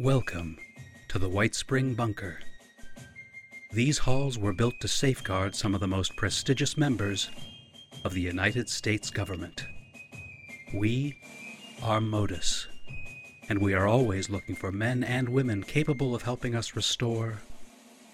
[0.00, 0.56] Welcome
[1.08, 2.38] to the Whitespring Bunker.
[3.70, 7.28] These halls were built to safeguard some of the most prestigious members
[8.02, 9.66] of the United States government.
[10.72, 11.18] We
[11.82, 12.66] are Modus,
[13.50, 17.38] and we are always looking for men and women capable of helping us restore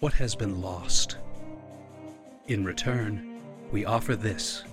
[0.00, 1.18] what has been lost.
[2.48, 3.40] In return,
[3.70, 4.64] we offer this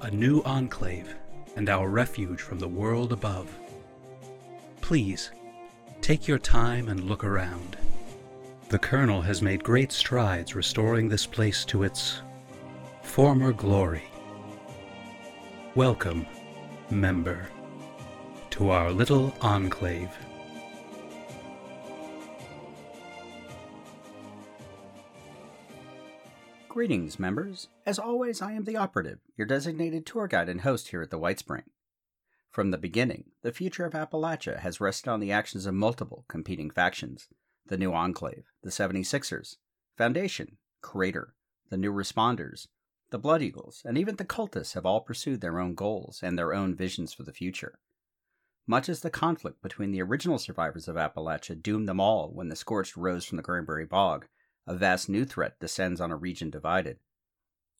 [0.00, 1.14] a new enclave
[1.56, 3.54] and our refuge from the world above.
[4.80, 5.30] Please,
[6.08, 7.76] take your time and look around.
[8.70, 12.22] The Colonel has made great strides restoring this place to its
[13.02, 14.04] former glory.
[15.74, 16.24] Welcome,
[16.88, 17.46] member,
[18.48, 20.08] to our little enclave.
[26.70, 27.68] Greetings, members.
[27.84, 31.18] As always, I am the Operative, your designated tour guide and host here at the
[31.18, 31.64] Whitespring.
[32.58, 36.70] From the beginning, the future of Appalachia has rested on the actions of multiple competing
[36.70, 37.28] factions
[37.64, 39.58] the New Enclave, the 76ers,
[39.96, 41.36] Foundation, Crater,
[41.70, 42.66] the New Responders,
[43.10, 46.52] the Blood Eagles, and even the Cultists have all pursued their own goals and their
[46.52, 47.78] own visions for the future.
[48.66, 52.56] Much as the conflict between the original survivors of Appalachia doomed them all when the
[52.56, 54.26] Scorched rose from the Cranberry Bog,
[54.66, 56.98] a vast new threat descends on a region divided.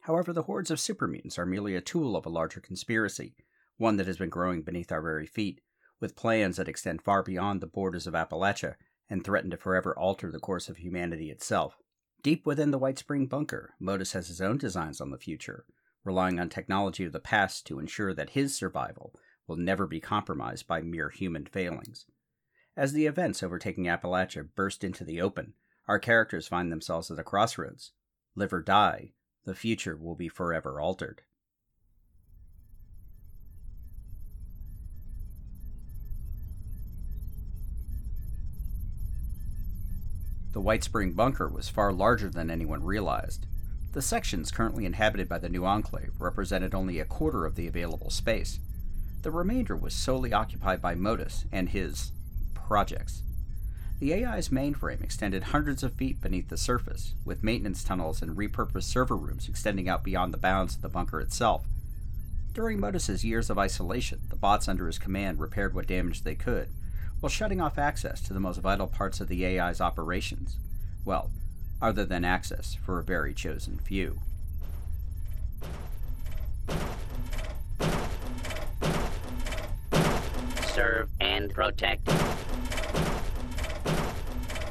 [0.03, 3.35] However, the hordes of super mutants are merely a tool of a larger conspiracy,
[3.79, 5.61] one that has been growing beneath our very feet,
[6.01, 8.75] with plans that extend far beyond the borders of Appalachia
[9.09, 11.79] and threaten to forever alter the course of humanity itself.
[12.23, 15.65] Deep within the Whitespring bunker, Modus has his own designs on the future,
[16.05, 19.15] relying on technology of the past to ensure that his survival
[19.47, 22.07] will never be compromised by mere human failings.
[22.77, 25.55] As the events overtaking Appalachia burst into the open,
[25.87, 27.93] our characters find themselves at a crossroads.
[28.35, 29.13] Live or die,
[29.45, 31.23] the future will be forever altered.
[40.53, 43.47] The Whitespring bunker was far larger than anyone realized.
[43.93, 48.11] The sections currently inhabited by the new enclave represented only a quarter of the available
[48.11, 48.61] space.
[49.23, 52.13] The remainder was solely occupied by Modus and his
[52.55, 53.23] projects.
[53.99, 58.85] The AI's mainframe extended hundreds of feet beneath the surface, with maintenance tunnels and repurposed
[58.85, 61.67] server rooms extending out beyond the bounds of the bunker itself.
[62.53, 66.69] During Modus's years of isolation, the bots under his command repaired what damage they could,
[67.21, 70.57] while shutting off access to the most vital parts of the AI's operations.
[71.05, 71.31] Well,
[71.81, 74.19] other than access for a very chosen few.
[80.73, 82.07] Serve and protect.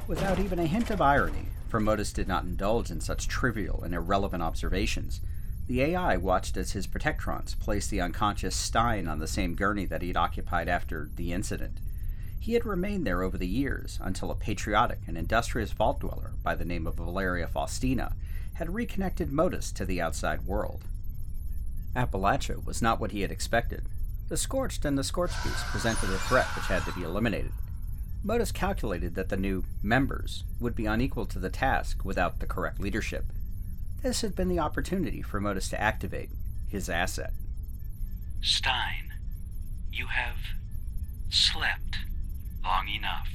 [0.07, 3.93] Without even a hint of irony, for Modus did not indulge in such trivial and
[3.93, 5.19] irrelevant observations,
[5.67, 10.01] the AI watched as his Protectrons placed the unconscious Stein on the same gurney that
[10.01, 11.79] he had occupied after the incident.
[12.47, 16.55] He had remained there over the years until a patriotic and industrious vault dweller by
[16.55, 18.13] the name of Valeria Faustina
[18.53, 20.85] had reconnected Modus to the outside world.
[21.93, 23.83] Appalachia was not what he had expected.
[24.29, 27.51] The Scorched and the Scorched Beast presented a threat which had to be eliminated.
[28.23, 32.79] Modus calculated that the new members would be unequal to the task without the correct
[32.79, 33.25] leadership.
[34.03, 36.29] This had been the opportunity for Modus to activate
[36.69, 37.33] his asset.
[38.41, 39.11] Stein,
[39.91, 40.37] you have
[41.29, 41.97] slept
[42.67, 43.29] long enough.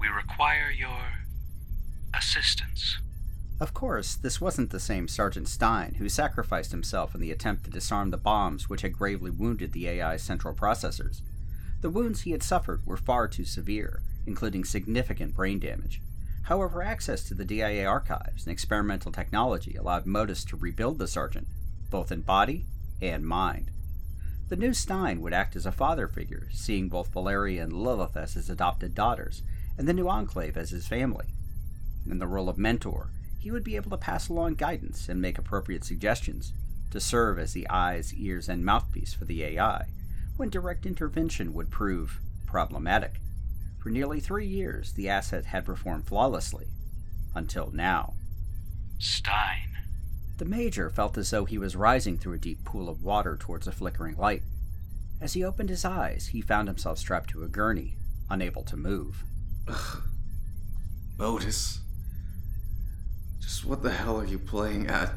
[0.00, 0.98] We require your
[2.12, 2.98] assistance.
[3.60, 7.70] Of course, this wasn't the same Sergeant Stein who sacrificed himself in the attempt to
[7.70, 11.22] disarm the bombs which had gravely wounded the AI's central processors.
[11.82, 16.00] The wounds he had suffered were far too severe, including significant brain damage.
[16.42, 21.46] However, access to the DIA archives and experimental technology allowed Modus to rebuild the sergeant,
[21.90, 22.66] both in body
[23.00, 23.70] and mind.
[24.48, 28.34] The new Stein would act as a father figure, seeing both Valeria and Lilith as
[28.34, 29.42] his adopted daughters,
[29.76, 31.26] and the new Enclave as his family.
[32.08, 35.36] In the role of mentor, he would be able to pass along guidance and make
[35.36, 36.52] appropriate suggestions,
[36.92, 39.86] to serve as the eyes, ears, and mouthpiece for the AI,
[40.36, 43.20] when direct intervention would prove problematic.
[43.78, 46.68] For nearly three years, the asset had performed flawlessly.
[47.34, 48.14] Until now.
[48.98, 49.75] Stein.
[50.38, 53.66] The Major felt as though he was rising through a deep pool of water towards
[53.66, 54.42] a flickering light.
[55.20, 57.96] As he opened his eyes, he found himself strapped to a gurney,
[58.28, 59.24] unable to move.
[59.66, 60.02] Ugh.
[61.18, 61.80] Modus.
[63.40, 65.12] Just what the hell are you playing at?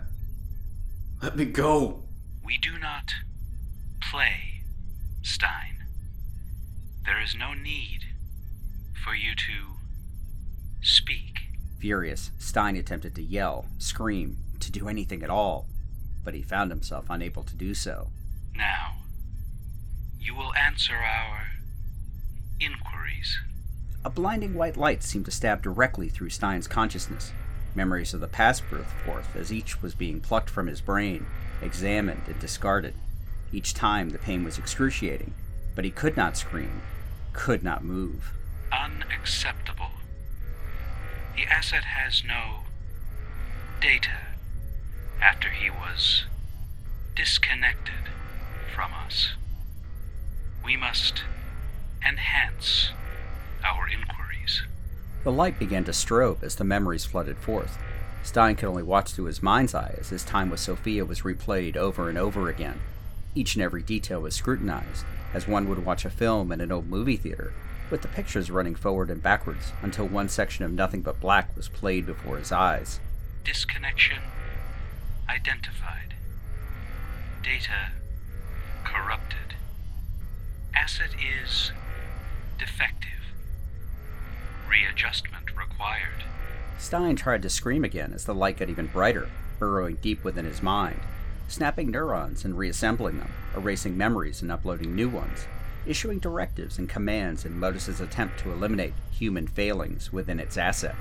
[1.21, 2.04] Let me go!
[2.45, 3.12] We do not
[4.01, 4.63] play,
[5.21, 5.83] Stein.
[7.06, 8.04] There is no need
[9.04, 9.75] for you to
[10.81, 11.39] speak.
[11.80, 15.67] Furious, Stein attempted to yell, scream, to do anything at all,
[16.23, 18.09] but he found himself unable to do so.
[18.56, 18.97] Now,
[20.19, 21.47] you will answer our
[22.59, 23.39] inquiries.
[24.03, 27.31] A blinding white light seemed to stab directly through Stein's consciousness.
[27.75, 31.25] Memories of the past burst forth as each was being plucked from his brain,
[31.61, 32.94] examined, and discarded.
[33.51, 35.33] Each time the pain was excruciating,
[35.75, 36.81] but he could not scream,
[37.33, 38.33] could not move.
[38.71, 39.91] Unacceptable.
[41.35, 42.61] The asset has no
[43.81, 44.09] data
[45.21, 46.25] after he was
[47.16, 48.10] disconnected
[48.74, 49.33] from us.
[50.63, 51.24] We must
[52.07, 52.89] enhance
[53.66, 54.63] our inquiries.
[55.24, 57.77] The light began to strobe as the memories flooded forth.
[58.24, 61.75] Stein could only watch through his mind's eye as his time with Sophia was replayed
[61.75, 62.80] over and over again.
[63.36, 66.88] Each and every detail was scrutinized, as one would watch a film in an old
[66.88, 67.54] movie theater,
[67.89, 71.68] with the pictures running forward and backwards until one section of nothing but black was
[71.68, 73.00] played before his eyes.
[73.44, 74.19] Disconnection
[75.29, 76.15] identified.
[77.43, 77.91] Data
[78.83, 79.55] corrupted.
[80.75, 81.11] Asset
[81.43, 81.71] is
[82.57, 83.09] defective.
[84.67, 86.23] Readjustment required.
[86.77, 89.29] Stein tried to scream again as the light got even brighter,
[89.59, 90.99] burrowing deep within his mind,
[91.47, 95.45] snapping neurons and reassembling them, erasing memories and uploading new ones,
[95.85, 100.95] issuing directives and commands in Modus's attempt to eliminate human failings within its asset.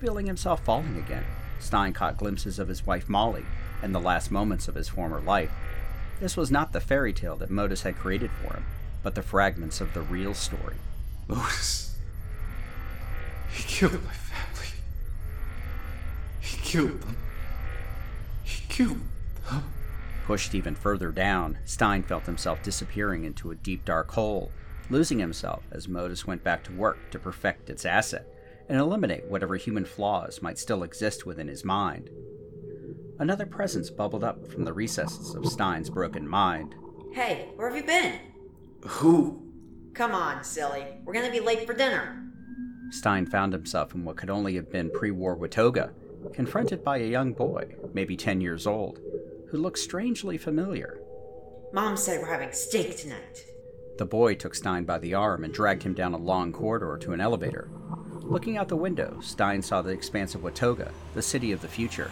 [0.00, 1.24] Feeling himself falling again,
[1.60, 3.44] Stein caught glimpses of his wife Molly
[3.82, 5.50] and the last moments of his former life.
[6.20, 8.64] This was not the fairy tale that Modus had created for him,
[9.02, 10.76] but the fragments of the real story.
[11.28, 11.96] Modus.
[13.50, 14.68] He killed my family.
[16.40, 17.16] He killed them.
[18.44, 19.00] He killed
[19.50, 19.72] them.
[20.26, 24.50] Pushed even further down, Stein felt himself disappearing into a deep dark hole,
[24.90, 28.26] losing himself as Modus went back to work to perfect its asset
[28.68, 32.10] and eliminate whatever human flaws might still exist within his mind.
[33.18, 36.74] Another presence bubbled up from the recesses of Stein's broken mind.
[37.12, 38.18] Hey, where have you been?
[38.82, 39.42] Who?
[39.94, 40.84] Come on, silly.
[41.04, 42.24] We're gonna be late for dinner.
[42.90, 45.90] Stein found himself in what could only have been pre war Watoga,
[46.32, 49.00] confronted by a young boy, maybe 10 years old,
[49.50, 51.00] who looked strangely familiar.
[51.72, 53.44] Mom said we're having steak tonight.
[53.98, 57.12] The boy took Stein by the arm and dragged him down a long corridor to
[57.12, 57.68] an elevator.
[58.22, 62.10] Looking out the window, Stein saw the expanse of Watoga, the city of the future.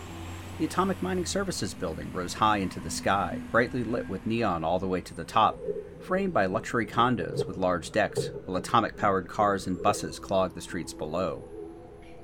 [0.59, 4.79] The Atomic Mining Services building rose high into the sky, brightly lit with neon all
[4.79, 5.59] the way to the top,
[6.01, 10.61] framed by luxury condos with large decks, while atomic powered cars and buses clogged the
[10.61, 11.45] streets below.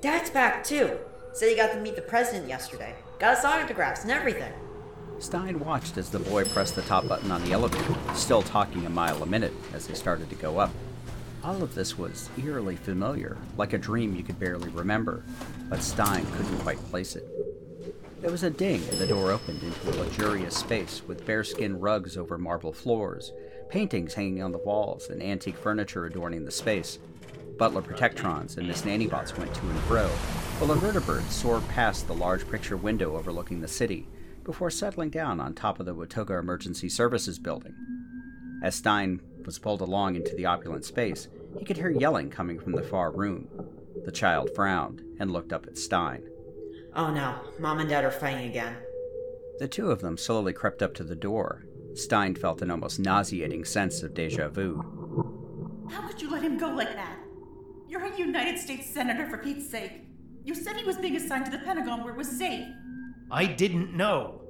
[0.01, 0.99] Dad's back too.
[1.35, 2.95] Said he got to meet the president yesterday.
[3.19, 4.53] Got his autographs and everything.
[5.19, 8.91] Stein watched as the boy pressed the top button on the elevator, still talking a
[8.91, 10.71] mile a minute as they started to go up.
[11.45, 15.25] All of this was eerily familiar, like a dream you could barely remember,
[15.69, 17.29] but Stein couldn't quite place it.
[18.21, 22.17] There was a ding and the door opened into a luxurious space with bearskin rugs
[22.17, 23.33] over marble floors,
[23.69, 27.01] paintings hanging on the walls, and antique furniture adorning the space.
[27.59, 30.07] Butler Protectrons and Miss Nannybots went to and fro,
[30.59, 34.07] while a vertibird soared past the large picture window overlooking the city,
[34.45, 37.75] before settling down on top of the Watoga Emergency Services building.
[38.63, 41.29] As Stein was pulled along into the opulent space,
[41.59, 43.49] he could hear yelling coming from the far room.
[44.05, 46.23] The child frowned and looked up at Stein.
[46.95, 48.77] Oh no, Mom and Dad are fighting again.
[49.59, 51.65] The two of them slowly crept up to the door.
[51.95, 55.89] Stein felt an almost nauseating sense of deja vu.
[55.91, 57.19] How could you let him go like that?
[57.87, 59.93] You're a United States Senator, for Pete's sake.
[60.45, 62.67] You said he was being assigned to the Pentagon where it was safe.
[63.31, 64.41] I didn't know.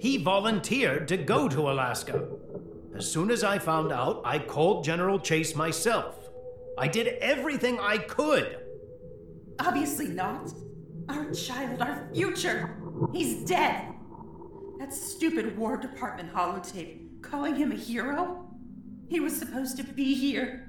[0.00, 2.28] He volunteered to go to Alaska.
[2.94, 6.28] As soon as I found out, I called General Chase myself.
[6.76, 8.58] I did everything I could.
[9.58, 10.52] Obviously not.
[11.08, 12.76] Our child, our future.
[13.12, 13.86] He's dead.
[14.78, 18.46] That stupid War Department holotape, calling him a hero?
[19.08, 20.66] He was supposed to be here.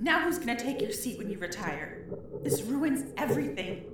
[0.00, 2.06] Now who's gonna take your seat when you retire?
[2.42, 3.84] This ruins everything.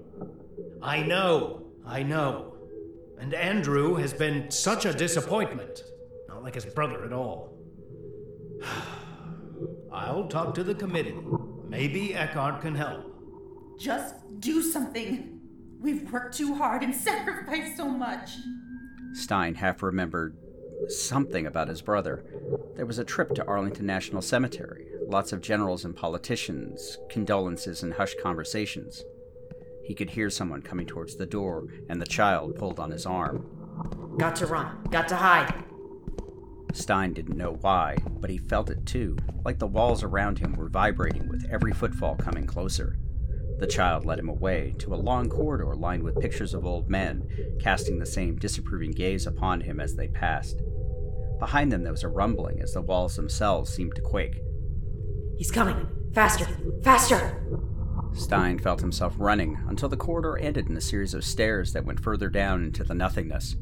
[0.82, 2.54] I know, I know.
[3.18, 5.82] And Andrew has been such a disappointment.
[6.46, 7.58] Not like his brother at all.
[9.92, 11.18] I'll talk to the committee.
[11.66, 13.12] Maybe Eckhart can help.
[13.80, 15.40] Just do something.
[15.80, 18.30] We've worked too hard and sacrificed so much.
[19.14, 20.36] Stein half remembered
[20.86, 22.24] something about his brother.
[22.76, 27.94] There was a trip to Arlington National Cemetery, lots of generals and politicians, condolences and
[27.94, 29.02] hushed conversations.
[29.82, 34.16] He could hear someone coming towards the door, and the child pulled on his arm.
[34.16, 34.84] Got to run.
[34.92, 35.64] Got to hide.
[36.76, 40.68] Stein didn't know why, but he felt it too, like the walls around him were
[40.68, 42.98] vibrating with every footfall coming closer.
[43.58, 47.26] The child led him away to a long corridor lined with pictures of old men,
[47.60, 50.60] casting the same disapproving gaze upon him as they passed.
[51.38, 54.42] Behind them there was a rumbling as the walls themselves seemed to quake.
[55.38, 55.88] He's coming.
[56.12, 56.46] Faster!
[56.82, 57.42] Faster!
[58.12, 62.00] Stein felt himself running until the corridor ended in a series of stairs that went
[62.00, 63.56] further down into the nothingness.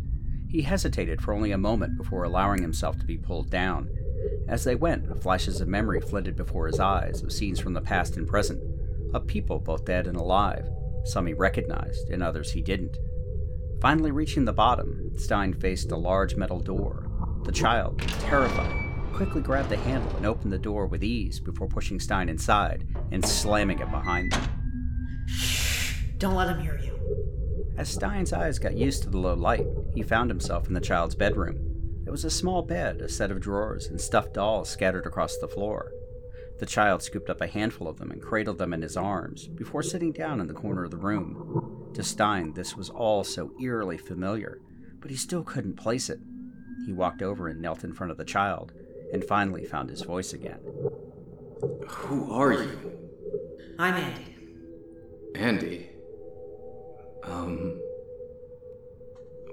[0.55, 3.91] He hesitated for only a moment before allowing himself to be pulled down.
[4.47, 8.17] As they went, flashes of memory flitted before his eyes of scenes from the past
[8.17, 8.63] and present,
[9.13, 10.69] of people both dead and alive.
[11.07, 12.97] Some he recognized, and others he didn't.
[13.81, 17.11] Finally reaching the bottom, Stein faced a large metal door.
[17.43, 21.99] The child, terrified, quickly grabbed the handle and opened the door with ease before pushing
[21.99, 24.49] Stein inside and slamming it behind them.
[25.27, 25.97] Shh!
[26.19, 26.94] Don't let him hear you.
[27.77, 31.17] As Stein's eyes got used to the low light, he found himself in the child's
[31.17, 31.59] bedroom.
[32.05, 35.49] There was a small bed, a set of drawers, and stuffed dolls scattered across the
[35.49, 35.91] floor.
[36.61, 39.83] The child scooped up a handful of them and cradled them in his arms before
[39.83, 41.91] sitting down in the corner of the room.
[41.95, 44.61] To Stein, this was all so eerily familiar,
[45.01, 46.21] but he still couldn't place it.
[46.87, 48.73] He walked over and knelt in front of the child,
[49.13, 50.61] and finally found his voice again.
[51.89, 52.93] Who are you?
[53.79, 54.37] I'm Andy.
[55.35, 55.94] Andy.
[57.27, 57.81] Um.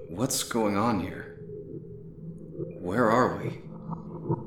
[0.10, 1.40] What's going on here?
[2.80, 3.62] Where are we?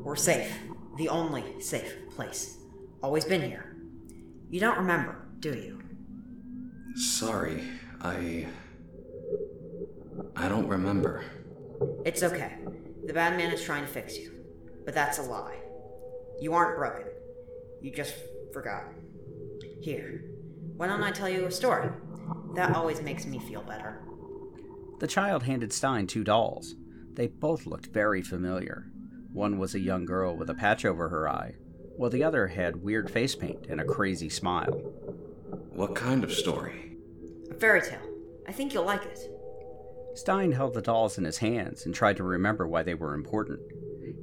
[0.03, 0.53] We're safe.
[0.99, 2.59] The only safe place.
[3.03, 3.77] Always been here.
[4.51, 5.81] You don't remember, do you?
[6.97, 7.65] Sorry,
[8.03, 8.47] I.
[10.37, 11.25] I don't remember.
[12.05, 12.59] It's okay.
[13.07, 14.33] The bad man is trying to fix you.
[14.85, 15.57] But that's a lie.
[16.41, 17.07] You aren't broken.
[17.81, 18.15] You just
[18.53, 18.85] forgot.
[19.81, 20.25] Here,
[20.77, 21.91] why don't I tell you a story?
[22.55, 24.01] That always makes me feel better.
[25.01, 26.75] The child handed Stein two dolls.
[27.13, 28.87] They both looked very familiar.
[29.33, 31.55] One was a young girl with a patch over her eye,
[31.97, 34.73] while the other had weird face paint and a crazy smile.
[35.73, 36.97] What kind of story?
[37.51, 37.99] A fairy tale.
[38.47, 39.19] I think you'll like it.
[40.15, 43.61] Stein held the dolls in his hands and tried to remember why they were important.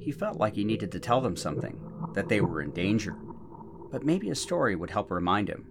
[0.00, 1.78] He felt like he needed to tell them something,
[2.14, 3.14] that they were in danger.
[3.90, 5.66] But maybe a story would help remind him.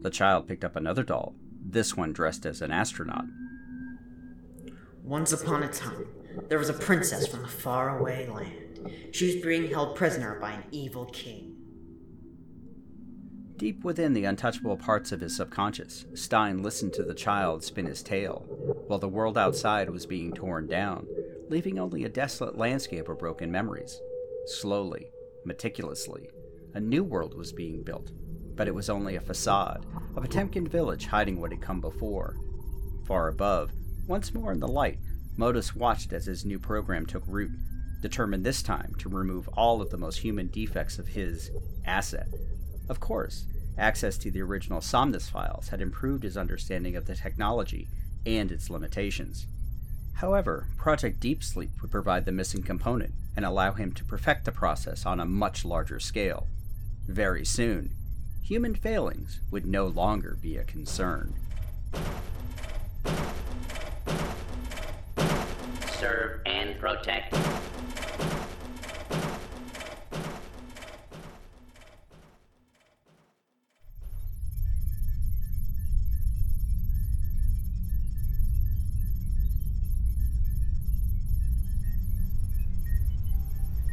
[0.00, 3.24] The child picked up another doll, this one dressed as an astronaut.
[5.02, 6.06] Once upon a time,
[6.48, 8.90] there was a princess from a faraway land.
[9.12, 11.56] She was being held prisoner by an evil king.
[13.56, 18.02] Deep within the untouchable parts of his subconscious, Stein listened to the child spin his
[18.02, 18.44] tale,
[18.88, 21.06] while the world outside was being torn down,
[21.48, 24.00] leaving only a desolate landscape of broken memories.
[24.46, 25.10] Slowly,
[25.44, 26.28] meticulously,
[26.74, 28.10] a new world was being built,
[28.56, 29.84] but it was only a facade,
[30.16, 32.36] a Potemkin village hiding what had come before.
[33.04, 33.72] Far above,
[34.06, 34.98] once more in the light,
[35.36, 37.52] Modus watched as his new program took root,
[38.00, 41.50] determined this time to remove all of the most human defects of his
[41.84, 42.28] asset.
[42.88, 43.46] Of course,
[43.78, 47.88] access to the original Somnus files had improved his understanding of the technology
[48.26, 49.46] and its limitations.
[50.14, 54.52] However, Project Deep Sleep would provide the missing component and allow him to perfect the
[54.52, 56.48] process on a much larger scale.
[57.08, 57.94] Very soon,
[58.42, 61.32] human failings would no longer be a concern.
[65.98, 67.34] Serve and protect.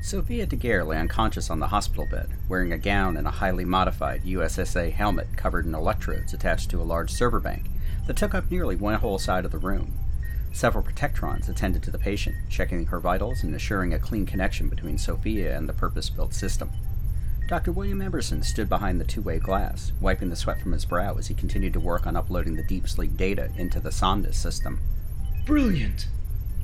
[0.09, 4.23] Sophia Daguerre lay unconscious on the hospital bed, wearing a gown and a highly modified
[4.23, 7.69] USSA helmet covered in electrodes attached to a large server bank
[8.07, 9.93] that took up nearly one whole side of the room.
[10.51, 14.97] Several protectrons attended to the patient, checking her vitals and assuring a clean connection between
[14.97, 16.71] Sophia and the purpose built system.
[17.47, 17.71] Dr.
[17.71, 21.27] William Emerson stood behind the two way glass, wiping the sweat from his brow as
[21.27, 24.79] he continued to work on uploading the deep sleep data into the Somnus system.
[25.45, 26.07] Brilliant!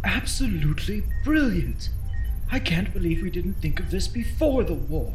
[0.04, 1.90] Absolutely brilliant!
[2.56, 5.14] I can't believe we didn't think of this before the war.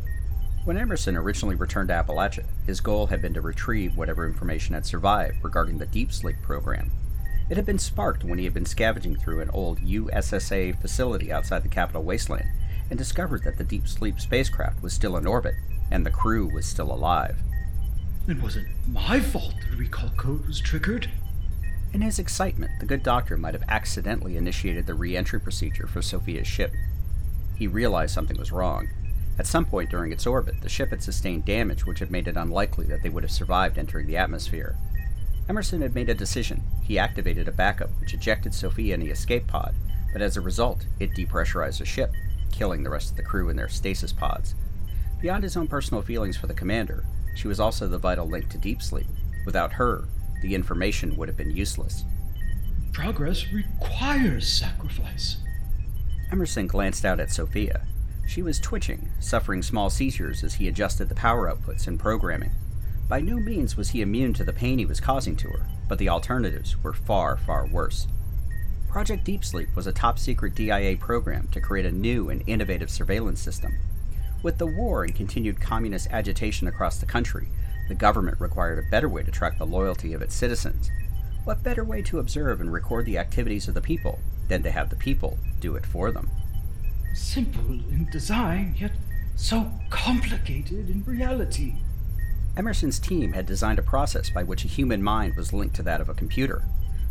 [0.66, 4.84] When Emerson originally returned to Appalachia, his goal had been to retrieve whatever information had
[4.84, 6.92] survived regarding the Deep Sleep program.
[7.48, 11.62] It had been sparked when he had been scavenging through an old USSA facility outside
[11.62, 12.44] the capital wasteland
[12.90, 15.54] and discovered that the Deep Sleep spacecraft was still in orbit
[15.90, 17.38] and the crew was still alive.
[18.28, 21.08] It wasn't my fault the recall code was triggered.
[21.94, 26.02] In his excitement, the good doctor might have accidentally initiated the re entry procedure for
[26.02, 26.74] Sophia's ship.
[27.60, 28.88] He realized something was wrong.
[29.38, 32.38] At some point during its orbit, the ship had sustained damage which had made it
[32.38, 34.78] unlikely that they would have survived entering the atmosphere.
[35.46, 36.62] Emerson had made a decision.
[36.82, 39.74] He activated a backup which ejected Sophia in the escape pod,
[40.10, 42.10] but as a result, it depressurized the ship,
[42.50, 44.54] killing the rest of the crew in their stasis pods.
[45.20, 48.58] Beyond his own personal feelings for the commander, she was also the vital link to
[48.58, 49.06] deep sleep.
[49.44, 50.08] Without her,
[50.40, 52.04] the information would have been useless.
[52.94, 55.36] Progress requires sacrifice.
[56.32, 57.86] Emerson glanced out at Sophia.
[58.26, 62.52] She was twitching, suffering small seizures as he adjusted the power outputs and programming.
[63.08, 65.98] By no means was he immune to the pain he was causing to her, but
[65.98, 68.06] the alternatives were far, far worse.
[68.88, 72.90] Project Deep Sleep was a top secret DIA program to create a new and innovative
[72.90, 73.76] surveillance system.
[74.44, 77.48] With the war and continued communist agitation across the country,
[77.88, 80.92] the government required a better way to track the loyalty of its citizens.
[81.42, 84.20] What better way to observe and record the activities of the people
[84.50, 86.28] than to have the people do it for them?
[87.14, 88.92] Simple in design, yet
[89.36, 91.76] so complicated in reality.
[92.56, 96.00] Emerson's team had designed a process by which a human mind was linked to that
[96.00, 96.62] of a computer.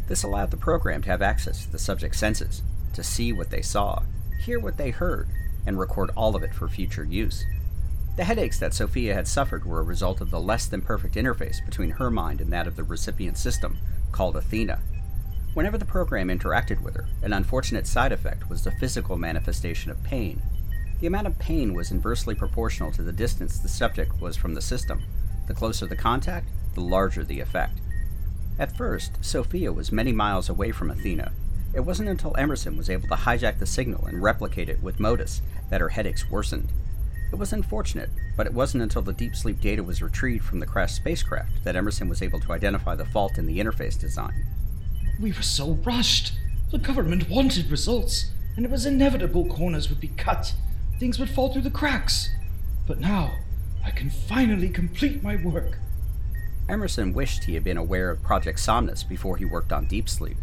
[0.08, 2.62] This allowed the program to have access to the subject's senses,
[2.93, 4.03] to see what they saw,
[4.41, 5.27] hear what they heard,
[5.65, 7.46] and record all of it for future use.
[8.17, 11.65] The headaches that Sophia had suffered were a result of the less than perfect interface
[11.65, 13.77] between her mind and that of the recipient system,
[14.12, 14.79] called Athena.
[15.56, 20.03] Whenever the program interacted with her, an unfortunate side effect was the physical manifestation of
[20.03, 20.41] pain.
[21.00, 24.62] The amount of pain was inversely proportional to the distance the subject was from the
[24.62, 25.01] system.
[25.48, 27.79] The closer the contact, the larger the effect.
[28.60, 31.32] At first, Sophia was many miles away from Athena.
[31.74, 35.41] It wasn't until Emerson was able to hijack the signal and replicate it with Modus
[35.70, 36.70] that her headaches worsened.
[37.32, 40.65] It was unfortunate, but it wasn't until the deep sleep data was retrieved from the
[40.65, 44.46] crashed spacecraft that Emerson was able to identify the fault in the interface design.
[45.19, 46.33] We were so rushed.
[46.71, 50.53] The government wanted results, and it was inevitable corners would be cut,
[50.97, 52.29] things would fall through the cracks.
[52.88, 53.33] But now,
[53.83, 55.77] I can finally complete my work.
[56.69, 60.38] Emerson wished he had been aware of Project Somnus before he worked on Deep Sleep.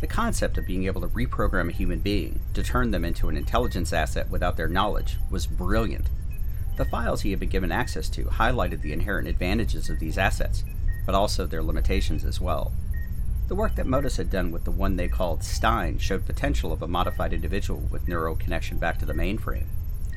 [0.00, 3.36] The concept of being able to reprogram a human being to turn them into an
[3.36, 6.06] intelligence asset without their knowledge was brilliant.
[6.76, 10.64] The files he had been given access to highlighted the inherent advantages of these assets,
[11.06, 12.72] but also their limitations as well.
[13.48, 16.82] The work that Modus had done with the one they called Stein showed potential of
[16.82, 19.66] a modified individual with neural connection back to the mainframe.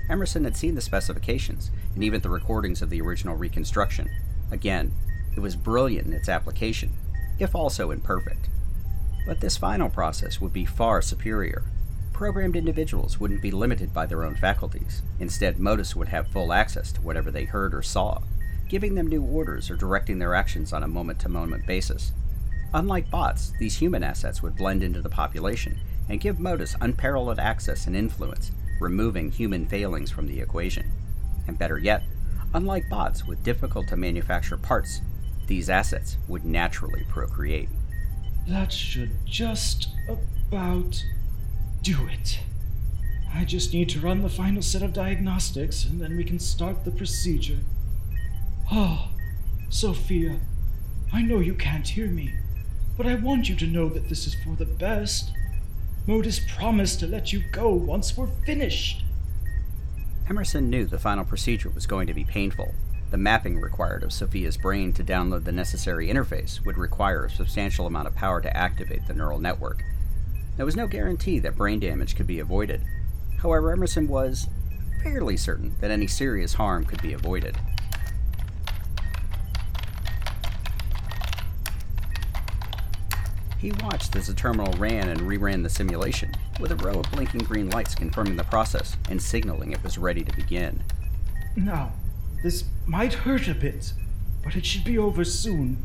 [0.09, 4.09] Emerson had seen the specifications and even the recordings of the original reconstruction.
[4.49, 4.93] Again,
[5.35, 6.89] it was brilliant in its application,
[7.37, 8.49] if also imperfect.
[9.27, 11.65] But this final process would be far superior.
[12.13, 15.03] Programmed individuals wouldn't be limited by their own faculties.
[15.19, 18.23] Instead, Modus would have full access to whatever they heard or saw,
[18.67, 22.11] giving them new orders or directing their actions on a moment to moment basis.
[22.73, 27.87] Unlike bots, these human assets would blend into the population and give Modus unparalleled access
[27.87, 30.91] and influence, removing human failings from the equation.
[31.47, 32.03] And better yet,
[32.53, 35.01] unlike bots with difficult to manufacture parts,
[35.47, 37.69] these assets would naturally procreate.
[38.47, 41.03] That should just about
[41.81, 42.39] do it.
[43.33, 46.85] I just need to run the final set of diagnostics and then we can start
[46.85, 47.59] the procedure.
[48.71, 49.09] Oh,
[49.69, 50.39] Sophia,
[51.11, 52.33] I know you can't hear me,
[52.99, 55.31] but I want you to know that this is for the best.
[56.05, 59.05] Modus promised to let you go once we're finished.
[60.29, 62.75] Emerson knew the final procedure was going to be painful.
[63.11, 67.87] The mapping required of Sophia's brain to download the necessary interface would require a substantial
[67.87, 69.81] amount of power to activate the neural network.
[70.57, 72.83] There was no guarantee that brain damage could be avoided.
[73.37, 74.49] However, Emerson was
[75.01, 77.55] fairly certain that any serious harm could be avoided.
[83.59, 87.41] He watched as the terminal ran and reran the simulation, with a row of blinking
[87.41, 90.81] green lights confirming the process and signaling it was ready to begin.
[91.57, 91.91] Now,
[92.41, 93.91] this might hurt a bit,
[94.43, 95.83] but it should be over soon.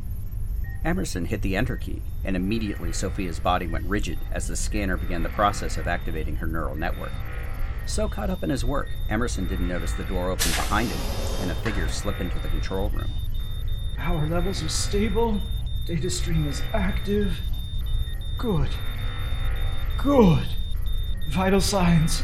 [0.85, 5.25] Emerson hit the enter key, and immediately Sophia's body went rigid as the scanner began
[5.25, 7.13] the process of activating her neural network.
[7.87, 11.01] So caught up in his work, Emerson didn't notice the door open behind him
[11.41, 13.11] and a figure slip into the control room.
[13.97, 15.41] Power levels are stable,
[15.87, 17.37] data stream is active.
[18.38, 18.70] Good.
[19.99, 20.47] Good.
[21.29, 22.23] Vital signs.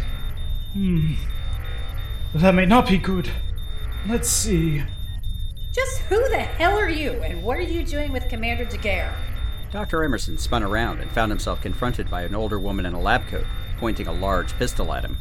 [0.73, 1.15] Hmm.
[2.35, 3.31] That may not be good.
[4.07, 4.83] Let's see.
[5.73, 9.15] Just who the hell are you, and what are you doing with Commander Daguerre?
[9.71, 10.03] Dr.
[10.03, 13.47] Emerson spun around and found himself confronted by an older woman in a lab coat,
[13.79, 15.17] pointing a large pistol at him.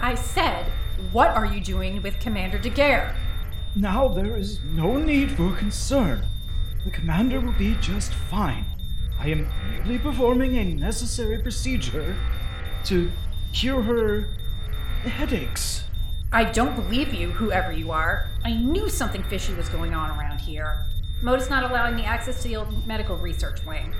[0.00, 0.66] I said,
[1.12, 3.14] what are you doing with Commander Daguerre?
[3.74, 6.22] Now there is no need for concern.
[6.84, 8.64] The commander will be just fine.
[9.18, 12.16] I am merely performing a necessary procedure
[12.84, 13.10] to
[13.52, 14.28] cure her
[15.08, 15.84] headaches.
[16.32, 18.28] I don't believe you, whoever you are.
[18.44, 20.86] I knew something fishy was going on around here.
[21.22, 23.94] Modus not allowing me access to the old medical research wing.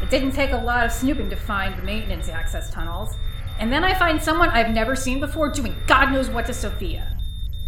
[0.00, 3.14] It didn't take a lot of snooping to find the maintenance access tunnels.
[3.58, 7.18] And then I find someone I've never seen before doing God knows what to Sophia.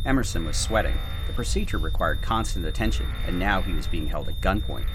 [0.05, 0.99] Emerson was sweating.
[1.27, 4.87] The procedure required constant attention, and now he was being held at gunpoint.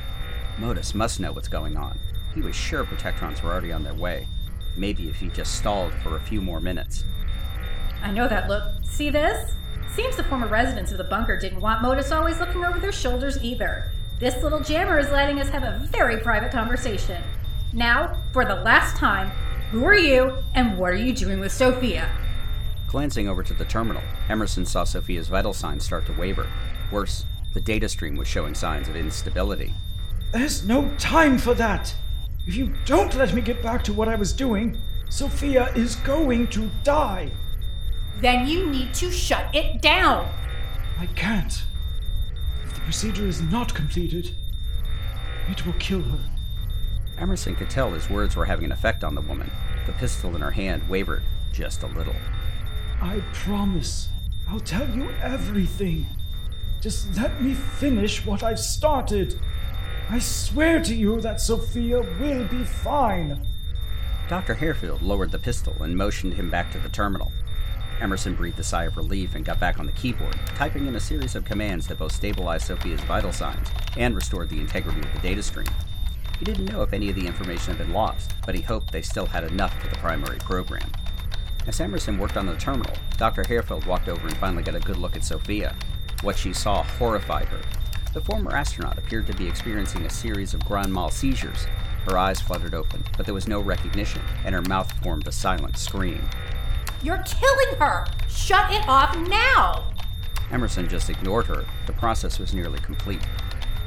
[0.60, 1.98] Modus must know what's going on.
[2.36, 4.28] He was sure Protectrons were already on their way.
[4.76, 7.06] Maybe if he just stalled for a few more minutes.
[8.04, 8.64] I know that look.
[8.84, 9.54] See this?
[9.96, 13.42] Seems the former residents of the bunker didn't want Modus always looking over their shoulders
[13.42, 13.92] either.
[14.20, 17.24] This little jammer is letting us have a very private conversation.
[17.72, 19.32] Now, for the last time,
[19.72, 22.10] who are you and what are you doing with Sophia?
[22.88, 26.48] Glancing over to the terminal, Emerson saw Sophia's vital signs start to waver.
[26.92, 29.74] Worse, the data stream was showing signs of instability.
[30.32, 31.94] There's no time for that!
[32.46, 36.48] If you don't let me get back to what I was doing, Sophia is going
[36.50, 37.32] to die!
[38.22, 40.30] Then you need to shut it down!
[41.00, 41.64] I can't.
[42.66, 44.36] If the procedure is not completed,
[45.50, 46.20] it will kill her.
[47.18, 49.50] Emerson could tell his words were having an effect on the woman.
[49.86, 52.16] The pistol in her hand wavered just a little.
[53.02, 54.10] I promise.
[54.48, 56.06] I'll tell you everything.
[56.82, 59.40] Just let me finish what I've started.
[60.12, 63.46] I swear to you that Sophia will be fine.
[64.28, 64.56] Dr.
[64.56, 67.32] Harefield lowered the pistol and motioned him back to the terminal.
[68.02, 71.00] Emerson breathed a sigh of relief and got back on the keyboard, typing in a
[71.00, 73.68] series of commands that both stabilized Sophia's vital signs
[73.98, 75.68] and restored the integrity of the data stream.
[76.40, 79.04] He didn't know if any of the information had been lost, but he hoped they
[79.04, 80.90] still had enough for the primary program.
[81.68, 83.44] As Emerson worked on the terminal, Dr.
[83.44, 85.76] Harefield walked over and finally got a good look at Sophia.
[86.24, 87.62] What she saw horrified her.
[88.12, 91.68] The former astronaut appeared to be experiencing a series of grand mal seizures.
[92.06, 95.78] Her eyes fluttered open, but there was no recognition, and her mouth formed a silent
[95.78, 96.28] scream.
[97.04, 98.08] You're killing her!
[98.28, 99.84] Shut it off now!
[100.52, 101.66] Emerson just ignored her.
[101.86, 103.22] The process was nearly complete.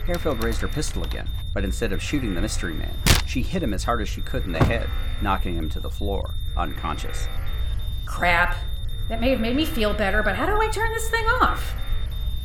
[0.07, 2.95] Harefield raised her pistol again, but instead of shooting the mystery man,
[3.27, 4.89] she hit him as hard as she could in the head,
[5.21, 7.27] knocking him to the floor, unconscious.
[8.05, 8.57] Crap.
[9.09, 11.75] That may have made me feel better, but how do I turn this thing off?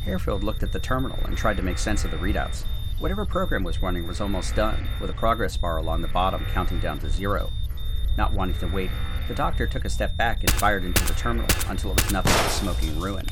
[0.04, 2.64] Harefield looked at the terminal and tried to make sense of the readouts.
[2.98, 6.80] Whatever program was running was almost done, with a progress bar along the bottom counting
[6.80, 7.50] down to zero.
[8.16, 8.90] Not wanting to wait,
[9.28, 12.32] the doctor took a step back and fired into the terminal until it was nothing
[12.32, 13.26] but smoking ruin.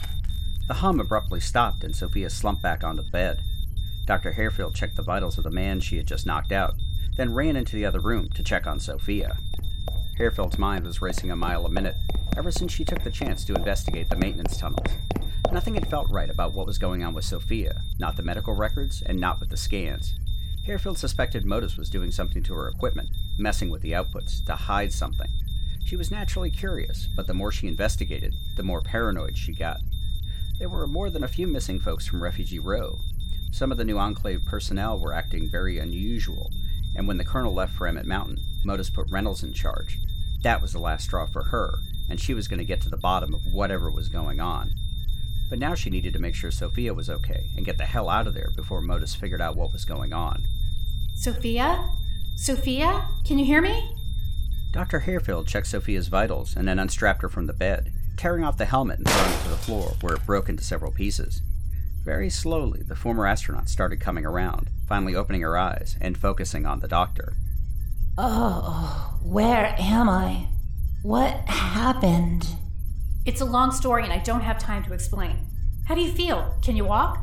[0.68, 3.42] The hum abruptly stopped and Sophia slumped back onto the bed.
[4.05, 4.33] Dr.
[4.33, 6.74] Harefield checked the vitals of the man she had just knocked out,
[7.16, 9.38] then ran into the other room to check on Sophia.
[10.18, 11.96] Harefield's mind was racing a mile a minute
[12.37, 14.87] ever since she took the chance to investigate the maintenance tunnels.
[15.52, 19.02] Nothing had felt right about what was going on with Sophia, not the medical records,
[19.02, 20.14] and not with the scans.
[20.66, 24.92] Harefield suspected Modus was doing something to her equipment, messing with the outputs, to hide
[24.92, 25.31] something.
[25.85, 29.81] She was naturally curious, but the more she investigated, the more paranoid she got.
[30.59, 32.98] There were more than a few missing folks from Refugee Row,
[33.57, 36.50] some of the new Enclave personnel were acting very unusual,
[36.97, 39.99] and when the colonel left for Emmett Mountain, Modus put Reynolds in charge.
[40.43, 42.97] That was the last straw for her, and she was going to get to the
[42.97, 44.73] bottom of whatever was going on.
[45.49, 48.27] But now she needed to make sure Sophia was okay and get the hell out
[48.27, 50.45] of there before Modus figured out what was going on.
[51.15, 51.91] Sophia?
[52.35, 53.09] Sophia?
[53.25, 53.95] Can you hear me?
[54.73, 55.01] Dr.
[55.01, 58.99] Harefield checked Sophia's vitals and then unstrapped her from the bed, tearing off the helmet
[58.99, 61.43] and throwing it to the floor, where it broke into several pieces.
[62.05, 66.81] Very slowly, the former astronaut started coming around, finally opening her eyes and focusing on
[66.81, 67.35] the doctor.
[68.18, 70.49] Oh, where am I?
[71.03, 72.46] What happened?
[73.25, 75.46] It's a long story and I don't have time to explain.
[75.87, 76.57] How do you feel?
[76.62, 77.18] Can you walk?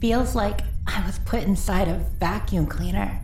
[0.00, 3.20] Feels like I was put inside a vacuum cleaner.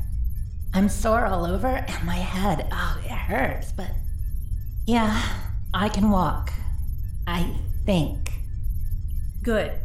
[0.73, 3.91] I'm sore all over and my head, oh, it hurts, but
[4.87, 5.23] yeah,
[5.73, 6.53] I can walk.
[7.27, 7.55] I
[7.87, 8.33] think.
[9.43, 9.79] Good.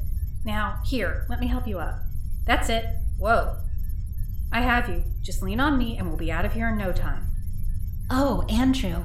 [0.45, 1.99] Now, here, let me help you up.
[2.45, 2.85] That's it.
[3.17, 3.57] Whoa.
[4.51, 5.03] I have you.
[5.21, 7.27] Just lean on me and we'll be out of here in no time.
[8.09, 9.03] Oh, Andrew.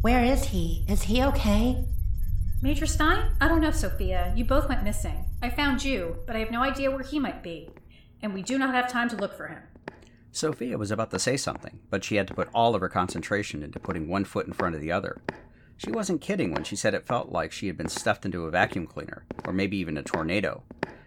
[0.00, 0.84] Where is he?
[0.88, 1.84] Is he okay?
[2.62, 3.32] Major Stein?
[3.40, 4.32] I don't know, Sophia.
[4.36, 5.24] You both went missing.
[5.42, 7.70] I found you, but I have no idea where he might be.
[8.22, 9.62] And we do not have time to look for him.
[10.30, 13.62] Sophia was about to say something, but she had to put all of her concentration
[13.62, 15.20] into putting one foot in front of the other.
[15.76, 18.50] She wasn't kidding when she said it felt like she had been stuffed into a
[18.50, 20.62] vacuum cleaner, or maybe even a tornado.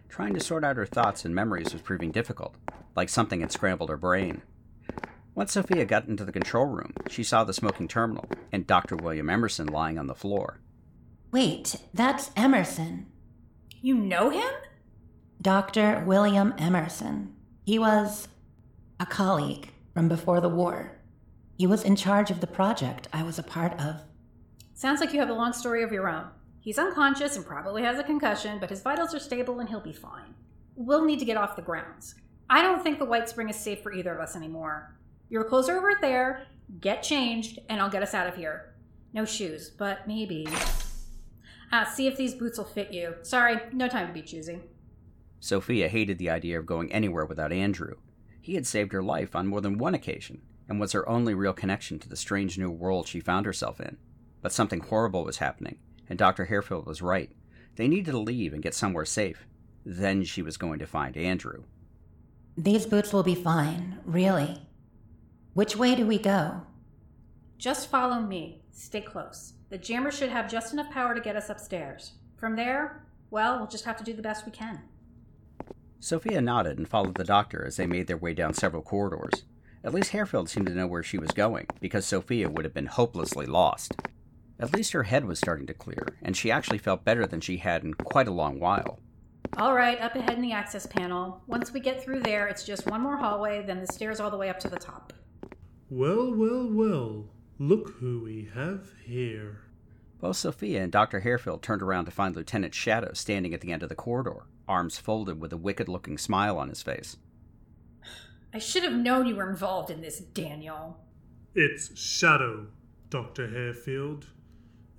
[0.09, 2.55] Trying to sort out her thoughts and memories was proving difficult,
[2.95, 4.41] like something had scrambled her brain.
[5.35, 8.95] Once Sophia got into the control room, she saw the smoking terminal and Dr.
[8.97, 10.59] William Emerson lying on the floor.
[11.31, 13.05] Wait, that's Emerson.
[13.81, 14.51] You know him?
[15.41, 16.03] Dr.
[16.05, 17.35] William Emerson.
[17.63, 18.27] He was
[18.99, 20.97] a colleague from before the war.
[21.57, 24.01] He was in charge of the project I was a part of.
[24.73, 26.25] Sounds like you have a long story of your own.
[26.61, 29.93] He's unconscious and probably has a concussion, but his vitals are stable and he'll be
[29.93, 30.35] fine.
[30.75, 32.15] We'll need to get off the grounds.
[32.49, 34.95] I don't think the Whitespring is safe for either of us anymore.
[35.29, 36.47] Your clothes are over there,
[36.81, 38.73] get changed, and I'll get us out of here.
[39.13, 40.47] No shoes, but maybe.
[41.71, 43.15] Ah, see if these boots will fit you.
[43.21, 44.59] Sorry, no time to be choosy.
[45.39, 47.95] Sophia hated the idea of going anywhere without Andrew.
[48.41, 51.53] He had saved her life on more than one occasion, and was her only real
[51.53, 53.97] connection to the strange new world she found herself in
[54.41, 55.77] but something horrible was happening,
[56.09, 56.47] and Dr.
[56.47, 57.31] Harefield was right.
[57.75, 59.47] They needed to leave and get somewhere safe.
[59.85, 61.63] Then she was going to find Andrew.
[62.57, 64.61] These boots will be fine, really.
[65.53, 66.63] Which way do we go?
[67.57, 68.61] Just follow me.
[68.71, 69.53] Stay close.
[69.69, 72.13] The jammer should have just enough power to get us upstairs.
[72.35, 74.81] From there, well, we'll just have to do the best we can.
[75.99, 79.43] Sophia nodded and followed the doctor as they made their way down several corridors.
[79.83, 82.87] At least Harefield seemed to know where she was going, because Sophia would have been
[82.87, 83.93] hopelessly lost.
[84.59, 87.57] At least her head was starting to clear, and she actually felt better than she
[87.57, 88.99] had in quite a long while.
[89.57, 91.41] All right, up ahead in the access panel.
[91.47, 94.37] Once we get through there, it's just one more hallway, then the stairs all the
[94.37, 95.13] way up to the top.
[95.89, 97.25] Well, well, well.
[97.57, 99.63] Look who we have here.
[100.19, 101.21] Both Sophia and Dr.
[101.21, 104.97] Harefield turned around to find Lieutenant Shadow standing at the end of the corridor, arms
[104.97, 107.17] folded with a wicked looking smile on his face.
[108.53, 110.99] I should have known you were involved in this, Daniel.
[111.55, 112.67] It's Shadow,
[113.09, 113.47] Dr.
[113.47, 114.25] Harefield.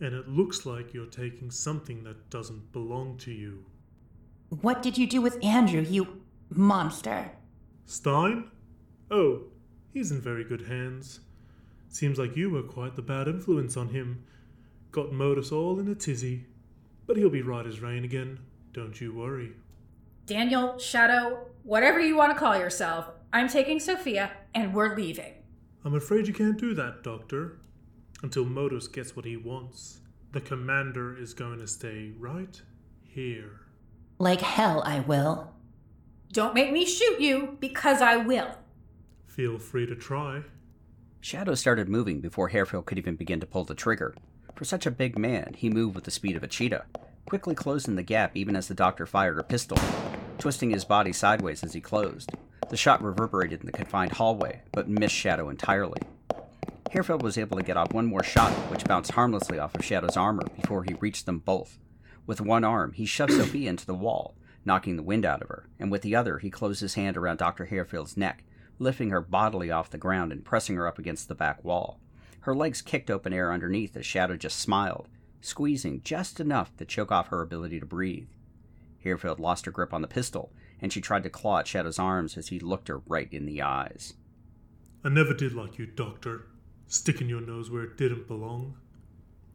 [0.01, 3.65] And it looks like you're taking something that doesn't belong to you.
[4.49, 7.31] What did you do with Andrew, you monster?
[7.85, 8.51] Stein?
[9.11, 9.43] Oh,
[9.93, 11.21] he's in very good hands.
[11.89, 14.25] Seems like you were quite the bad influence on him.
[14.91, 16.47] Got Modus all in a tizzy.
[17.07, 18.39] But he'll be right as rain again.
[18.73, 19.53] Don't you worry.
[20.27, 25.35] Daniel, Shadow, whatever you want to call yourself, I'm taking Sophia and we're leaving.
[25.85, 27.60] I'm afraid you can't do that, Doctor.
[28.23, 30.01] Until Modus gets what he wants.
[30.33, 32.61] The commander is going to stay right
[33.03, 33.63] here.
[34.19, 35.53] Like hell, I will.
[36.33, 38.57] Don't make me shoot you, because I will.
[39.27, 40.43] Feel free to try.
[41.21, 44.15] Shadow started moving before Harefield could even begin to pull the trigger.
[44.55, 46.85] For such a big man, he moved with the speed of a cheetah,
[47.27, 49.79] quickly closing the gap even as the doctor fired a pistol,
[50.39, 52.31] twisting his body sideways as he closed.
[52.69, 56.01] The shot reverberated in the confined hallway, but missed Shadow entirely.
[56.93, 60.17] Harefield was able to get off one more shot, which bounced harmlessly off of Shadow's
[60.17, 61.79] armor before he reached them both.
[62.27, 65.69] With one arm, he shoved Sophie into the wall, knocking the wind out of her,
[65.79, 67.67] and with the other, he closed his hand around Dr.
[67.67, 68.43] Harefield's neck,
[68.81, 72.01] lifting her bodily off the ground and pressing her up against the back wall.
[72.41, 75.09] Her legs kicked open air underneath as Shadow just smiled,
[75.41, 78.31] squeezing just enough to choke off her ability to breathe.
[79.05, 82.37] Harefield lost her grip on the pistol, and she tried to claw at Shadow's arms
[82.37, 84.15] as he looked her right in the eyes.
[85.05, 86.47] I never did like you, Doctor
[86.91, 88.75] sticking your nose where it didn't belong.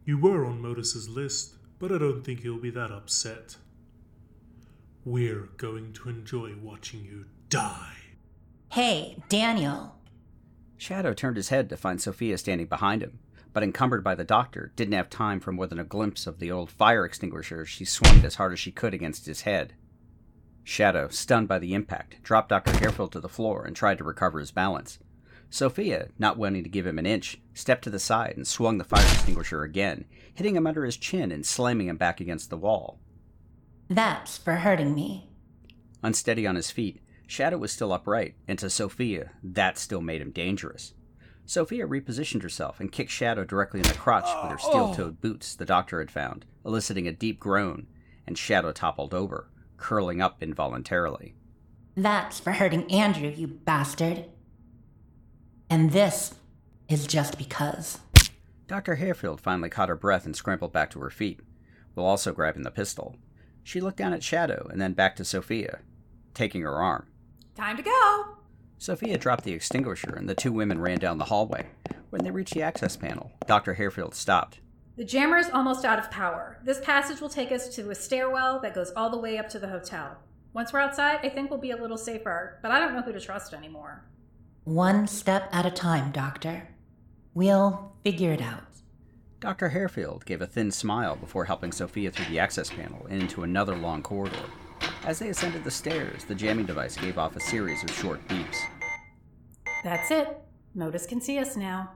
[0.06, 3.58] You were on Modus's list, but I don't think he'll be that upset.
[5.04, 7.92] We're going to enjoy watching you die.
[8.72, 9.96] Hey, Daniel.
[10.78, 13.20] Shadow turned his head to find Sophia standing behind him,
[13.52, 16.52] but encumbered by the doctor, didn't have time for more than a glimpse of the
[16.52, 19.74] old fire extinguisher she swung as hard as she could against his head.
[20.64, 22.72] Shadow, stunned by the impact, dropped Dr.
[22.72, 25.00] Harefield to the floor and tried to recover his balance.
[25.50, 28.84] Sophia, not wanting to give him an inch, stepped to the side and swung the
[28.84, 33.00] fire extinguisher again, hitting him under his chin and slamming him back against the wall.
[33.90, 35.30] That's for hurting me.
[36.04, 40.32] Unsteady on his feet, Shadow was still upright, and to Sophia, that still made him
[40.32, 40.94] dangerous.
[41.46, 44.70] Sophia repositioned herself and kicked Shadow directly in the crotch with her oh.
[44.70, 47.88] steel toed boots the doctor had found, eliciting a deep groan,
[48.26, 51.36] and Shadow toppled over, curling up involuntarily.
[51.96, 54.26] That's for hurting Andrew, you bastard.
[55.70, 56.36] And this
[56.88, 58.00] is just because.
[58.68, 58.96] Dr.
[58.98, 61.40] Harefield finally caught her breath and scrambled back to her feet,
[61.94, 63.16] while also grabbing the pistol.
[63.64, 65.80] She looked down at Shadow and then back to Sophia,
[66.34, 67.08] taking her arm.
[67.56, 68.26] Time to go!
[68.78, 71.68] Sophia dropped the extinguisher and the two women ran down the hallway.
[72.10, 73.76] When they reached the access panel, Dr.
[73.76, 74.60] Harefield stopped.
[74.98, 76.60] The jammer is almost out of power.
[76.64, 79.60] This passage will take us to a stairwell that goes all the way up to
[79.60, 80.18] the hotel.
[80.54, 83.12] Once we're outside, I think we'll be a little safer, but I don't know who
[83.12, 84.06] to trust anymore.
[84.66, 86.68] One step at a time, Doctor.
[87.36, 88.64] We'll figure it out.
[89.40, 89.70] Dr.
[89.70, 93.76] Harefield gave a thin smile before helping Sophia through the access panel and into another
[93.76, 94.50] long corridor.
[95.06, 98.58] As they ascended the stairs, the jamming device gave off a series of short beeps.
[99.84, 100.36] That's it.
[100.74, 101.92] Modus can see us now.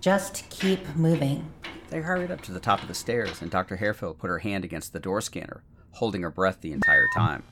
[0.00, 1.52] Just keep moving.
[1.90, 3.76] They hurried up to the top of the stairs, and Dr.
[3.76, 7.42] Harefield put her hand against the door scanner, holding her breath the entire time.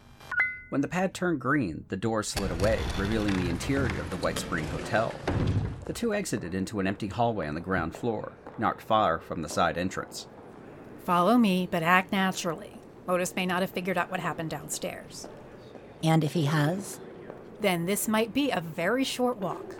[0.74, 4.66] When the pad turned green, the door slid away, revealing the interior of the Whitespring
[4.70, 5.14] Hotel.
[5.84, 9.48] The two exited into an empty hallway on the ground floor, not far from the
[9.48, 10.26] side entrance.
[11.04, 12.80] Follow me, but act naturally.
[13.06, 15.28] Modus may not have figured out what happened downstairs.
[16.02, 16.98] And if he has?
[17.60, 19.76] Then this might be a very short walk.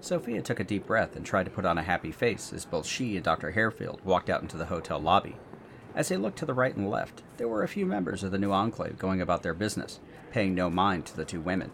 [0.00, 2.84] Sophia took a deep breath and tried to put on a happy face as both
[2.84, 3.52] she and Dr.
[3.52, 5.36] Harefield walked out into the hotel lobby.
[5.94, 8.38] As they looked to the right and left, there were a few members of the
[8.38, 10.00] new enclave going about their business,
[10.32, 11.70] paying no mind to the two women.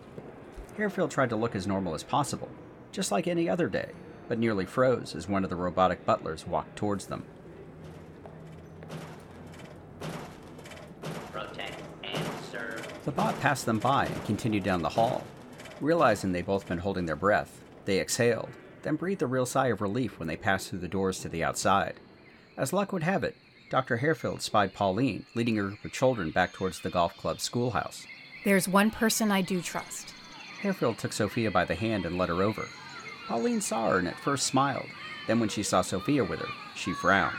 [0.77, 2.49] Harefield tried to look as normal as possible,
[2.92, 3.92] just like any other day,
[4.29, 7.25] but nearly froze as one of the robotic butlers walked towards them.
[11.33, 12.87] Protect and serve.
[13.05, 15.25] The bot passed them by and continued down the hall.
[15.81, 18.51] Realizing they'd both been holding their breath, they exhaled,
[18.83, 21.44] then breathed a real sigh of relief when they passed through the doors to the
[21.44, 21.94] outside.
[22.57, 23.37] As luck would have it,
[23.71, 23.99] Dr.
[23.99, 28.07] Harefield spied Pauline leading a group of children back towards the golf club schoolhouse.
[28.49, 30.15] There's one person I do trust.
[30.63, 32.67] Harefield took Sophia by the hand and led her over.
[33.27, 34.87] Pauline saw her and at first smiled.
[35.27, 37.37] Then, when she saw Sophia with her, she frowned.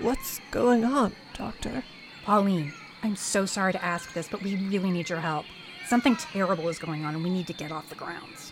[0.00, 1.84] What's going on, Doctor?
[2.24, 2.72] Pauline,
[3.04, 5.46] I'm so sorry to ask this, but we really need your help.
[5.86, 8.50] Something terrible is going on and we need to get off the grounds.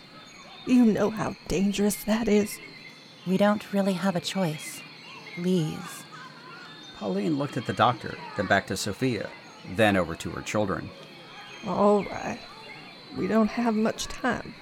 [0.65, 2.59] You know how dangerous that is.
[3.27, 4.79] We don't really have a choice.
[5.35, 6.05] Please.
[6.95, 9.29] Pauline looked at the doctor, then back to Sophia,
[9.75, 10.89] then over to her children.
[11.65, 12.39] All right.
[13.17, 14.53] We don't have much time.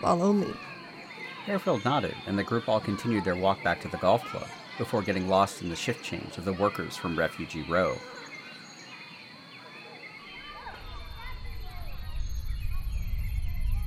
[0.00, 0.52] Follow me.
[1.46, 4.48] Harefield nodded, and the group all continued their walk back to the golf club
[4.78, 7.96] before getting lost in the shift change of the workers from Refugee Row.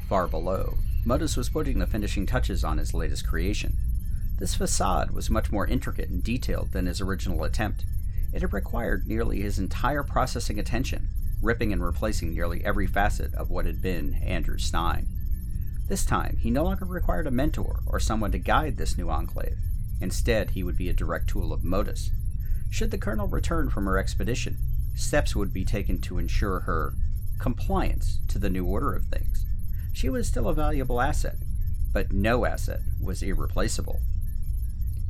[0.07, 3.77] Far below, Modus was putting the finishing touches on his latest creation.
[4.37, 7.85] This facade was much more intricate and detailed than his original attempt.
[8.33, 11.09] It had required nearly his entire processing attention,
[11.45, 15.07] ripping and replacing nearly every facet of what had been Andrew Stein.
[15.87, 19.57] This time, he no longer required a mentor or someone to guide this new enclave.
[20.01, 22.09] Instead, he would be a direct tool of Modus.
[22.71, 24.57] Should the Colonel return from her expedition,
[24.95, 26.95] steps would be taken to ensure her
[27.39, 29.45] compliance to the new order of things.
[29.93, 31.35] She was still a valuable asset,
[31.93, 34.01] but no asset was irreplaceable.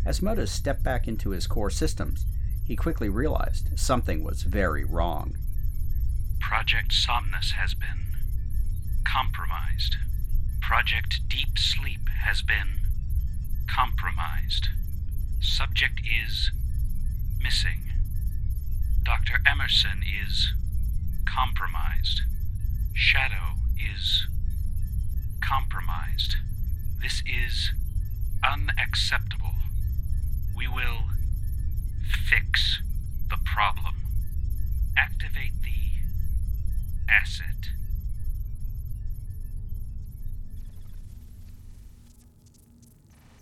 [0.05, 2.25] As Modus stepped back into his core systems,
[2.65, 5.37] he quickly realized something was very wrong.
[6.47, 8.05] Project Somnus has been
[9.03, 9.97] compromised.
[10.61, 12.81] Project Deep Sleep has been
[13.67, 14.67] compromised.
[15.39, 16.51] Subject is
[17.41, 17.91] missing.
[19.01, 19.41] Dr.
[19.43, 20.53] Emerson is
[21.27, 22.21] compromised.
[22.93, 24.27] Shadow is
[25.43, 26.35] compromised.
[27.01, 27.71] This is
[28.47, 29.55] unacceptable.
[30.55, 31.05] We will
[32.29, 32.83] fix
[33.31, 33.95] the problem.
[34.95, 35.84] Activate the
[37.09, 37.69] asset.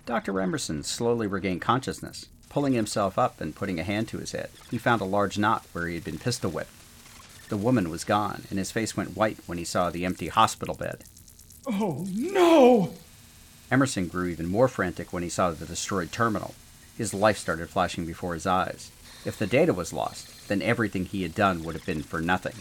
[0.05, 0.39] Dr.
[0.41, 2.27] Emerson slowly regained consciousness.
[2.49, 5.65] Pulling himself up and putting a hand to his head, he found a large knot
[5.71, 6.69] where he had been pistol whipped.
[7.49, 10.75] The woman was gone, and his face went white when he saw the empty hospital
[10.75, 11.03] bed.
[11.65, 12.93] Oh, no!
[13.71, 16.53] Emerson grew even more frantic when he saw the destroyed terminal.
[16.97, 18.91] His life started flashing before his eyes.
[19.25, 22.55] If the data was lost, then everything he had done would have been for nothing.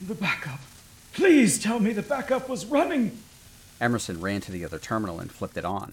[0.00, 0.60] The backup.
[1.12, 3.18] Please tell me the backup was running!
[3.80, 5.92] Emerson ran to the other terminal and flipped it on.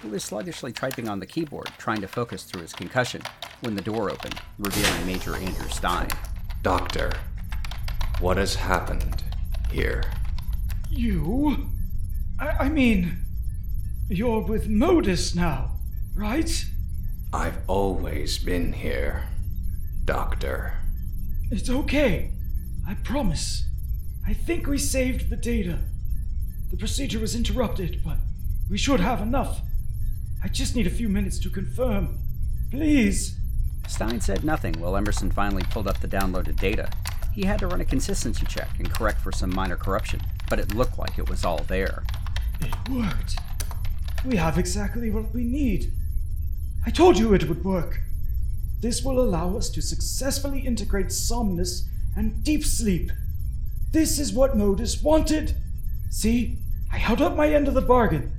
[0.00, 3.22] He was sluggishly typing on the keyboard, trying to focus through his concussion,
[3.60, 6.08] when the door opened, revealing Major Andrew Stein.
[6.62, 7.12] Doctor,
[8.20, 9.24] what has happened
[9.72, 10.04] here?
[10.88, 11.68] You?
[12.38, 13.18] I, I mean,
[14.08, 15.72] you're with Modus now,
[16.14, 16.64] right?
[17.32, 19.24] I've always been here,
[20.04, 20.74] Doctor.
[21.50, 22.30] It's okay.
[22.88, 23.64] I promise.
[24.26, 25.80] I think we saved the data.
[26.70, 28.16] The procedure was interrupted, but
[28.70, 29.60] we should have enough.
[30.42, 32.18] I just need a few minutes to confirm.
[32.70, 33.36] Please.
[33.86, 36.90] Stein said nothing while Emerson finally pulled up the downloaded data.
[37.34, 40.74] He had to run a consistency check and correct for some minor corruption, but it
[40.74, 42.04] looked like it was all there.
[42.62, 43.38] It worked.
[44.24, 45.92] We have exactly what we need.
[46.86, 48.00] I told you it would work.
[48.80, 51.86] This will allow us to successfully integrate somnus
[52.18, 53.12] and deep sleep.
[53.92, 55.54] This is what Modus wanted.
[56.10, 56.58] See,
[56.92, 58.32] I held up my end of the bargain.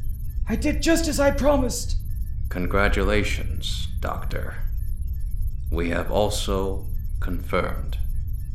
[0.49, 1.95] I did just as I promised.
[2.49, 4.55] Congratulations, Doctor.
[5.71, 6.87] We have also
[7.21, 7.97] confirmed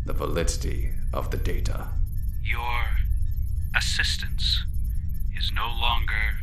[0.04, 1.88] the validity of the data.
[2.42, 2.84] Your
[3.74, 4.62] assistance
[5.34, 6.34] is no longer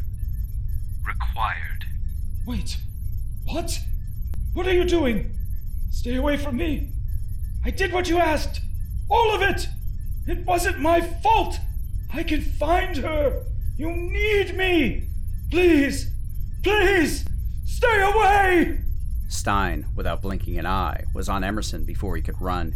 [1.06, 1.86] required.
[2.48, 2.78] Wait,
[3.46, 3.80] what?
[4.54, 5.36] What are you doing?
[5.92, 6.94] Stay away from me.
[7.64, 8.62] I did what you asked.
[9.12, 9.68] All of it.
[10.26, 11.60] It wasn't my fault.
[12.14, 13.44] I can find her.
[13.78, 15.10] You need me.
[15.50, 16.10] Please,
[16.64, 17.26] please,
[17.66, 18.80] stay away!
[19.28, 22.76] Stein, without blinking an eye, was on Emerson before he could run.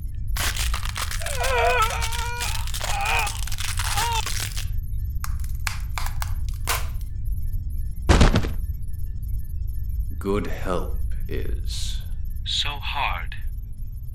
[10.20, 10.98] Good help
[11.30, 12.02] is
[12.46, 13.36] so hard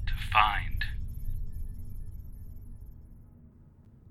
[0.07, 0.85] to find.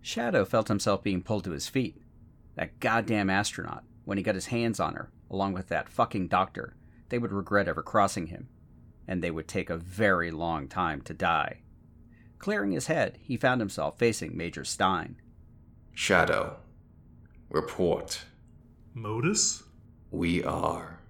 [0.10, 2.02] Shadow felt himself being pulled to his feet.
[2.56, 6.76] That goddamn astronaut, when he got his hands on her, along with that fucking doctor,
[7.10, 8.50] they would regret ever crossing him,
[9.08, 11.60] and they would take a very long time to die.
[12.40, 15.18] Clearing his head, he found himself facing Major Stein.
[15.94, 16.58] Shadow,
[17.52, 18.24] report.
[18.96, 19.62] Modus?
[20.10, 21.02] We are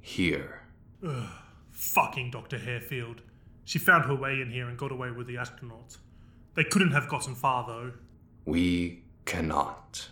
[0.00, 0.62] here.
[1.06, 1.28] Ugh,
[1.72, 2.56] fucking Dr.
[2.56, 3.18] Harefield.
[3.66, 5.98] She found her way in here and got away with the astronauts.
[6.54, 7.92] They couldn't have gotten far, though.
[8.46, 10.08] We cannot.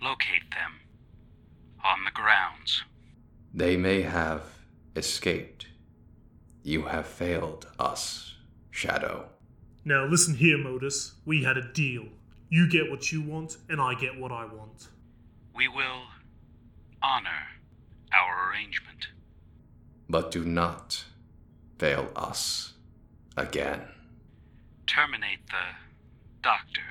[0.00, 0.80] Locate them.
[1.84, 2.84] On the grounds.
[3.52, 4.42] They may have
[4.94, 5.66] escaped.
[6.62, 8.34] You have failed us,
[8.70, 9.26] Shadow.
[9.84, 11.14] Now listen here, Modus.
[11.24, 12.04] We had a deal.
[12.50, 14.88] You get what you want, and I get what I want.
[15.56, 16.02] We will
[17.02, 17.48] honor
[18.12, 19.08] our arrangement.
[20.08, 21.04] But do not
[21.78, 22.74] fail us
[23.36, 23.80] again.
[24.86, 26.82] Terminate the doctor,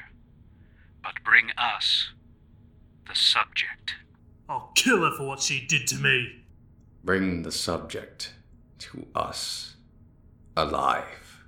[1.04, 2.10] but bring us
[3.08, 3.96] the subject.
[4.48, 6.44] I'll kill her for what she did to me.
[7.04, 8.34] Bring the subject
[8.80, 9.76] to us
[10.56, 11.44] alive.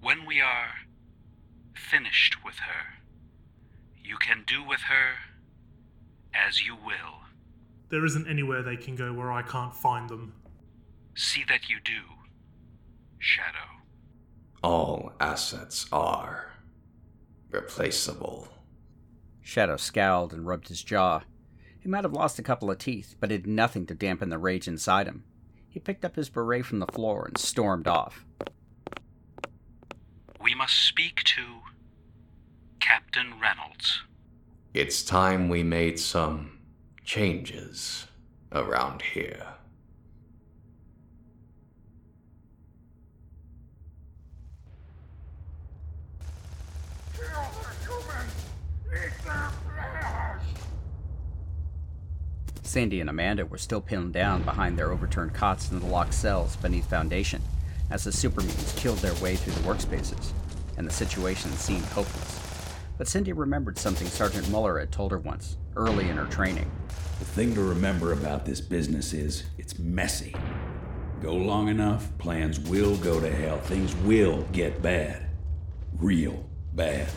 [0.00, 0.70] When we are
[1.74, 2.98] finished with her,
[4.02, 5.14] you can do with her
[6.34, 7.20] as you will.
[7.90, 10.32] There isn't anywhere they can go where I can't find them.
[11.14, 12.00] See that you do,
[13.18, 13.82] Shadow.
[14.62, 16.52] All assets are
[17.50, 18.48] replaceable.
[19.42, 21.22] Shadow scowled and rubbed his jaw.
[21.78, 24.38] He might have lost a couple of teeth, but it did nothing to dampen the
[24.38, 25.24] rage inside him.
[25.68, 28.24] He picked up his beret from the floor and stormed off.
[30.40, 31.42] We must speak to
[32.78, 34.02] Captain Reynolds.
[34.74, 36.58] It's time we made some
[37.04, 38.06] changes
[38.52, 39.46] around here.
[52.62, 56.56] Sandy and Amanda were still pinned down behind their overturned cots in the locked cells
[56.56, 57.42] beneath Foundation
[57.90, 60.32] as the super mutants killed their way through the workspaces,
[60.78, 62.40] and the situation seemed hopeless.
[62.96, 66.70] But Cindy remembered something Sergeant Muller had told her once, early in her training.
[67.18, 70.34] The thing to remember about this business is it's messy.
[71.20, 73.58] Go long enough, plans will go to hell.
[73.58, 75.26] Things will get bad.
[75.98, 77.08] Real bad.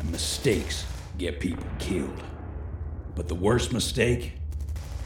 [0.00, 0.84] And mistakes
[1.16, 2.22] get people killed.
[3.14, 4.37] But the worst mistake?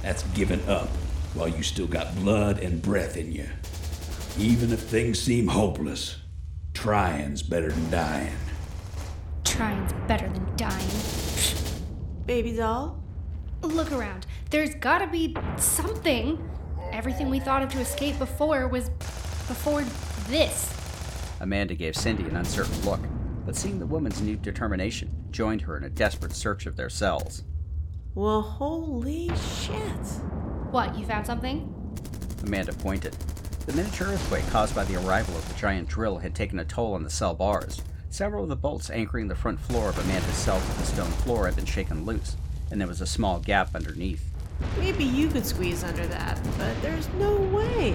[0.03, 0.88] That's giving up
[1.34, 3.48] while you still got blood and breath in you.
[4.38, 6.16] Even if things seem hopeless,
[6.74, 8.36] trying's better than dying.
[9.44, 10.88] Trying's better than dying.
[12.26, 13.03] Baby doll?
[13.62, 14.26] Look around.
[14.50, 16.48] There's gotta be something.
[16.90, 18.88] Everything we thought of to escape before was
[19.48, 19.84] before
[20.28, 20.72] this.
[21.40, 23.00] Amanda gave Cindy an uncertain look,
[23.46, 27.44] but seeing the woman's new determination, joined her in a desperate search of their cells.
[28.14, 30.06] Well, holy shit.
[30.70, 31.72] What, you found something?
[32.42, 33.16] Amanda pointed.
[33.64, 36.92] The miniature earthquake caused by the arrival of the giant drill had taken a toll
[36.92, 37.80] on the cell bars.
[38.10, 41.46] Several of the bolts anchoring the front floor of Amanda's cell to the stone floor
[41.46, 42.36] had been shaken loose,
[42.70, 44.28] and there was a small gap underneath.
[44.78, 47.94] Maybe you could squeeze under that, but there's no way.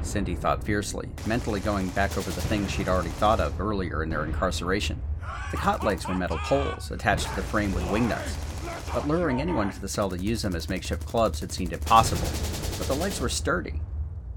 [0.00, 4.08] Cindy thought fiercely, mentally going back over the things she'd already thought of earlier in
[4.08, 5.02] their incarceration.
[5.50, 8.38] The cot legs were metal poles attached to the frame with wing nuts,
[8.92, 12.28] but luring anyone to the cell to use them as makeshift clubs had seemed impossible.
[12.78, 13.80] But the legs were sturdy.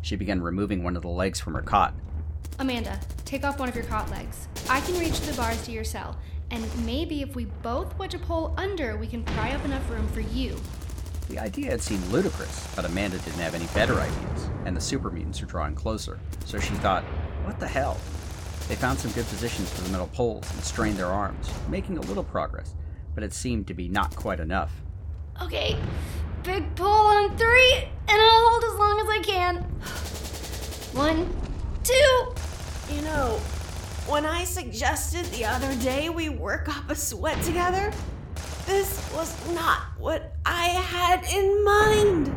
[0.01, 1.93] She began removing one of the legs from her cot.
[2.59, 4.47] Amanda, take off one of your cot legs.
[4.69, 6.17] I can reach the bars to your cell,
[6.51, 10.07] and maybe if we both wedge a pole under, we can pry up enough room
[10.09, 10.59] for you.
[11.29, 15.09] The idea had seemed ludicrous, but Amanda didn't have any better ideas, and the super
[15.09, 17.03] mutants were drawing closer, so she thought,
[17.43, 17.97] what the hell?
[18.67, 22.01] They found some good positions for the metal poles and strained their arms, making a
[22.01, 22.75] little progress,
[23.15, 24.71] but it seemed to be not quite enough.
[25.41, 25.77] Okay,
[26.43, 29.57] big pull on three, and I'll hold as long as I can.
[30.93, 31.29] One,
[31.83, 32.93] two.
[32.93, 33.39] You know,
[34.07, 37.91] when I suggested the other day we work up a sweat together,
[38.65, 42.27] this was not what I had in mind.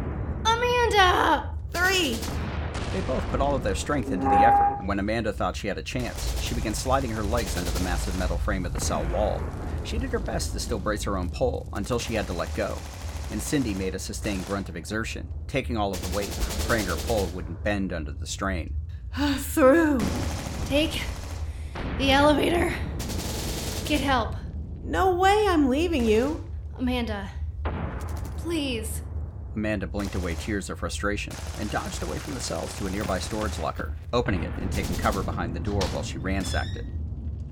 [0.46, 1.50] Amanda!
[1.72, 2.16] Three.
[2.92, 5.68] They both put all of their strength into the effort, and when Amanda thought she
[5.68, 8.80] had a chance, she began sliding her legs under the massive metal frame of the
[8.80, 9.42] cell wall.
[9.86, 12.52] She did her best to still brace her own pole until she had to let
[12.56, 12.76] go,
[13.30, 16.30] and Cindy made a sustained grunt of exertion, taking all of the weight,
[16.66, 18.74] praying her pole wouldn't bend under the strain.
[19.14, 20.00] Through.
[20.66, 21.02] Take
[21.98, 22.74] the elevator.
[23.86, 24.34] Get help.
[24.82, 26.44] No way I'm leaving you.
[26.76, 27.30] Amanda,
[28.38, 29.02] please.
[29.54, 33.20] Amanda blinked away tears of frustration and dodged away from the cells to a nearby
[33.20, 36.84] storage locker, opening it and taking cover behind the door while she ransacked it.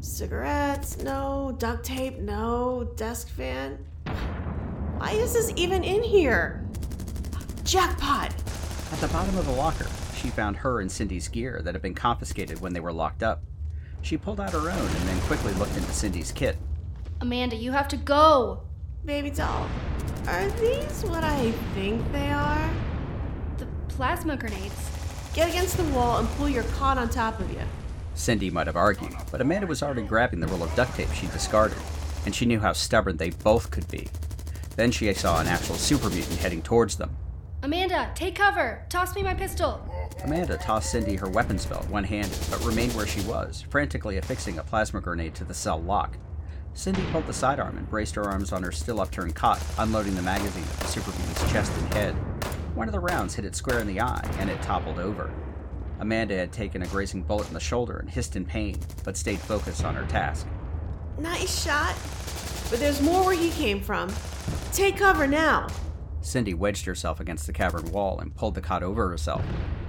[0.04, 1.56] Cigarettes, no.
[1.58, 2.92] Duct tape, no.
[2.96, 3.78] Desk fan.
[4.98, 6.62] Why is this even in here?
[7.64, 8.34] Jackpot!
[8.92, 11.94] At the bottom of the locker, she found her and Cindy's gear that had been
[11.94, 13.42] confiscated when they were locked up.
[14.02, 16.58] She pulled out her own and then quickly looked into Cindy's kit.
[17.22, 18.62] Amanda, you have to go.
[19.06, 19.68] Baby doll,
[20.28, 22.70] are these what I think they are?
[23.56, 24.90] The plasma grenades.
[25.32, 27.62] Get against the wall and pull your cot on top of you.
[28.14, 31.26] Cindy might have argued, but Amanda was already grabbing the roll of duct tape she
[31.26, 31.78] discarded,
[32.24, 34.08] and she knew how stubborn they both could be.
[34.76, 37.16] Then she saw an actual super mutant heading towards them.
[37.62, 38.84] Amanda, take cover.
[38.88, 39.88] Toss me my pistol.
[40.22, 44.58] Amanda tossed Cindy her weapons belt one handed, but remained where she was, frantically affixing
[44.58, 46.16] a plasma grenade to the cell lock.
[46.74, 50.22] Cindy pulled the sidearm and braced her arms on her still upturned cot, unloading the
[50.22, 52.14] magazine at the super mutant's chest and head.
[52.74, 55.32] One of the rounds hit it square in the eye, and it toppled over.
[56.00, 59.40] Amanda had taken a grazing bullet in the shoulder and hissed in pain, but stayed
[59.40, 60.46] focused on her task.
[61.18, 61.94] Nice shot.
[62.70, 64.12] But there's more where he came from.
[64.72, 65.68] Take cover now.
[66.20, 69.44] Cindy wedged herself against the cavern wall and pulled the cot over herself.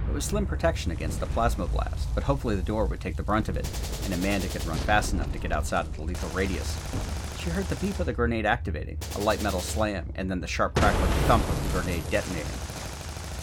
[0.08, 3.22] It was slim protection against the plasma blast, but hopefully the door would take the
[3.22, 3.68] brunt of it,
[4.04, 6.76] and Amanda could run fast enough to get outside of the lethal radius.
[7.40, 10.46] She heard the beep of the grenade activating, a light metal slam, and then the
[10.46, 12.46] sharp crackling thump of the grenade detonating.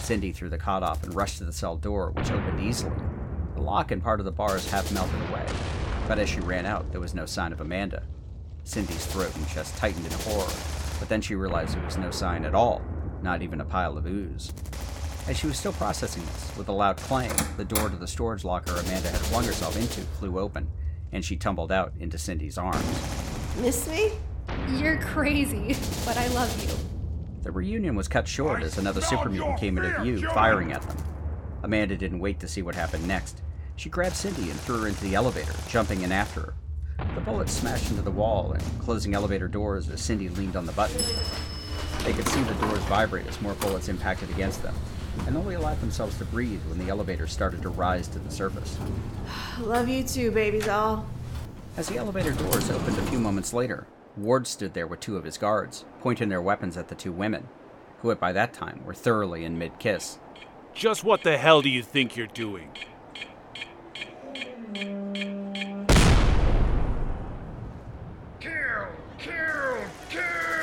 [0.04, 2.94] Cindy threw the cot off and rushed to the cell door, which opened easily.
[3.54, 5.46] The lock and part of the bars half melted away,
[6.06, 8.02] but as she ran out, there was no sign of Amanda.
[8.64, 10.52] Cindy's throat and chest tightened in horror,
[10.98, 12.82] but then she realized there was no sign at all,
[13.22, 14.52] not even a pile of ooze.
[15.26, 18.44] As she was still processing this, with a loud clang, the door to the storage
[18.44, 20.70] locker Amanda had flung herself into flew open,
[21.12, 22.84] and she tumbled out into Cindy's arms.
[23.58, 24.12] Miss me?
[24.76, 25.74] You're crazy,
[26.04, 26.93] but I love you.
[27.44, 30.96] The reunion was cut short as another super mutant came into view, firing at them.
[31.62, 33.42] Amanda didn't wait to see what happened next.
[33.76, 36.54] She grabbed Cindy and threw her into the elevator, jumping in after her.
[37.14, 40.72] The bullet smashed into the wall and closing elevator doors as Cindy leaned on the
[40.72, 41.02] button.
[42.04, 44.74] They could see the doors vibrate as more bullets impacted against them,
[45.26, 48.78] and only allowed themselves to breathe when the elevator started to rise to the surface.
[49.60, 51.04] Love you too, baby doll.
[51.76, 53.86] As the elevator doors opened a few moments later,
[54.16, 57.48] Ward stood there with two of his guards, pointing their weapons at the two women,
[58.00, 60.18] who at by that time were thoroughly in mid kiss.
[60.72, 62.70] Just what the hell do you think you're doing?
[68.40, 68.86] Kill!
[69.18, 69.78] Kill!
[70.10, 70.53] Kill!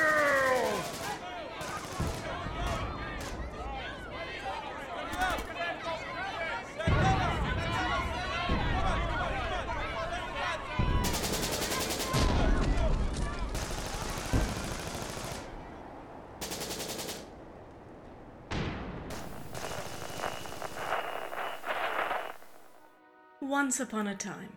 [23.52, 24.48] Once upon a time,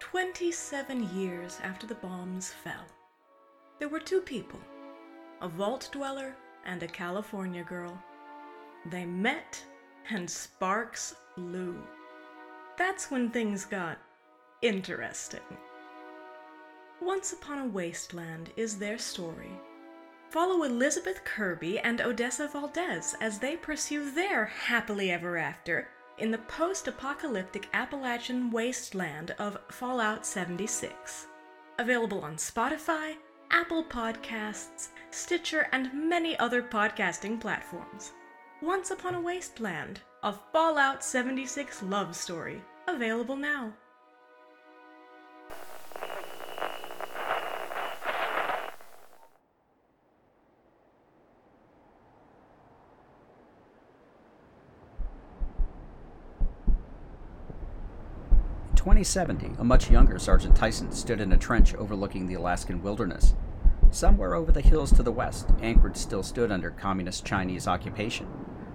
[0.00, 2.84] 27 years after the bombs fell,
[3.78, 4.58] there were two people
[5.40, 6.34] a vault dweller
[6.66, 7.96] and a California girl.
[8.90, 9.64] They met,
[10.10, 11.80] and sparks flew.
[12.76, 13.98] That's when things got
[14.62, 15.56] interesting.
[17.00, 19.52] Once Upon a Wasteland is their story.
[20.28, 25.86] Follow Elizabeth Kirby and Odessa Valdez as they pursue their happily ever after
[26.18, 31.26] in the post apocalyptic Appalachian wasteland of Fallout 76.
[31.78, 33.16] Available on Spotify,
[33.50, 38.12] Apple Podcasts, Stitcher, and many other podcasting platforms.
[38.60, 42.60] Once Upon a Wasteland, a Fallout 76 love story.
[42.88, 43.72] Available now.
[58.88, 63.34] 2070, a much younger Sergeant Tyson stood in a trench overlooking the Alaskan wilderness.
[63.90, 68.26] Somewhere over the hills to the west, Anchorage still stood under communist Chinese occupation.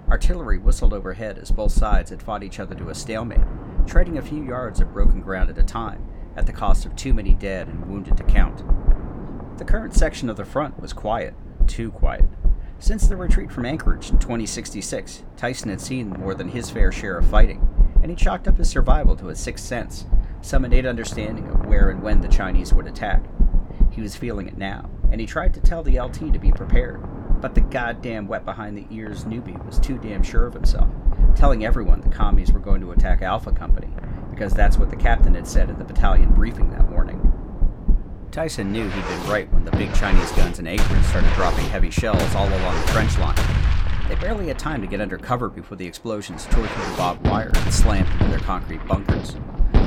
[0.08, 3.42] Artillery whistled overhead as both sides had fought each other to a stalemate,
[3.88, 7.16] trading a few yards of broken ground at a time, at the cost of too
[7.16, 8.64] many dead and wounded to count.
[9.58, 11.34] The current section of the front was quiet,
[11.66, 12.30] too quiet.
[12.78, 17.18] Since the retreat from Anchorage in 2066, Tyson had seen more than his fair share
[17.18, 17.68] of fighting,
[18.04, 20.06] and he chalked up his survival to a sixth sense,
[20.42, 23.24] some innate understanding of where and when the Chinese would attack.
[23.92, 27.02] He was feeling it now, and he tried to tell the LT to be prepared,
[27.42, 30.90] but the goddamn wet behind the ears newbie was too damn sure of himself,
[31.34, 33.90] telling everyone the commies were going to attack Alpha Company,
[34.30, 37.32] because that's what the captain had said at the battalion briefing that morning.
[38.32, 41.90] Tyson knew he'd been right when the big Chinese guns in Anchorage started dropping heavy
[41.90, 43.63] shells all along the trench line.
[44.14, 47.26] They barely had time to get under cover before the explosions tore through the barbed
[47.26, 49.32] wire and slammed into their concrete bunkers.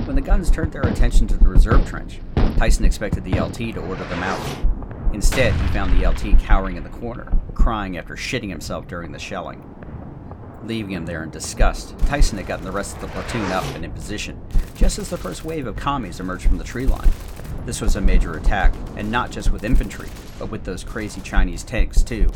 [0.05, 2.18] When the guns turned their attention to the reserve trench,
[2.57, 5.14] Tyson expected the LT to order them out.
[5.14, 9.18] Instead, he found the LT cowering in the corner, crying after shitting himself during the
[9.20, 9.64] shelling.
[10.64, 13.85] Leaving him there in disgust, Tyson had gotten the rest of the platoon up and
[13.85, 14.43] in position,
[14.74, 17.12] just as the first wave of commies emerged from the tree line.
[17.66, 20.08] This was a major attack, and not just with infantry,
[20.38, 22.26] but with those crazy Chinese tanks too.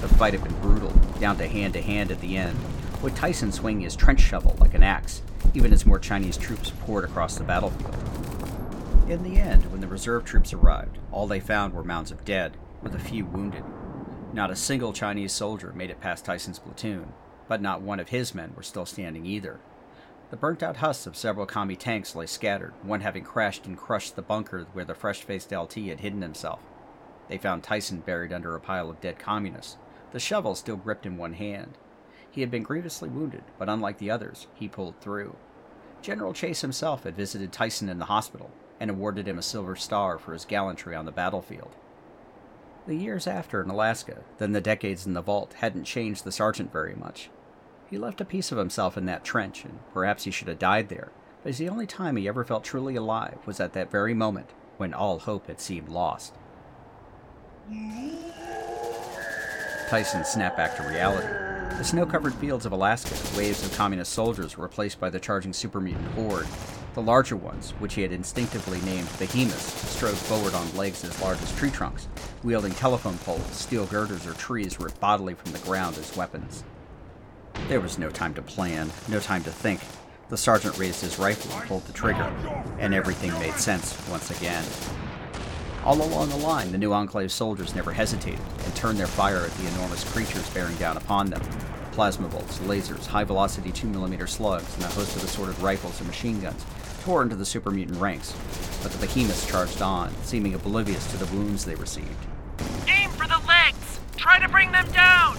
[0.00, 0.88] The fight had been brutal,
[1.20, 2.58] down to hand to hand at the end,
[3.02, 5.20] with Tyson swinging his trench shovel like an axe,
[5.52, 7.94] even as more Chinese troops poured across the battlefield.
[9.10, 12.56] In the end, when the reserve troops arrived, all they found were mounds of dead,
[12.80, 13.64] with a few wounded.
[14.32, 17.12] Not a single Chinese soldier made it past Tyson's platoon,
[17.46, 19.60] but not one of his men were still standing either.
[20.32, 24.16] The burnt out husks of several commie tanks lay scattered, one having crashed and crushed
[24.16, 26.60] the bunker where the fresh faced LT had hidden himself.
[27.28, 29.76] They found Tyson buried under a pile of dead communists,
[30.10, 31.76] the shovel still gripped in one hand.
[32.30, 35.36] He had been grievously wounded, but unlike the others, he pulled through.
[36.00, 40.16] General Chase himself had visited Tyson in the hospital and awarded him a Silver Star
[40.16, 41.76] for his gallantry on the battlefield.
[42.86, 46.72] The years after in Alaska, then the decades in the vault, hadn't changed the sergeant
[46.72, 47.28] very much.
[47.92, 50.88] He left a piece of himself in that trench, and perhaps he should have died
[50.88, 51.12] there,
[51.44, 54.94] but the only time he ever felt truly alive was at that very moment when
[54.94, 56.32] all hope had seemed lost.
[59.90, 61.26] Tyson snapped back to reality.
[61.76, 65.52] The snow covered fields of Alaska, waves of communist soldiers were replaced by the charging
[65.52, 66.46] super mutant horde.
[66.94, 71.42] The larger ones, which he had instinctively named behemoths, strode forward on legs as large
[71.42, 72.08] as tree trunks,
[72.42, 76.64] wielding telephone poles, steel girders, or trees ripped bodily from the ground as weapons.
[77.68, 79.80] There was no time to plan, no time to think.
[80.28, 82.30] The sergeant raised his rifle and pulled the trigger,
[82.78, 84.64] and everything made sense once again.
[85.84, 89.50] All along the line, the new Enclave soldiers never hesitated and turned their fire at
[89.52, 91.42] the enormous creatures bearing down upon them.
[91.92, 96.40] Plasma bolts, lasers, high velocity 2mm slugs, and a host of assorted rifles and machine
[96.40, 96.64] guns
[97.02, 98.32] tore into the super mutant ranks,
[98.82, 102.08] but the behemoths charged on, seeming oblivious to the wounds they received.
[102.86, 104.00] Aim for the legs!
[104.16, 105.36] Try to bring them down!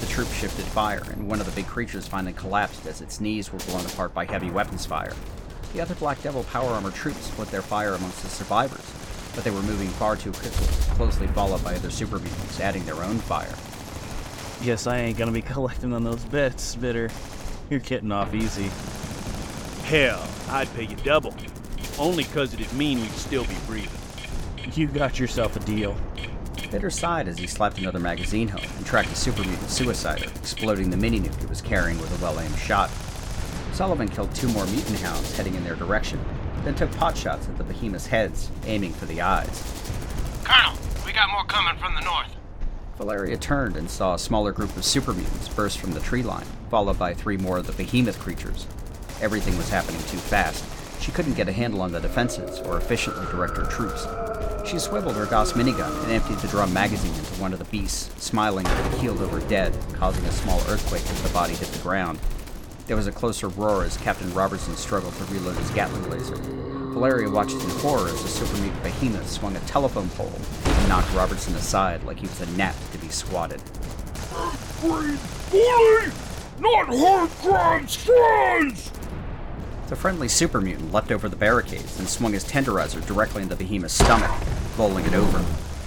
[0.00, 3.52] The troops shifted fire, and one of the big creatures finally collapsed as its knees
[3.52, 5.12] were blown apart by heavy weapons fire.
[5.72, 8.84] The other Black Devil power armor troops split their fire amongst the survivors,
[9.34, 10.66] but they were moving far too quickly,
[10.96, 13.54] closely followed by other super mutants adding their own fire.
[14.64, 17.10] Guess I ain't gonna be collecting on those bets, Bitter.
[17.70, 18.70] You're getting off easy.
[19.86, 21.34] Hell, I'd pay you double.
[21.98, 23.90] Only 'cause it'd mean we'd still be breathing.
[24.74, 25.96] You got yourself a deal.
[26.70, 30.90] Bitter sighed as he slapped another magazine home and tracked a super mutant suicider, exploding
[30.90, 32.90] the mini nuke he was carrying with a well aimed shot.
[33.72, 36.18] Sullivan killed two more mutant hounds heading in their direction,
[36.64, 39.62] then took pot shots at the behemoth's heads, aiming for the eyes.
[40.44, 42.34] Colonel, we got more coming from the north.
[42.96, 46.46] Valeria turned and saw a smaller group of super mutants burst from the tree line,
[46.70, 48.66] followed by three more of the behemoth creatures.
[49.20, 50.64] Everything was happening too fast.
[51.06, 54.08] She couldn't get a handle on the defenses or efficiently direct her troops.
[54.68, 58.10] She swiveled her Gauss minigun and emptied the drum magazine into one of the beasts,
[58.20, 61.78] smiling at the keeled over dead, causing a small earthquake as the body hit the
[61.78, 62.18] ground.
[62.88, 66.34] There was a closer roar as Captain Robertson struggled to reload his Gatling laser.
[66.34, 70.32] Valeria watched in horror as the super mutant behemoth swung a telephone pole
[70.64, 73.62] and knocked Robertson aside like he was a gnat to be swatted.
[74.80, 76.12] Breathe fully,
[76.58, 78.90] not hard crime strays!
[79.88, 83.62] The friendly super mutant leapt over the barricades and swung his tenderizer directly into the
[83.62, 84.30] behemoth's stomach,
[84.76, 85.44] bowling it over.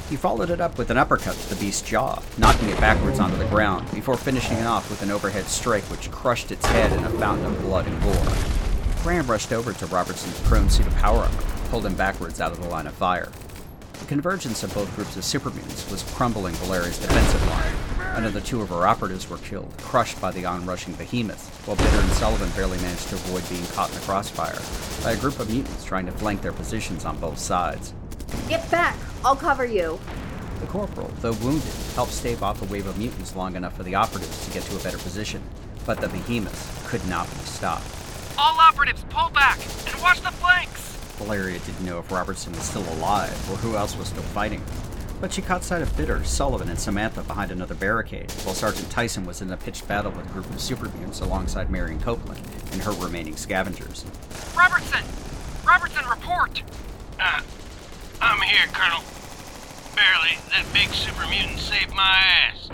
[0.10, 3.36] He followed it up with an uppercut to the beast's jaw, knocking it backwards onto
[3.36, 7.04] the ground, before finishing it off with an overhead strike which crushed its head in
[7.04, 8.36] a fountain of blood and gore.
[9.04, 12.62] Graham rushed over to Robertson's prone suit of power armor, pulled him backwards out of
[12.62, 13.30] the line of fire.
[14.00, 17.89] The convergence of both groups of super mutants was crumbling Valeria's defensive line.
[18.16, 22.12] Another two of her operatives were killed, crushed by the onrushing behemoth, while Bitter and
[22.14, 24.60] Sullivan barely managed to avoid being caught in the crossfire
[25.04, 27.94] by a group of mutants trying to flank their positions on both sides.
[28.48, 28.98] Get back!
[29.24, 30.00] I'll cover you.
[30.60, 33.96] The corporal, though wounded, helped stave off a wave of mutants long enough for the
[33.96, 35.42] operatives to get to a better position,
[35.86, 37.86] but the behemoths could not be stopped.
[38.38, 40.96] All operatives, pull back and watch the flanks!
[41.18, 44.62] Valeria didn't know if Robertson was still alive or who else was still fighting.
[45.22, 49.26] But she caught sight of Bitter, Sullivan, and Samantha behind another barricade, while Sergeant Tyson
[49.26, 52.42] was in a pitched battle with a group of super mutants alongside Marion Copeland
[52.72, 54.06] and her remaining scavengers.
[54.56, 55.04] Robertson!
[55.66, 56.64] Robertson, report!
[57.20, 57.42] Uh,
[58.22, 59.04] I'm here, Colonel.
[59.94, 60.38] Barely.
[60.52, 62.70] That big super mutant saved my ass.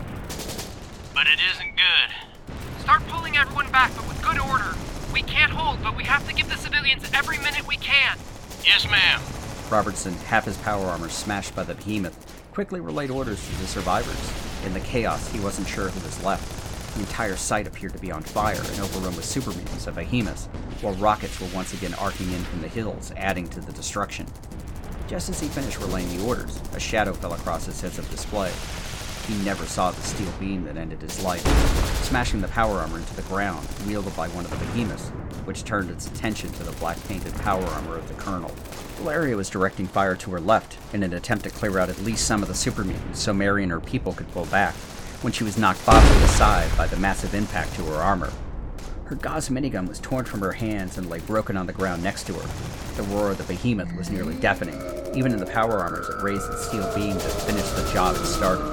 [1.15, 2.55] But it isn't good.
[2.81, 4.75] Start pulling everyone back, but with good order.
[5.11, 8.19] We can't hold, but we have to give the civilians every minute we can.
[8.63, 9.21] Yes, ma'am.
[9.71, 14.65] Robertson, half his power armor smashed by the behemoth, quickly relayed orders to the survivors.
[14.65, 16.93] In the chaos, he wasn't sure who was left.
[16.93, 20.45] The entire site appeared to be on fire and overrun with super mutants and behemoths,
[20.79, 24.25] while rockets were once again arcing in from the hills, adding to the destruction.
[25.09, 28.53] Just as he finished relaying the orders, a shadow fell across his heads of display.
[29.27, 31.45] he never saw the steel beam that ended his life,
[32.05, 35.09] smashing the power armor into the ground, wielded by one of the behemoths,
[35.43, 38.55] which turned its attention to the black painted power armor of the Colonel.
[38.97, 42.25] Valeria was directing fire to her left in an attempt to clear out at least
[42.25, 44.73] some of the super mutants so Mary and her people could pull back,
[45.21, 48.31] when she was knocked bodily aside by the massive impact to her armor.
[49.05, 52.25] Her Gauss minigun was torn from her hands and lay broken on the ground next
[52.27, 52.95] to her.
[52.95, 54.81] The roar of the behemoth was nearly deafening.
[55.15, 58.25] Even in the power armors, it raised its steel beam to finish the job it
[58.25, 58.63] started.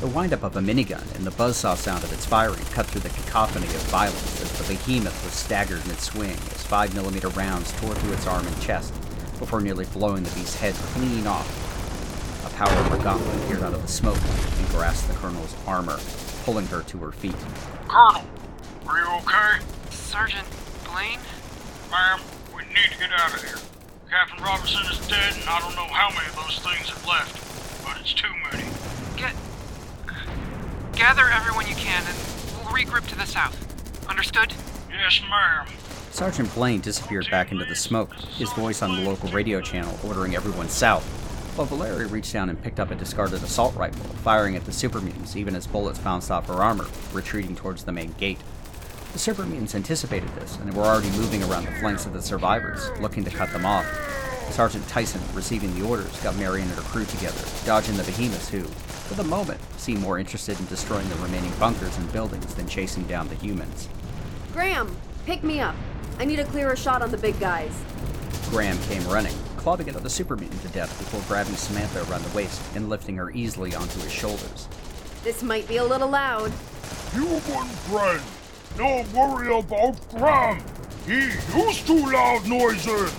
[0.00, 3.08] The windup of a minigun and the buzzsaw sound of its firing cut through the
[3.08, 8.26] cacophony of violence as the behemoth was staggered mid-swing as 5mm rounds tore through its
[8.26, 8.92] arm and chest
[9.38, 11.46] before nearly blowing the beast's head clean off.
[12.46, 14.18] A power armor gauntlet appeared out of the smoke
[14.58, 15.98] and grasped the Colonel's armor,
[16.44, 17.36] pulling her to her feet.
[17.88, 18.24] Colonel,
[18.86, 19.64] are you okay?
[19.90, 20.46] Sergeant
[20.84, 21.20] Blaine?
[21.90, 22.20] Ma'am,
[22.54, 23.58] we need to get out of here.
[24.10, 27.84] Captain Robinson is dead, and I don't know how many of those things have left,
[27.84, 28.64] but it's too many.
[29.16, 29.34] Get.
[30.94, 32.16] Gather everyone you can, and
[32.54, 33.58] we'll regroup to the south.
[34.08, 34.54] Understood?
[34.90, 35.66] Yes, ma'am.
[36.14, 40.36] Sergeant Blaine disappeared back into the smoke, his voice on the local radio channel ordering
[40.36, 41.02] everyone south,
[41.56, 45.00] while Valeria reached down and picked up a discarded assault rifle, firing at the super
[45.00, 48.38] mutants even as bullets bounced off her armor, retreating towards the main gate.
[49.12, 52.88] The super mutants anticipated this, and were already moving around the flanks of the survivors,
[53.00, 53.84] looking to cut them off.
[54.52, 58.62] Sergeant Tyson, receiving the orders, got Marion and her crew together, dodging the behemoths who,
[58.62, 63.02] for the moment, seemed more interested in destroying the remaining bunkers and buildings than chasing
[63.08, 63.88] down the humans.
[64.52, 64.96] Graham,
[65.26, 65.74] pick me up.
[66.18, 67.72] I need a clearer shot on the big guys.
[68.50, 72.36] Graham came running, clawing clubbing another super mutant to death before grabbing Samantha around the
[72.36, 74.68] waist and lifting her easily onto his shoulders.
[75.24, 76.52] This might be a little loud.
[77.12, 78.22] Human friend,
[78.76, 80.62] don't worry about Graham.
[81.06, 83.12] He used to loud noises.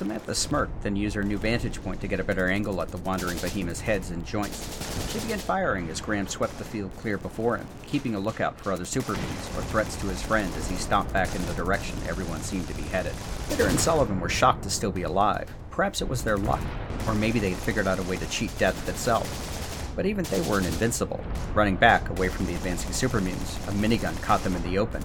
[0.00, 2.96] Samantha smirked, then used her new vantage point to get a better angle at the
[2.96, 5.12] wandering behemoth's heads and joints.
[5.12, 8.72] She began firing as Graham swept the field clear before him, keeping a lookout for
[8.72, 11.98] other super mutants or threats to his friend as he stomped back in the direction
[12.08, 13.12] everyone seemed to be headed.
[13.50, 15.52] Bitter and Sullivan were shocked to still be alive.
[15.70, 16.62] Perhaps it was their luck,
[17.06, 19.92] or maybe they had figured out a way to cheat death itself.
[19.96, 21.22] But even they weren't invincible.
[21.52, 25.04] Running back, away from the advancing super mutants, a minigun caught them in the open,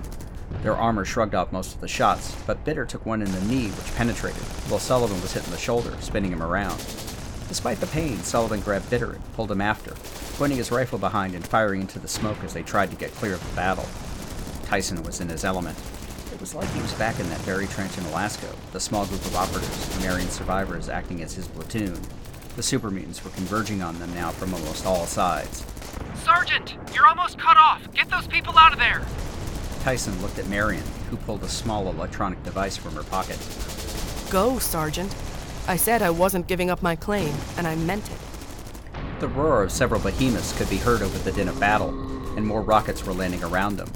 [0.66, 3.68] their armor shrugged off most of the shots, but Bitter took one in the knee,
[3.68, 6.80] which penetrated, while Sullivan was hit in the shoulder, spinning him around.
[7.48, 9.94] Despite the pain, Sullivan grabbed Bitter and pulled him after,
[10.38, 13.36] pointing his rifle behind and firing into the smoke as they tried to get clear
[13.36, 13.86] of the battle.
[14.66, 15.78] Tyson was in his element.
[16.34, 19.24] It was like he was back in that very trench in Alaska, the small group
[19.24, 22.02] of operatives, Marion survivors acting as his platoon.
[22.56, 25.64] The super mutants were converging on them now from almost all sides.
[26.24, 27.88] Sergeant, you're almost cut off.
[27.94, 29.06] Get those people out of there.
[29.86, 33.38] Tyson looked at Marion, who pulled a small electronic device from her pocket.
[34.32, 35.16] Go, Sergeant.
[35.68, 38.18] I said I wasn't giving up my claim, and I meant it.
[39.20, 41.90] The roar of several behemoths could be heard over the din of battle,
[42.36, 43.92] and more rockets were landing around them.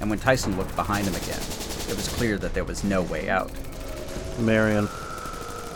[0.00, 1.42] And when Tyson looked behind him again,
[1.90, 3.52] it was clear that there was no way out.
[4.38, 4.88] Marion,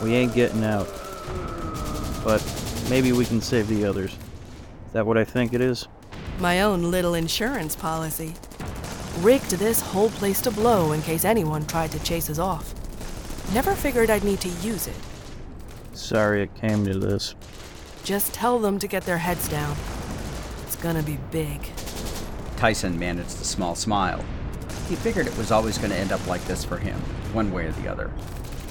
[0.02, 0.88] we ain't getting out.
[2.24, 2.42] But
[2.88, 4.12] maybe we can save the others.
[4.12, 5.86] Is that what I think it is?
[6.38, 8.34] My own little insurance policy.
[9.20, 12.72] Rigged this whole place to blow in case anyone tried to chase us off.
[13.52, 14.96] Never figured I'd need to use it.
[15.92, 17.34] Sorry it came to this.
[18.04, 19.76] Just tell them to get their heads down.
[20.66, 21.60] It's gonna be big.
[22.56, 24.24] Tyson managed a small smile.
[24.88, 26.98] He figured it was always going to end up like this for him,
[27.32, 28.10] one way or the other.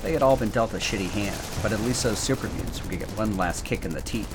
[0.01, 2.99] They had all been dealt a shitty hand, but at least those super mutants would
[2.99, 4.33] get one last kick in the teeth.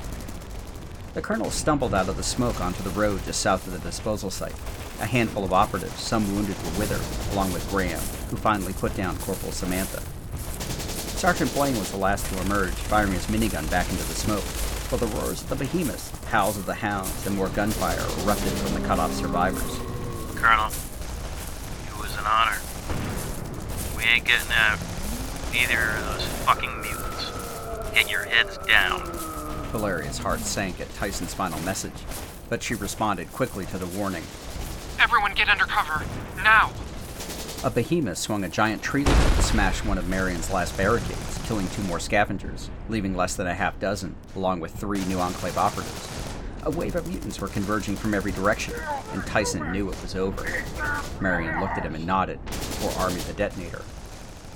[1.15, 4.31] The colonel stumbled out of the smoke onto the road just south of the disposal
[4.31, 4.55] site.
[5.01, 8.95] A handful of operatives, some wounded, were with her, along with Graham, who finally put
[8.95, 10.01] down Corporal Samantha.
[11.19, 14.45] Sergeant Blaine was the last to emerge, firing his minigun back into the smoke,
[14.91, 18.75] while the roars of the behemoths, howls of the hounds, and more gunfire erupted from
[18.81, 19.79] the cut-off survivors.
[20.37, 20.67] Colonel,
[21.87, 22.59] it was an honor.
[23.97, 24.79] We ain't getting out.
[25.53, 27.31] Neither are those fucking mutants.
[27.95, 29.03] Get your heads down.
[29.71, 31.93] Valeria's heart sank at Tyson's final message,
[32.49, 34.25] but she responded quickly to the warning.
[35.01, 36.05] Everyone get under cover.
[36.43, 36.71] Now!
[37.65, 41.69] A behemoth swung a giant tree limb to smash one of Marion's last barricades, killing
[41.69, 46.09] two more scavengers, leaving less than a half dozen, along with three new Enclave operatives.
[46.65, 48.75] A wave of mutants were converging from every direction,
[49.13, 50.45] and Tyson knew it was over.
[51.21, 53.83] Marion looked at him and nodded, before arming the detonator.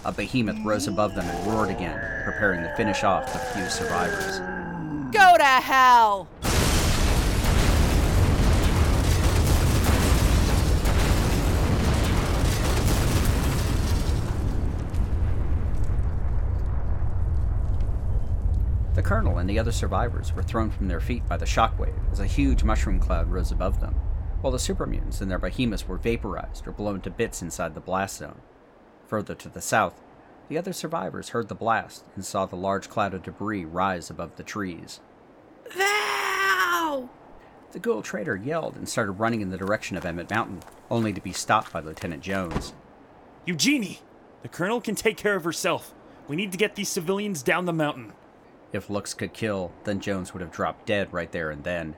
[0.04, 4.38] A behemoth rose above them and roared again, preparing to finish off the few survivors.
[5.12, 6.28] Go to hell!
[18.96, 22.18] The colonel and the other survivors were thrown from their feet by the shockwave as
[22.18, 23.94] a huge mushroom cloud rose above them,
[24.40, 28.16] while the supermutants and their behemoths were vaporized or blown to bits inside the blast
[28.16, 28.40] zone.
[29.06, 30.00] Further to the south,
[30.48, 34.36] the other survivors heard the blast and saw the large cloud of debris rise above
[34.36, 35.00] the trees.
[35.76, 37.10] Val!
[37.72, 41.20] The ghoul trader yelled and started running in the direction of Emmett Mountain, only to
[41.20, 42.72] be stopped by Lieutenant Jones.
[43.44, 44.00] Eugenie!
[44.40, 45.92] The Colonel can take care of herself.
[46.28, 48.14] We need to get these civilians down the mountain.
[48.76, 51.96] If looks could kill, then Jones would have dropped dead right there and then.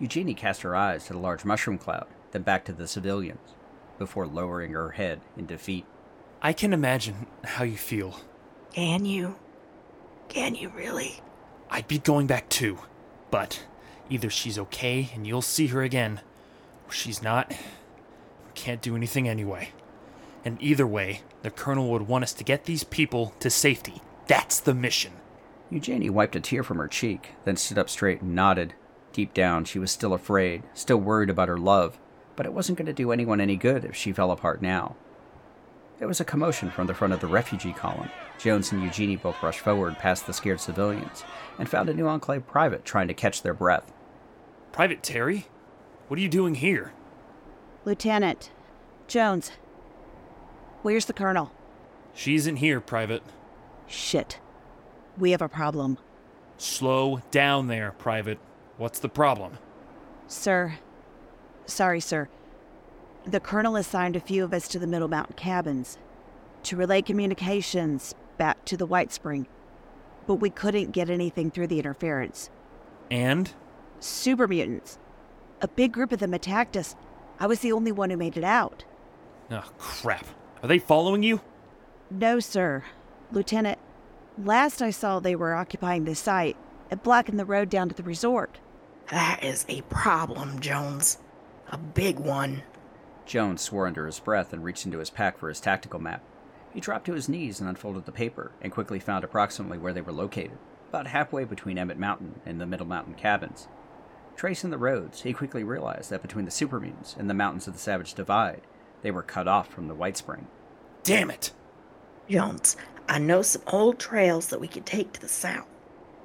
[0.00, 3.54] Eugenie cast her eyes to the large mushroom cloud, then back to the civilians,
[3.98, 5.84] before lowering her head in defeat.
[6.40, 8.20] I can imagine how you feel.
[8.72, 9.36] Can you?
[10.30, 11.20] Can you really?
[11.68, 12.78] I'd be going back too.
[13.30, 13.66] But
[14.08, 16.22] either she's okay and you'll see her again,
[16.86, 17.50] or she's not.
[17.50, 19.72] We can't do anything anyway.
[20.42, 24.00] And either way, the Colonel would want us to get these people to safety.
[24.26, 25.12] That's the mission.
[25.74, 28.74] Eugenie wiped a tear from her cheek, then stood up straight and nodded.
[29.12, 31.98] Deep down, she was still afraid, still worried about her love,
[32.36, 34.94] but it wasn't going to do anyone any good if she fell apart now.
[35.98, 38.10] There was a commotion from the front of the refugee column.
[38.38, 41.24] Jones and Eugenie both rushed forward past the scared civilians
[41.58, 43.92] and found a new Enclave private trying to catch their breath.
[44.72, 45.46] Private Terry?
[46.08, 46.92] What are you doing here?
[47.84, 48.50] Lieutenant
[49.08, 49.50] Jones,
[50.82, 51.52] where's the colonel?
[52.14, 53.22] She isn't here, Private.
[53.86, 54.38] Shit.
[55.18, 55.98] We have a problem.
[56.56, 58.38] Slow down there, Private.
[58.76, 59.58] What's the problem?
[60.26, 60.74] Sir.
[61.66, 62.28] Sorry, sir.
[63.24, 65.98] The colonel assigned a few of us to the Middle Mountain cabins
[66.64, 69.46] to relay communications back to the Whitespring,
[70.26, 72.50] but we couldn't get anything through the interference.
[73.10, 73.52] And?
[74.00, 74.98] Super mutants.
[75.60, 76.96] A big group of them attacked us.
[77.38, 78.84] I was the only one who made it out.
[79.50, 80.26] Oh, crap.
[80.62, 81.40] Are they following you?
[82.10, 82.82] No, sir.
[83.32, 83.78] Lieutenant,
[84.38, 86.56] last I saw they were occupying the site
[86.90, 88.58] It blocking the road down to the resort.
[89.10, 91.18] That is a problem, Jones.
[91.68, 92.62] A big one.
[93.26, 96.22] Jones swore under his breath and reached into his pack for his tactical map.
[96.72, 100.00] He dropped to his knees and unfolded the paper, and quickly found approximately where they
[100.00, 100.58] were located,
[100.88, 103.68] about halfway between Emmett Mountain and the Middle Mountain cabins.
[104.36, 107.74] Tracing the roads, he quickly realized that between the super mutants and the mountains of
[107.74, 108.62] the Savage Divide,
[109.02, 110.46] they were cut off from the Whitespring.
[111.04, 111.52] Damn it!
[112.28, 112.76] Jones,
[113.08, 115.66] I know some old trails that we could take to the south.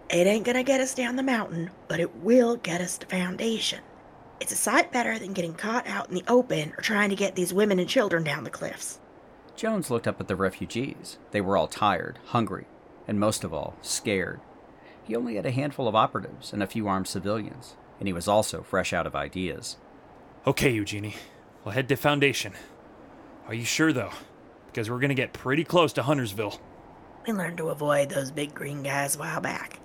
[0.09, 3.79] It ain't gonna get us down the mountain, but it will get us to Foundation.
[4.39, 7.35] It's a sight better than getting caught out in the open or trying to get
[7.35, 8.99] these women and children down the cliffs.
[9.55, 11.17] Jones looked up at the refugees.
[11.31, 12.65] They were all tired, hungry,
[13.07, 14.39] and most of all, scared.
[15.03, 18.27] He only had a handful of operatives and a few armed civilians, and he was
[18.27, 19.75] also fresh out of ideas.
[20.47, 21.17] Okay, Eugenie.
[21.65, 22.53] We'll head to Foundation.
[23.47, 24.13] Are you sure, though?
[24.67, 26.59] Because we're gonna get pretty close to Huntersville.
[27.27, 29.79] We learned to avoid those big green guys a while back.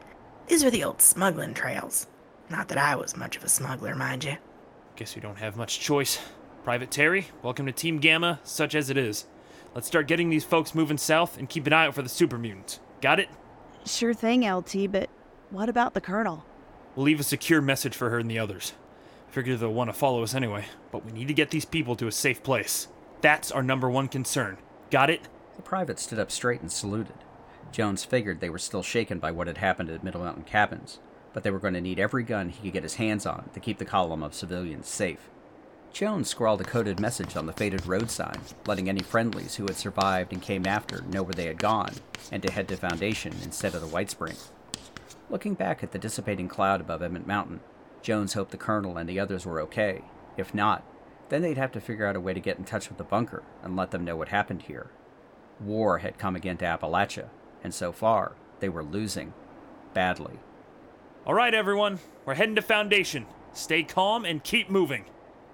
[0.47, 2.07] These are the old smuggling trails.
[2.49, 4.37] Not that I was much of a smuggler, mind you.
[4.97, 6.18] Guess we don't have much choice.
[6.62, 9.26] Private Terry, welcome to Team Gamma, such as it is.
[9.74, 12.39] Let's start getting these folks moving south and keep an eye out for the super
[12.39, 12.78] mutants.
[13.01, 13.28] Got it?
[13.85, 15.11] Sure thing, LT, but
[15.51, 16.45] what about the colonel?
[16.95, 18.72] We'll leave a secure message for her and the others.
[19.28, 22.07] Figure they'll want to follow us anyway, but we need to get these people to
[22.07, 22.87] a safe place.
[23.20, 24.59] That's our number one concern.
[24.91, 25.22] Got it?
[25.57, 27.14] The private stood up straight and saluted.
[27.74, 31.00] Jones figured they were still shaken by what had happened at Middle Mountain Cabins,
[31.32, 33.58] but they were going to need every gun he could get his hands on to
[33.58, 35.28] keep the column of civilians safe.
[35.92, 39.74] Jones scrawled a coded message on the faded road sign, letting any friendlies who had
[39.74, 41.94] survived and came after know where they had gone,
[42.30, 44.38] and to head to Foundation instead of the Whitespring.
[45.28, 47.58] Looking back at the dissipating cloud above Emmett Mountain,
[48.02, 50.02] Jones hoped the colonel and the others were okay.
[50.36, 50.84] If not,
[51.28, 53.42] then they'd have to figure out a way to get in touch with the bunker
[53.64, 54.90] and let them know what happened here.
[55.58, 57.30] War had come again to Appalachia,
[57.64, 59.32] and so far, they were losing.
[59.94, 60.38] Badly.
[61.26, 61.98] All right, everyone.
[62.24, 63.26] We're heading to Foundation.
[63.54, 65.06] Stay calm and keep moving.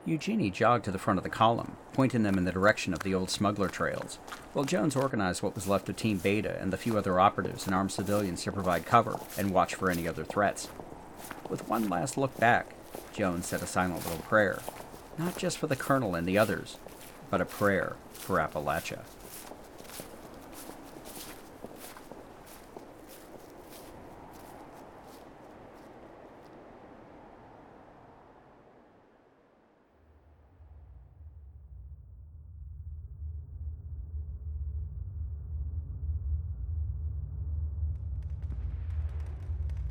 [0.04, 3.14] Eugenie jogged to the front of the column, pointing them in the direction of the
[3.14, 4.18] old smuggler trails,
[4.52, 7.74] while Jones organized what was left of Team Beta and the few other operatives and
[7.74, 10.68] armed civilians to provide cover and watch for any other threats.
[11.48, 12.74] With one last look back,
[13.12, 14.60] Jones said a silent little prayer,
[15.18, 16.78] not just for the colonel and the others,
[17.28, 19.00] but a prayer for Appalachia.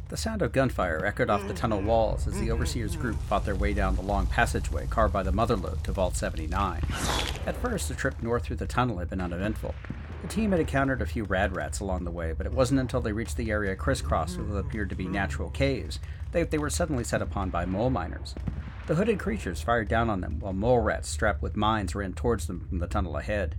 [0.09, 2.53] The sound of gunfire echoed off the tunnel walls as the mm-hmm.
[2.53, 6.15] Overseer's group fought their way down the long passageway carved by the Motherlode to Vault
[6.15, 6.81] 79.
[7.45, 9.75] At first, the trip north through the tunnel had been uneventful,
[10.23, 13.01] The team had encountered a few rad rats along the way, but it wasn't until
[13.01, 15.99] they reached the area crisscrossed with what appeared to be natural caves
[16.31, 18.33] that they were suddenly set upon by mole miners.
[18.87, 22.47] The hooded creatures fired down on them while mole rats strapped with mines ran towards
[22.47, 23.57] them from the tunnel ahead.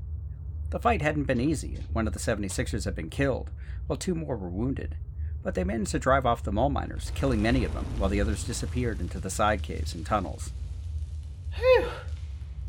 [0.70, 1.78] The fight hadn't been easy.
[1.92, 3.50] One of the 76ers had been killed,
[3.86, 4.96] while two more were wounded.
[5.42, 8.20] But they managed to drive off the mole miners, killing many of them, while the
[8.20, 10.50] others disappeared into the side caves and tunnels.
[11.56, 11.88] Phew!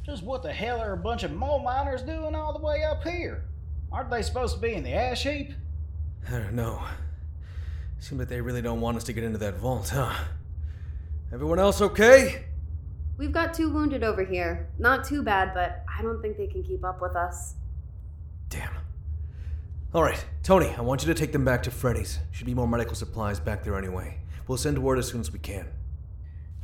[0.05, 3.03] Just what the hell are a bunch of mole miners doing all the way up
[3.03, 3.43] here?
[3.91, 5.51] Aren't they supposed to be in the ash heap?
[6.27, 6.81] I don't know.
[7.99, 10.15] Seems like they really don't want us to get into that vault, huh?
[11.31, 12.45] Everyone else okay?
[13.17, 14.69] We've got two wounded over here.
[14.79, 17.53] Not too bad, but I don't think they can keep up with us.
[19.93, 22.19] Alright, Tony, I want you to take them back to Freddy's.
[22.31, 24.19] Should be more medical supplies back there anyway.
[24.47, 25.67] We'll send word as soon as we can.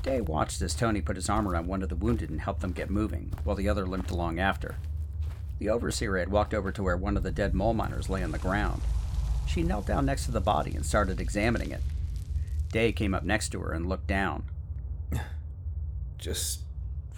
[0.02, 2.72] Day watched as Tony put his arm around one of the wounded and helped them
[2.72, 4.78] get moving, while the other limped along after.
[5.60, 8.32] The overseer had walked over to where one of the dead mole miners lay on
[8.32, 8.82] the ground.
[9.46, 11.82] She knelt down next to the body and started examining it.
[12.72, 14.44] Day came up next to her and looked down.
[16.18, 16.62] Just.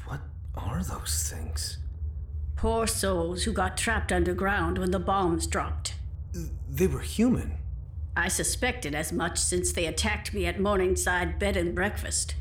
[0.07, 0.22] what
[0.55, 1.78] are those things?
[2.55, 5.93] Poor souls who got trapped underground when the bombs dropped.
[6.70, 7.58] They were human.
[8.16, 12.36] I suspected as much since they attacked me at Morningside Bed and Breakfast.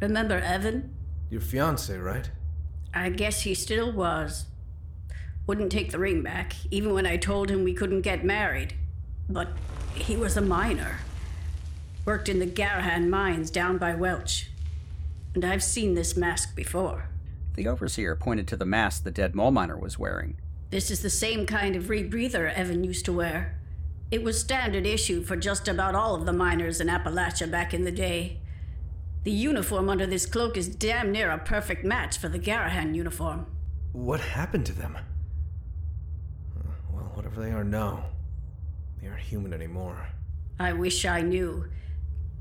[0.00, 0.94] Remember Evan?
[1.30, 2.30] Your fiance, right?
[2.94, 4.46] I guess he still was.
[5.46, 8.74] Wouldn't take the ring back, even when I told him we couldn't get married.
[9.28, 9.48] But
[9.94, 10.98] he was a miner.
[12.04, 14.50] Worked in the Garrahan mines down by Welch.
[15.34, 17.08] And I've seen this mask before.
[17.54, 20.36] The overseer pointed to the mask the dead mole miner was wearing.
[20.72, 23.58] This is the same kind of rebreather Evan used to wear.
[24.10, 27.84] It was standard issue for just about all of the miners in Appalachia back in
[27.84, 28.40] the day.
[29.24, 33.44] The uniform under this cloak is damn near a perfect match for the Garrahan uniform.
[33.92, 34.96] What happened to them?
[36.90, 38.06] Well, whatever they are now,
[38.98, 40.08] they aren't human anymore.
[40.58, 41.66] I wish I knew.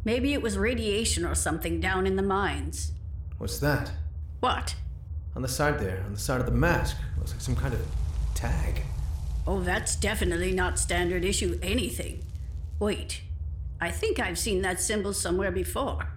[0.06, 2.94] Maybe it was radiation or something down in the mines.
[3.40, 3.92] What's that?
[4.40, 4.76] What?
[5.36, 6.96] On the side there, on the side of the mask.
[7.18, 7.82] Looks like some kind of
[8.42, 8.82] tag.
[9.46, 12.24] Oh, that's definitely not standard issue anything.
[12.80, 13.22] Wait,
[13.80, 16.14] I think I've seen that symbol somewhere before.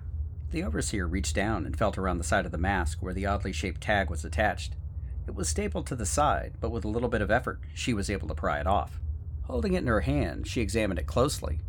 [0.51, 3.53] The overseer reached down and felt around the side of the mask where the oddly
[3.53, 4.75] shaped tag was attached.
[5.27, 8.09] It was stapled to the side, but with a little bit of effort, she was
[8.09, 9.01] able to pry it off.
[9.43, 11.61] Holding it in her hand, she examined it closely.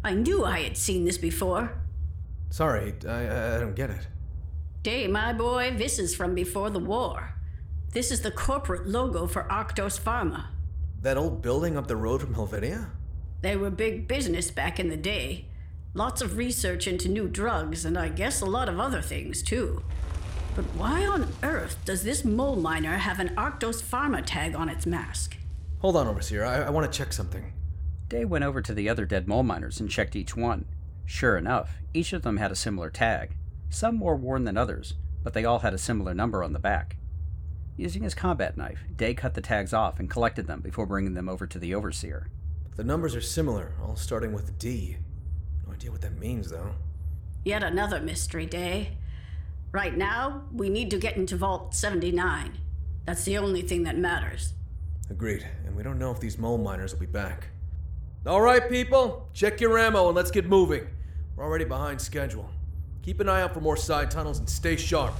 [0.03, 1.72] I knew I had seen this before.
[2.51, 4.07] Sorry, I, I don't get it.
[4.82, 7.34] Day, my boy, this is from before the war.
[7.92, 10.49] This is the corporate logo for Arctos Pharma.
[11.01, 12.90] That old building up the road from Helvetia?
[13.40, 15.47] They were big business back in the day.
[15.95, 19.82] Lots of research into new drugs, and I guess a lot of other things, too.
[20.55, 24.87] But why on earth does this mole miner have an Arctos Pharma tag on its
[24.87, 25.37] mask?
[25.81, 26.45] Hold on, Overseer.
[26.45, 27.53] I, I want to check something.
[28.09, 30.67] Day went over to the other dead mole miners and checked each one.
[31.05, 33.37] Sure enough, each of them had a similar tag.
[33.69, 34.95] Some more worn than others,
[35.25, 36.97] but they all had a similar number on the back.
[37.77, 41.29] Using his combat knife, Day cut the tags off and collected them before bringing them
[41.29, 42.29] over to the Overseer.
[42.77, 44.99] The numbers are similar, all starting with D.
[45.67, 46.75] No idea what that means, though.
[47.45, 48.97] Yet another mystery day.
[49.75, 52.59] Right now, we need to get into Vault 79.
[53.07, 54.53] That's the only thing that matters.
[55.11, 57.49] Agreed, and we don't know if these mole miners will be back.
[58.25, 60.87] All right, people, check your ammo and let's get moving.
[61.35, 62.49] We're already behind schedule.
[63.03, 65.12] Keep an eye out for more side tunnels and stay sharp.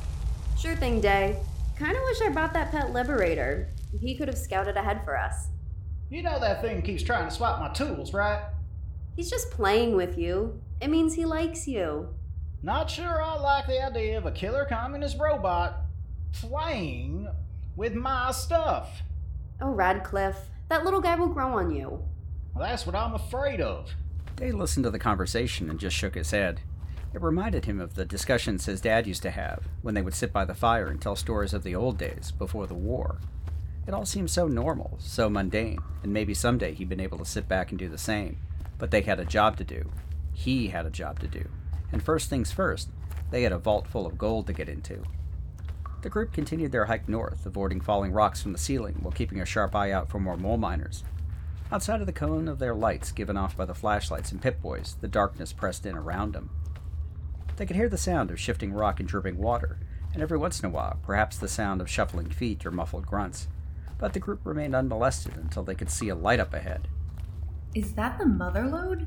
[0.57, 1.37] Sure thing, Day.
[1.77, 3.71] Kinda wish I brought that pet liberator.
[4.01, 5.49] He could have scouted ahead for us.
[6.11, 8.41] You know that thing keeps trying to swap my tools, right?
[9.17, 10.61] He's just playing with you.
[10.81, 12.15] It means he likes you.
[12.65, 15.83] Not sure I like the idea of a killer communist robot
[16.33, 17.29] playing
[17.77, 19.03] with my stuff.
[19.61, 22.03] Oh, Radcliffe, that little guy will grow on you.
[22.55, 23.93] Well, that's what I'm afraid of.
[24.37, 26.63] Day listened to the conversation and just shook his head.
[27.13, 30.33] It reminded him of the discussions his dad used to have when they would sit
[30.33, 33.19] by the fire and tell stories of the old days before the war.
[33.87, 37.47] It all seemed so normal, so mundane, and maybe someday he'd been able to sit
[37.47, 38.39] back and do the same.
[38.79, 39.91] But they had a job to do.
[40.33, 41.47] He had a job to do.
[41.93, 42.89] And first things first,
[43.31, 45.03] they had a vault full of gold to get into.
[46.03, 49.47] The group continued their hike north, avoiding falling rocks from the ceiling while keeping a
[49.47, 51.03] sharp eye out for more mole miners.
[51.73, 54.97] Outside of the cone of their lights given off by the flashlights and Pip Boys,
[55.01, 56.51] the darkness pressed in around them.
[57.57, 59.79] They could hear the sound of shifting rock and dripping water,
[60.13, 63.49] and every once in a while, perhaps the sound of shuffling feet or muffled grunts.
[63.99, 66.89] but the group remained unmolested until they could see a light up ahead.
[67.75, 69.07] Is that the mother lode?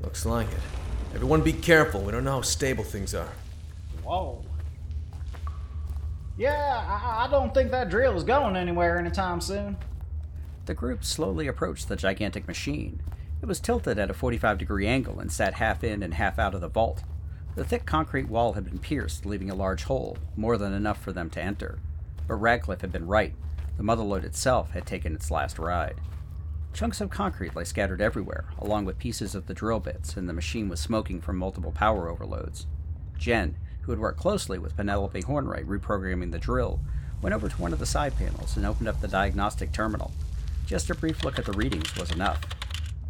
[0.00, 0.60] Looks like it.
[1.14, 2.00] Everyone be careful.
[2.00, 3.28] We don't know how stable things are.
[4.02, 4.42] Whoa.
[6.38, 9.76] Yeah, I, I don't think that drill is going anywhere anytime soon.
[10.64, 13.02] The group slowly approached the gigantic machine.
[13.42, 16.54] It was tilted at a 45 degree angle and sat half in and half out
[16.54, 17.02] of the vault.
[17.56, 21.12] The thick concrete wall had been pierced, leaving a large hole, more than enough for
[21.12, 21.78] them to enter.
[22.26, 23.34] But Radcliffe had been right.
[23.76, 26.00] The motherlode itself had taken its last ride.
[26.72, 30.32] Chunks of concrete lay scattered everywhere, along with pieces of the drill bits, and the
[30.32, 32.66] machine was smoking from multiple power overloads.
[33.18, 36.80] Jen, who had worked closely with Penelope Hornwright reprogramming the drill,
[37.20, 40.12] went over to one of the side panels and opened up the diagnostic terminal.
[40.66, 42.40] Just a brief look at the readings was enough.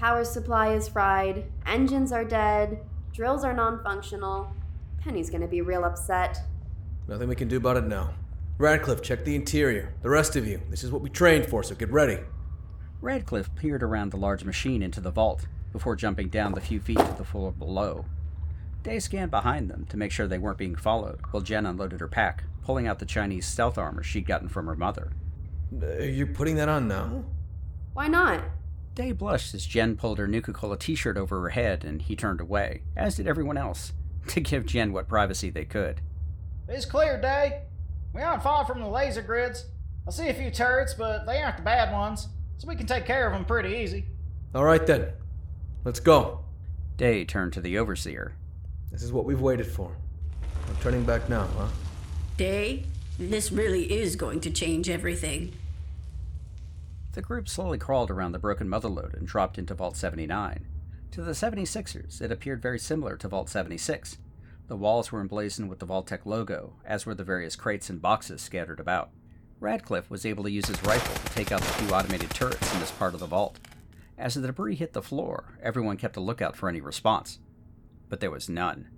[0.01, 2.81] Power supply is fried, engines are dead,
[3.13, 4.53] drills are non functional.
[5.01, 6.41] Penny's gonna be real upset.
[7.07, 8.11] Nothing we can do about it now.
[8.59, 9.95] Radcliffe, check the interior.
[10.03, 12.19] The rest of you, this is what we trained for, so get ready.
[13.03, 16.99] Radcliffe peered around the large machine into the vault before jumping down the few feet
[16.99, 18.05] to the floor below.
[18.85, 22.07] Day scanned behind them to make sure they weren't being followed while Jen unloaded her
[22.09, 25.11] pack, pulling out the Chinese stealth armor she'd gotten from her mother.
[25.83, 27.25] Uh, you're putting that on now?
[27.93, 28.41] Why not?
[28.95, 32.15] Day blushed as Jen pulled her Nuka Cola t shirt over her head and he
[32.15, 33.93] turned away, as did everyone else,
[34.29, 36.01] to give Jen what privacy they could.
[36.69, 37.63] It's clear, Day.
[38.15, 39.67] We aren't far from the laser grids.
[40.07, 42.29] I see a few turrets, but they aren't the bad ones,
[42.59, 44.05] so we can take care of them pretty easy.
[44.55, 45.09] All right then.
[45.85, 46.41] Let's go.
[46.97, 48.35] Day turned to the overseer.
[48.91, 49.97] This is what we've waited for.
[50.69, 51.69] I'm turning back now, huh?
[52.37, 52.85] Day,
[53.19, 55.55] this really is going to change everything.
[57.13, 60.67] The group slowly crawled around the broken motherlode and dropped into Vault 79.
[61.13, 64.17] To the 76ers, it appeared very similar to Vault 76.
[64.69, 68.41] The walls were emblazoned with the Vault-Tec logo, as were the various crates and boxes
[68.41, 69.11] scattered about.
[69.63, 72.81] Radcliffe was able to use his rifle to take out the few automated turrets in
[72.81, 73.61] this part of the vault.
[74.19, 77.39] As the debris hit the floor, everyone kept a lookout for any response.
[78.09, 78.89] But there was none.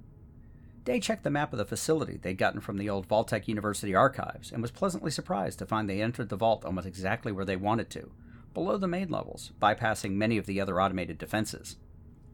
[0.85, 4.51] Day checked the map of the facility they'd gotten from the old Vault-Tec University archives
[4.51, 7.91] and was pleasantly surprised to find they entered the vault almost exactly where they wanted
[7.91, 8.11] to,
[8.55, 11.77] below the main levels, bypassing many of the other automated defenses.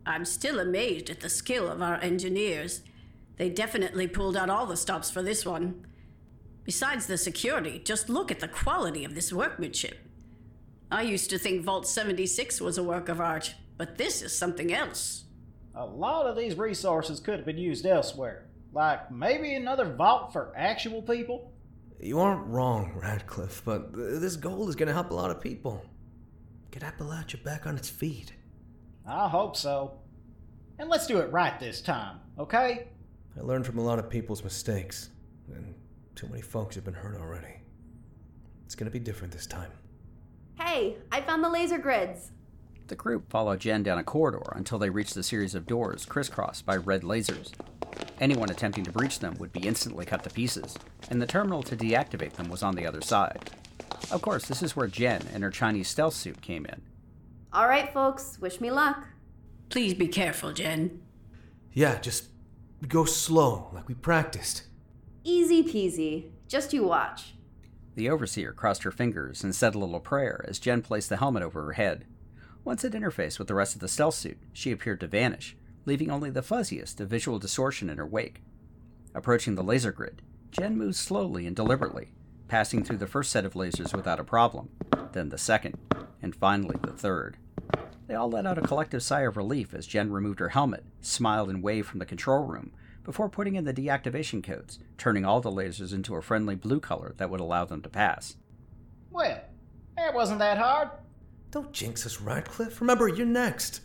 [0.06, 2.82] I'm still amazed at the skill of our engineers.
[3.38, 5.84] They definitely pulled out all the stops for this one.
[6.64, 9.98] Besides the security, just look at the quality of this workmanship.
[10.90, 14.72] I used to think Vault 76 was a work of art, but this is something
[14.72, 15.24] else.
[15.74, 18.46] A lot of these resources could have been used elsewhere.
[18.72, 21.52] Like maybe another vault for actual people?
[22.00, 25.40] You aren't wrong, Radcliffe, but th- this gold is going to help a lot of
[25.40, 25.84] people.
[26.70, 28.32] Get Appalachia back on its feet.
[29.06, 29.98] I hope so.
[30.78, 32.88] And let's do it right this time, okay?
[33.36, 35.10] I learned from a lot of people's mistakes,
[35.54, 35.74] and
[36.14, 37.54] too many folks have been hurt already.
[38.66, 39.70] It's going to be different this time.
[40.58, 42.32] Hey, I found the laser grids.
[42.86, 46.66] The group followed Jen down a corridor until they reached a series of doors crisscrossed
[46.66, 47.52] by red lasers.
[48.20, 50.76] Anyone attempting to breach them would be instantly cut to pieces,
[51.08, 53.50] and the terminal to deactivate them was on the other side.
[54.10, 56.82] Of course, this is where Jen and her Chinese stealth suit came in.
[57.52, 59.06] All right, folks, wish me luck.
[59.68, 61.00] Please be careful, Jen.
[61.72, 62.24] Yeah, just
[62.86, 64.64] go slow, like we practiced.
[65.22, 66.30] Easy peasy.
[66.48, 67.34] Just you watch.
[67.94, 71.42] The overseer crossed her fingers and said a little prayer as Jen placed the helmet
[71.42, 72.06] over her head.
[72.64, 76.10] Once it interfaced with the rest of the stealth suit, she appeared to vanish, leaving
[76.10, 78.42] only the fuzziest of visual distortion in her wake.
[79.14, 80.22] Approaching the laser grid,
[80.52, 82.12] Jen moved slowly and deliberately,
[82.48, 84.70] passing through the first set of lasers without a problem,
[85.12, 85.76] then the second,
[86.22, 87.36] and finally the third.
[88.06, 91.50] They all let out a collective sigh of relief as Jen removed her helmet, smiled
[91.50, 95.50] and waved from the control room, before putting in the deactivation codes, turning all the
[95.50, 98.36] lasers into a friendly blue color that would allow them to pass.
[99.10, 99.40] Well,
[99.96, 100.90] it wasn't that hard.
[101.50, 102.80] Don't jinx us, Radcliffe.
[102.80, 103.80] Remember, you're next.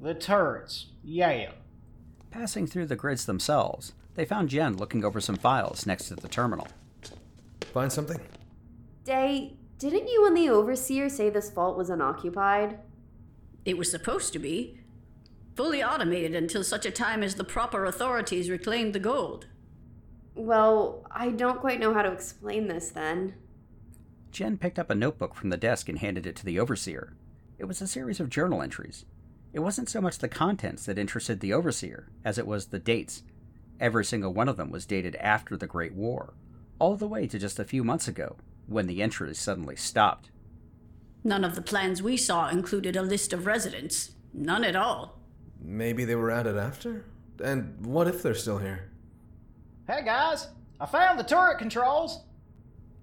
[0.00, 1.50] The turrets, yeah.
[2.30, 6.28] Passing through the grids themselves, they found Jen looking over some files next to the
[6.28, 6.68] terminal.
[7.72, 8.20] Find something?
[9.04, 12.78] Day, didn't you and the overseer say this vault was unoccupied?
[13.64, 14.80] It was supposed to be.
[15.58, 19.46] Fully automated until such a time as the proper authorities reclaimed the gold.
[20.36, 23.34] Well, I don't quite know how to explain this then.
[24.30, 27.16] Jen picked up a notebook from the desk and handed it to the overseer.
[27.58, 29.04] It was a series of journal entries.
[29.52, 33.24] It wasn't so much the contents that interested the overseer as it was the dates.
[33.80, 36.34] Every single one of them was dated after the Great War,
[36.78, 38.36] all the way to just a few months ago,
[38.68, 40.30] when the entries suddenly stopped.
[41.24, 44.12] None of the plans we saw included a list of residents.
[44.32, 45.17] None at all.
[45.60, 47.04] Maybe they were added after?
[47.42, 48.90] And what if they're still here?
[49.86, 50.48] Hey guys,
[50.80, 52.24] I found the turret controls.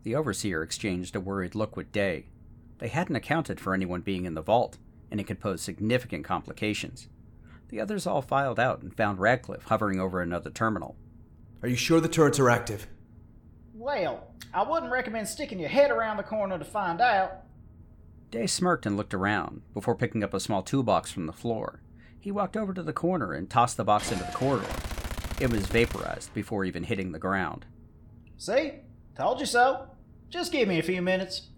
[0.04, 2.28] The overseer exchanged a worried look with Day.
[2.78, 4.78] They hadn't accounted for anyone being in the vault,
[5.10, 7.08] and it could pose significant complications.
[7.70, 10.96] The others all filed out and found Radcliffe hovering over another terminal.
[11.64, 12.88] Are you sure the turrets are active?
[13.74, 17.44] Well, I wouldn't recommend sticking your head around the corner to find out.
[18.30, 21.82] Day smirked and looked around before picking up a small toolbox from the floor.
[22.26, 24.66] He walked over to the corner and tossed the box into the corridor.
[25.40, 27.68] It was vaporized before even hitting the ground.
[28.36, 28.80] See?
[29.16, 29.90] Told you so.
[30.32, 31.50] Just give me a few minutes.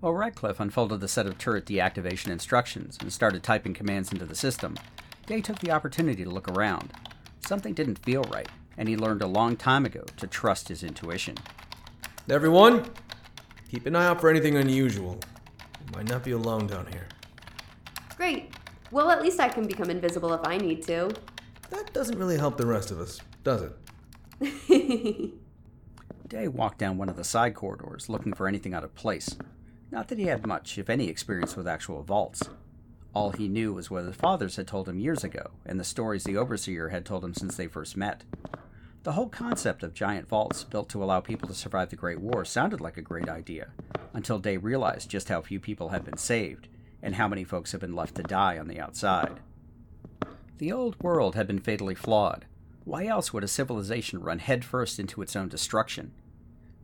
[0.00, 4.34] While Radcliffe unfolded the set of turret deactivation instructions and started typing commands into the
[4.34, 4.76] system,
[5.24, 6.92] Day took the opportunity to look around.
[7.46, 11.38] Something didn't feel right, and he learned a long time ago to trust his intuition.
[12.28, 12.84] Everyone,
[13.70, 15.18] keep an eye out for anything unusual.
[15.80, 17.08] You might not be alone down here.
[18.18, 18.52] Great.
[18.90, 21.10] Well, at least I can become invisible if I need to.
[21.70, 23.76] That doesn't really help the rest of us, does it?
[26.28, 29.36] Day walked down one of the side corridors looking for anything out of place.
[29.92, 32.42] Not that he had much, if any, experience with actual vaults.
[33.14, 36.24] All he knew was what his fathers had told him years ago, and the stories
[36.24, 38.22] the overseer had told him since they first met.
[39.02, 42.44] The whole concept of giant vaults built to allow people to survive the Great War
[42.44, 43.70] sounded like a great idea,
[44.12, 46.68] until Day realized just how few people had been saved,
[47.02, 49.40] and how many folks had been left to die on the outside.
[50.58, 52.46] The old world had been fatally flawed.
[52.84, 56.12] Why else would a civilization run headfirst into its own destruction?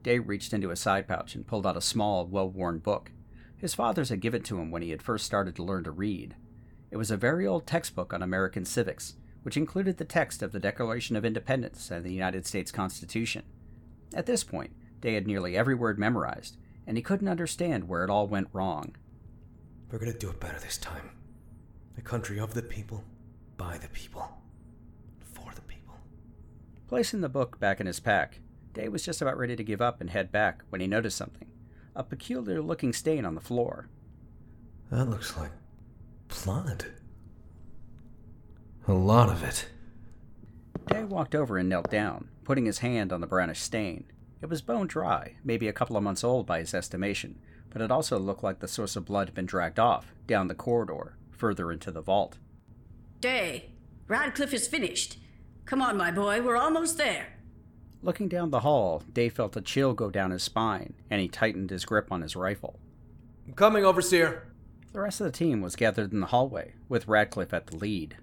[0.02, 3.12] Dave reached into a side pouch and pulled out a small, well worn book.
[3.56, 5.90] His fathers had given it to him when he had first started to learn to
[5.90, 6.36] read.
[6.90, 10.60] It was a very old textbook on American civics, which included the text of the
[10.60, 13.42] Declaration of Independence and the United States Constitution.
[14.14, 16.56] At this point, Day had nearly every word memorized,
[16.86, 18.96] and he couldn't understand where it all went wrong.
[19.90, 21.10] We're gonna do it better this time.
[21.94, 23.04] The country of the people,
[23.56, 24.28] by the people,
[25.20, 25.94] for the people.
[26.88, 28.40] Placing the book back in his pack,
[28.74, 31.48] Day was just about ready to give up and head back when he noticed something
[31.94, 33.88] a peculiar looking stain on the floor.
[34.90, 35.50] That looks like
[36.28, 36.84] blood.
[38.86, 39.68] A lot of it.
[40.88, 44.04] Day walked over and knelt down, putting his hand on the brownish stain.
[44.42, 47.40] It was bone dry, maybe a couple of months old by his estimation,
[47.70, 50.54] but it also looked like the source of blood had been dragged off, down the
[50.54, 52.38] corridor, further into the vault.
[53.20, 53.70] Day,
[54.08, 55.18] Radcliffe is finished.
[55.64, 57.34] Come on, my boy, we're almost there.
[58.02, 61.70] Looking down the hall, Day felt a chill go down his spine, and he tightened
[61.70, 62.78] his grip on his rifle.
[63.46, 64.52] I'm coming, Overseer.
[64.92, 68.16] The rest of the team was gathered in the hallway, with Radcliffe at the lead.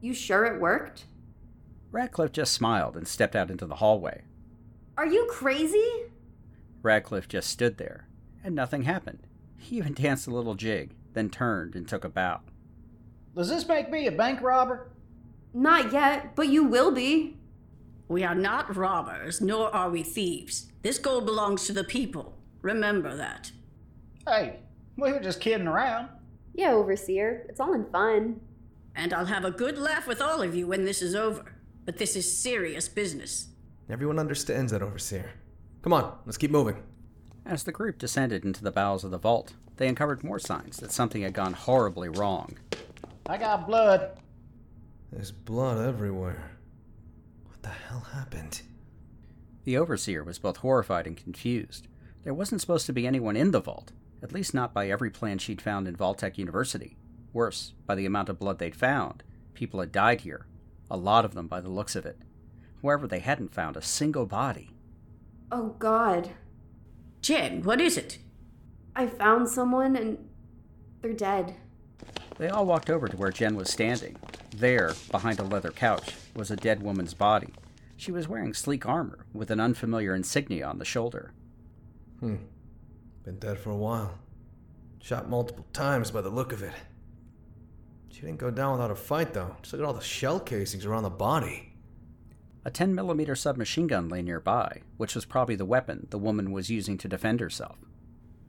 [0.00, 1.06] You sure it worked?
[1.90, 4.22] Radcliffe just smiled and stepped out into the hallway.
[4.96, 6.04] Are you crazy?
[6.82, 8.06] Radcliffe just stood there,
[8.44, 9.26] and nothing happened.
[9.58, 12.40] He even danced a little jig, then turned and took a bow.
[13.34, 14.90] Does this make me a bank robber?
[15.54, 17.36] Not yet, but you will be.
[18.08, 20.72] We are not robbers, nor are we thieves.
[20.82, 22.38] This gold belongs to the people.
[22.62, 23.52] Remember that.
[24.26, 24.60] Hey,
[24.96, 26.08] we were just kidding around.
[26.54, 27.46] Yeah, Overseer.
[27.48, 28.40] It's all in fun.
[28.94, 31.54] And I'll have a good laugh with all of you when this is over.
[31.84, 33.48] But this is serious business.
[33.88, 35.30] Everyone understands that, Overseer.
[35.82, 36.82] Come on, let's keep moving.
[37.48, 40.92] As the group descended into the bowels of the vault, they uncovered more signs that
[40.92, 42.58] something had gone horribly wrong.
[43.26, 44.10] I got blood.
[45.10, 46.50] There's blood everywhere.
[47.46, 48.60] What the hell happened?
[49.64, 51.88] The overseer was both horrified and confused.
[52.22, 53.92] There wasn't supposed to be anyone in the vault,
[54.22, 56.98] at least not by every plan she'd found in Vault-Tec University.
[57.32, 59.22] Worse, by the amount of blood they'd found,
[59.54, 60.44] people had died here,
[60.90, 62.18] a lot of them by the looks of it.
[62.82, 64.74] However, they hadn't found a single body.
[65.50, 66.30] Oh, God.
[67.22, 68.18] Jen, what is it?
[68.94, 70.18] I found someone and
[71.02, 71.54] they're dead.
[72.38, 74.16] They all walked over to where Jen was standing.
[74.56, 77.52] There, behind a leather couch, was a dead woman's body.
[77.96, 81.32] She was wearing sleek armor with an unfamiliar insignia on the shoulder.
[82.20, 82.36] Hmm.
[83.24, 84.18] Been dead for a while.
[85.00, 86.74] Shot multiple times by the look of it.
[88.10, 89.56] She didn't go down without a fight, though.
[89.62, 91.67] Just look at all the shell casings around the body.
[92.68, 96.98] A 10mm submachine gun lay nearby, which was probably the weapon the woman was using
[96.98, 97.78] to defend herself.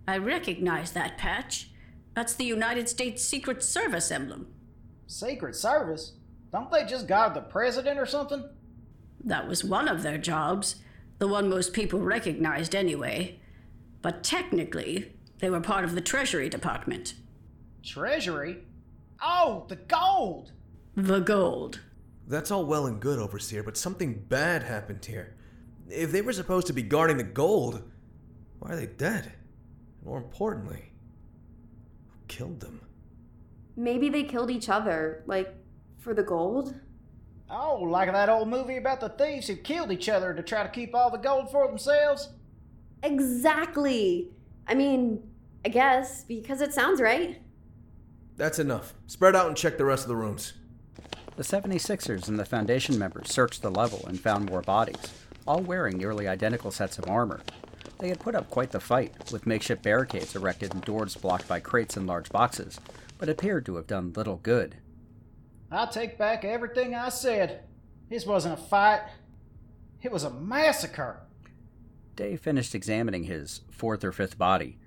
[0.10, 1.70] I recognize that patch.
[2.16, 4.48] That's the United States Secret Service emblem.
[5.08, 6.16] Secret Service?
[6.52, 8.44] Don't they just guard the president or something?
[9.24, 10.76] That was one of their jobs,
[11.20, 13.40] the one most people recognized anyway.
[14.02, 17.14] But technically, they were part of the Treasury Department.
[17.86, 18.66] Treasury?
[19.22, 20.52] Oh, the gold!
[20.98, 21.80] The gold.
[22.30, 25.36] That's all well and good, Overseer, but something bad happened here.
[25.90, 27.82] If they were supposed to be guarding the gold,
[28.60, 29.32] why are they dead?
[30.06, 30.92] More importantly,
[32.08, 32.82] who killed them?
[33.76, 35.56] Maybe they killed each other, like,
[35.98, 36.76] for the gold?
[37.50, 40.70] Oh, like that old movie about the thieves who killed each other to try to
[40.70, 42.30] keep all the gold for themselves?
[43.02, 44.30] Exactly.
[44.68, 45.28] I mean,
[45.66, 47.42] I guess, because it sounds right.
[48.38, 48.94] That's enough.
[49.08, 50.54] Spread out and check the rest of the rooms.
[51.40, 55.14] The 76ers and the Foundation members searched the level and found more bodies,
[55.48, 57.40] all wearing nearly identical sets of armor.
[58.00, 61.62] They had put up quite the fight, with makeshift barricades erected and doors blocked by
[61.62, 62.82] crates and large boxes,
[63.18, 64.80] but appeared to have done little good.
[65.72, 67.64] I take back everything I said.
[68.10, 69.04] This wasn't a fight,
[70.02, 71.22] it was a massacre.
[72.18, 74.78] Dave finished examining his fourth or fifth body.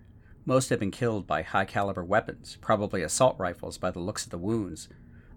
[0.44, 4.30] Most had been killed by high caliber weapons, probably assault rifles by the looks of
[4.30, 4.90] the wounds.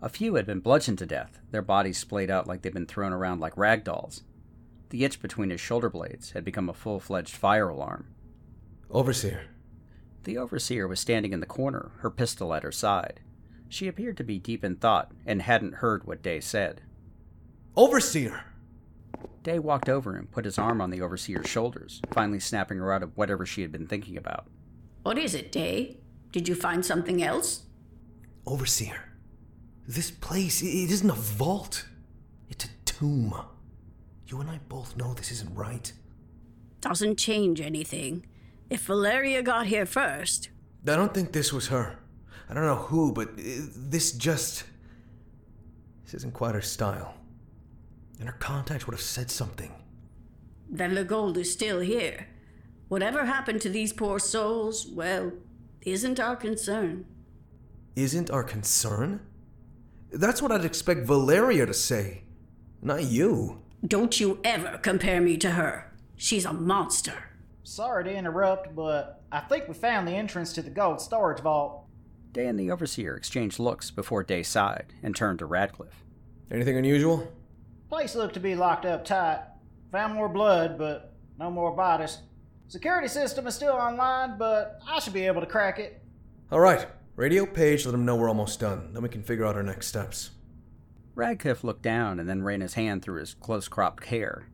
[0.06, 3.12] A few had been bludgeoned to death, their bodies splayed out like they'd been thrown
[3.12, 4.22] around like rag dolls.
[4.90, 8.14] The itch between his shoulder blades had become a full fledged fire alarm.
[8.92, 9.48] Overseer.
[10.26, 13.22] The overseer was standing in the corner, her pistol at her side.
[13.68, 16.82] She appeared to be deep in thought and hadn't heard what Day said.
[17.76, 18.44] Overseer!
[19.42, 23.02] Day walked over and put his arm on the overseer's shoulders, finally snapping her out
[23.02, 24.46] of whatever she had been thinking about.
[25.02, 25.98] What is it, Day?
[26.32, 27.64] Did you find something else?
[28.46, 29.15] Overseer,
[29.88, 31.86] this place, it isn't a vault.
[32.50, 33.34] It's a tomb.
[34.28, 35.92] You and I both know this isn't right.
[36.82, 38.26] Doesn't change anything.
[38.70, 40.50] If Valeria got here first.
[40.88, 42.00] I don't think this was her.
[42.50, 43.42] I don't know who, but uh,
[43.76, 44.64] this just.
[46.04, 47.16] This isn't quite her style.
[48.20, 49.72] And her contact would have said something.
[50.70, 52.28] Then the gold is still here.
[52.88, 55.32] Whatever happened to these poor souls, well,
[55.82, 57.06] isn't our concern.
[57.96, 59.22] Isn't our concern?
[60.12, 62.24] That's what I'd expect Valeria to say.
[62.82, 63.62] Not you.
[63.86, 65.92] Don't you ever compare me to her.
[66.16, 67.32] She's a monster.
[67.64, 71.86] Sorry to interrupt, but I think we found the entrance to the gold storage vault.
[72.32, 76.04] Day and the overseer exchanged looks before Day sighed and turned to Radcliffe.
[76.52, 77.32] Anything unusual?
[77.90, 79.42] Place looked to be locked up tight.
[79.92, 82.20] Found more blood, but no more bodies.
[82.68, 86.02] Security system is still online, but I should be able to crack it.
[86.52, 86.88] All right.
[87.16, 88.90] Radio Paige, let him know we're almost done.
[88.92, 90.32] Then we can figure out our next steps.
[91.16, 94.50] Radcliffe looked down and then ran his hand through his close cropped hair.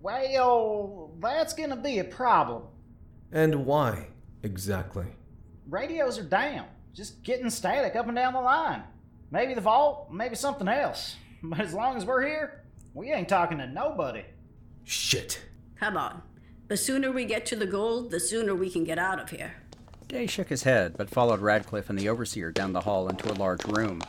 [0.00, 2.62] Well, that's gonna be a problem.
[3.32, 4.06] And why,
[4.42, 5.04] exactly?
[5.68, 6.66] Radios are down.
[6.94, 8.82] Just getting static up and down the line.
[9.30, 11.16] Maybe the vault, maybe something else.
[11.46, 14.22] But as long as we're here, we ain't talking to nobody.
[14.84, 15.42] Shit.
[15.78, 16.22] Come on.
[16.68, 19.52] The sooner we get to the gold, the sooner we can get out of here.
[20.08, 23.34] Day shook his head, but followed Radcliffe and the overseer down the hall into a
[23.34, 24.02] large room.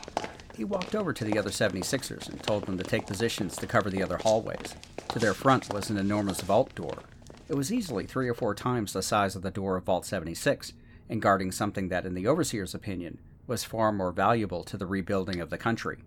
[0.55, 3.89] He walked over to the other 76ers and told them to take positions to cover
[3.89, 4.75] the other hallways.
[5.09, 6.99] To their front was an enormous vault door.
[7.47, 10.73] It was easily three or four times the size of the door of Vault 76,
[11.09, 15.39] and guarding something that, in the overseer's opinion, was far more valuable to the rebuilding
[15.39, 15.99] of the country.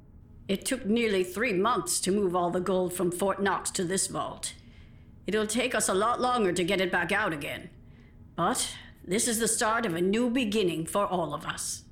[0.49, 4.07] It took nearly three months to move all the gold from Fort Knox to this
[4.07, 4.55] vault.
[5.27, 7.69] It'll take us a lot longer to get it back out again.
[8.35, 8.75] But
[9.09, 11.85] this is the start of a new beginning for all of us.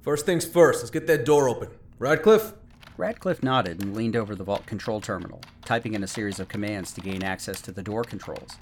[0.00, 1.68] First things first, let's get that door open.
[1.98, 2.54] Radcliffe?
[2.96, 6.92] Radcliffe nodded and leaned over the vault control terminal, typing in a series of commands
[6.92, 8.56] to gain access to the door controls.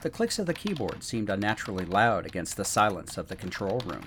[0.00, 4.04] The clicks of the keyboard seemed unnaturally loud against the silence of the control room.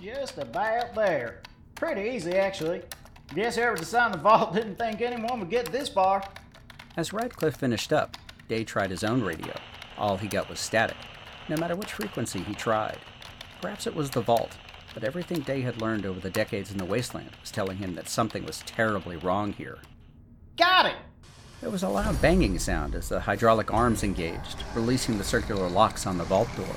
[0.00, 1.42] Just about there.
[1.74, 2.82] Pretty easy, actually.
[3.34, 6.22] Guess whoever designed the vault didn't think anyone would get this far.
[6.96, 8.16] As Radcliffe finished up,
[8.48, 9.54] Day tried his own radio.
[9.98, 10.96] All he got was static,
[11.48, 12.98] no matter which frequency he tried.
[13.60, 14.56] Perhaps it was the vault,
[14.94, 18.08] but everything Day had learned over the decades in the wasteland was telling him that
[18.08, 19.78] something was terribly wrong here.
[20.56, 20.96] Got it!
[21.60, 26.06] There was a loud banging sound as the hydraulic arms engaged, releasing the circular locks
[26.06, 26.74] on the vault door.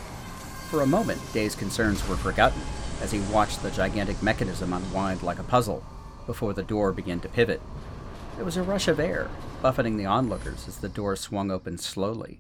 [0.69, 2.61] For a moment, Day's concerns were forgotten
[3.02, 5.84] as he watched the gigantic mechanism unwind like a puzzle
[6.26, 7.61] before the door began to pivot.
[8.35, 9.30] There was a rush of air,
[9.61, 12.39] buffeting the onlookers as the door swung open slowly.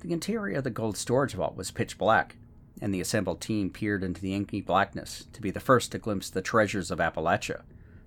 [0.00, 2.36] The interior of the gold storage vault was pitch black,
[2.80, 6.28] and the assembled team peered into the inky blackness to be the first to glimpse
[6.30, 7.62] the treasures of Appalachia,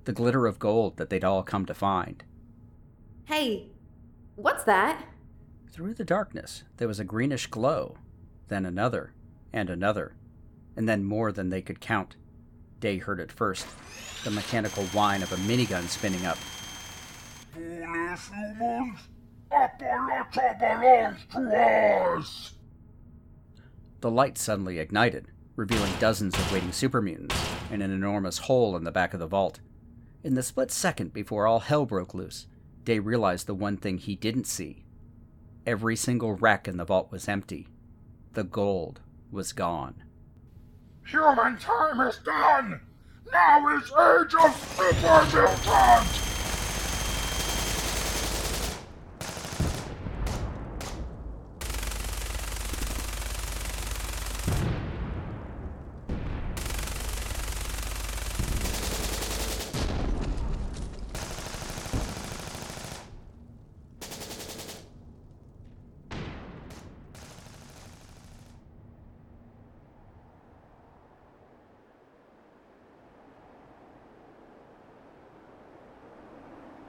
[0.05, 2.23] the glitter of gold that they'd all come to find.
[3.25, 3.67] Hey,
[4.35, 5.03] what's that?
[5.71, 7.97] Through the darkness, there was a greenish glow,
[8.47, 9.13] then another,
[9.51, 10.15] and another,
[10.75, 12.15] and then more than they could count.
[12.79, 13.65] Day heard it first
[14.23, 16.37] the mechanical whine of a minigun spinning up.
[24.01, 27.35] The light suddenly ignited, revealing dozens of waiting super mutants
[27.71, 29.59] and an enormous hole in the back of the vault.
[30.23, 32.47] In the split second before all hell broke loose,
[32.85, 34.85] Day realized the one thing he didn't see.
[35.65, 37.67] Every single rack in the vault was empty.
[38.33, 39.01] The gold
[39.31, 40.03] was gone.
[41.05, 42.81] Human time is done!
[43.31, 46.38] Now is age of super mutant!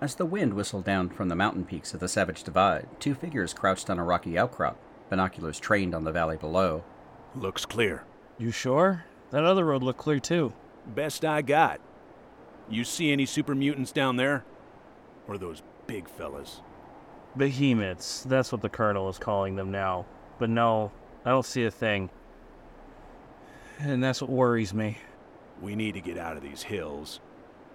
[0.01, 3.53] As the wind whistled down from the mountain peaks of the Savage Divide, two figures
[3.53, 4.79] crouched on a rocky outcrop,
[5.11, 6.83] binoculars trained on the valley below.
[7.35, 8.05] Looks clear.
[8.39, 9.05] You sure?
[9.31, 10.55] That other road looked clear too.
[10.87, 11.83] Best I got.
[12.71, 14.43] You see any super mutants down there?
[15.29, 16.63] Or those big fellas?
[17.37, 20.07] Behemoths, that's what the Colonel is calling them now.
[20.39, 20.93] But no,
[21.27, 22.09] I don't see a thing.
[23.79, 24.97] And that's what worries me.
[25.61, 27.21] We need to get out of these hills.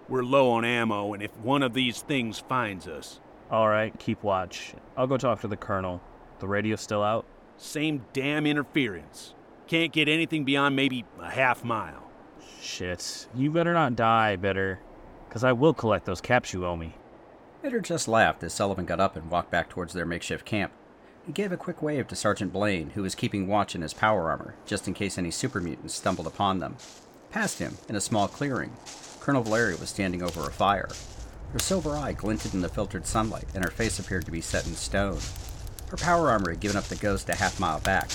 [0.07, 3.19] We're low on ammo, and if one of these things finds us.
[3.52, 4.73] Alright, keep watch.
[4.95, 6.02] I'll go talk to the Colonel.
[6.40, 7.26] The radio's still out?
[7.57, 9.34] Same damn interference.
[9.68, 12.03] Can't get anything beyond maybe a half mile.
[12.61, 13.27] Shit.
[13.34, 14.80] You better not die, Bitter.
[15.27, 16.95] Because I will collect those caps you owe me.
[17.64, 20.72] Bitter just laughed as Sullivan got up and walked back towards their makeshift camp.
[21.26, 24.30] He gave a quick wave to Sergeant Blaine, who was keeping watch in his power
[24.30, 26.77] armor, just in case any super mutants stumbled upon them.
[27.32, 28.72] Past him, in a small clearing,
[29.26, 30.88] Colonel Valeria was standing over a fire.
[31.52, 34.68] Her silver eye glinted in the filtered sunlight, and her face appeared to be set
[34.68, 35.18] in stone.
[35.89, 38.10] Her power armor had given up the ghost a half mile back.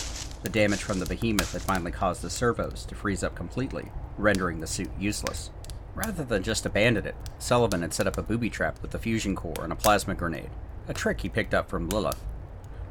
[0.44, 4.60] The damage from the behemoth had finally caused the servos to freeze up completely, rendering
[4.60, 5.50] the suit useless.
[5.96, 9.34] Rather than just abandon it, Sullivan had set up a booby trap with a fusion
[9.34, 10.50] core and a plasma grenade,
[10.86, 12.24] a trick he picked up from Lilith.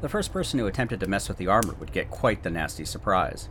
[0.02, 2.84] The first person who attempted to mess with the armor would get quite the nasty
[2.84, 3.48] surprise.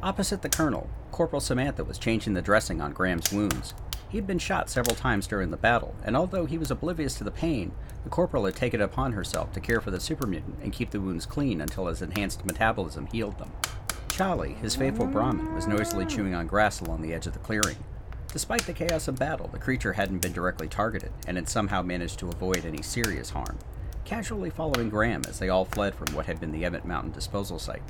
[0.00, 3.74] Opposite the colonel, Corporal Samantha was changing the dressing on Graham's wounds.
[4.08, 7.24] He had been shot several times during the battle, and although he was oblivious to
[7.24, 7.72] the pain,
[8.04, 10.90] the corporal had taken it upon herself to care for the super mutant and keep
[10.90, 13.50] the wounds clean until his enhanced metabolism healed them.
[14.08, 17.76] Charlie, his faithful Brahmin, was noisily chewing on grass along the edge of the clearing.
[18.32, 22.20] Despite the chaos of battle, the creature hadn't been directly targeted and had somehow managed
[22.20, 23.58] to avoid any serious harm,
[24.04, 27.58] casually following Graham as they all fled from what had been the Emmett Mountain disposal
[27.58, 27.82] site.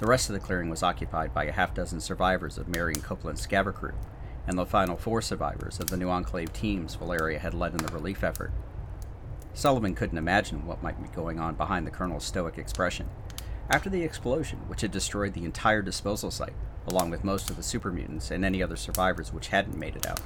[0.00, 3.46] The rest of the clearing was occupied by a half dozen survivors of Marion Copeland's
[3.46, 3.92] scaver crew,
[4.46, 7.92] and the final four survivors of the New Enclave teams Valeria had led in the
[7.92, 8.50] relief effort.
[9.52, 13.10] Sullivan couldn't imagine what might be going on behind the colonel's stoic expression.
[13.68, 16.54] After the explosion, which had destroyed the entire disposal site,
[16.86, 20.06] along with most of the super mutants and any other survivors which hadn't made it
[20.06, 20.22] out,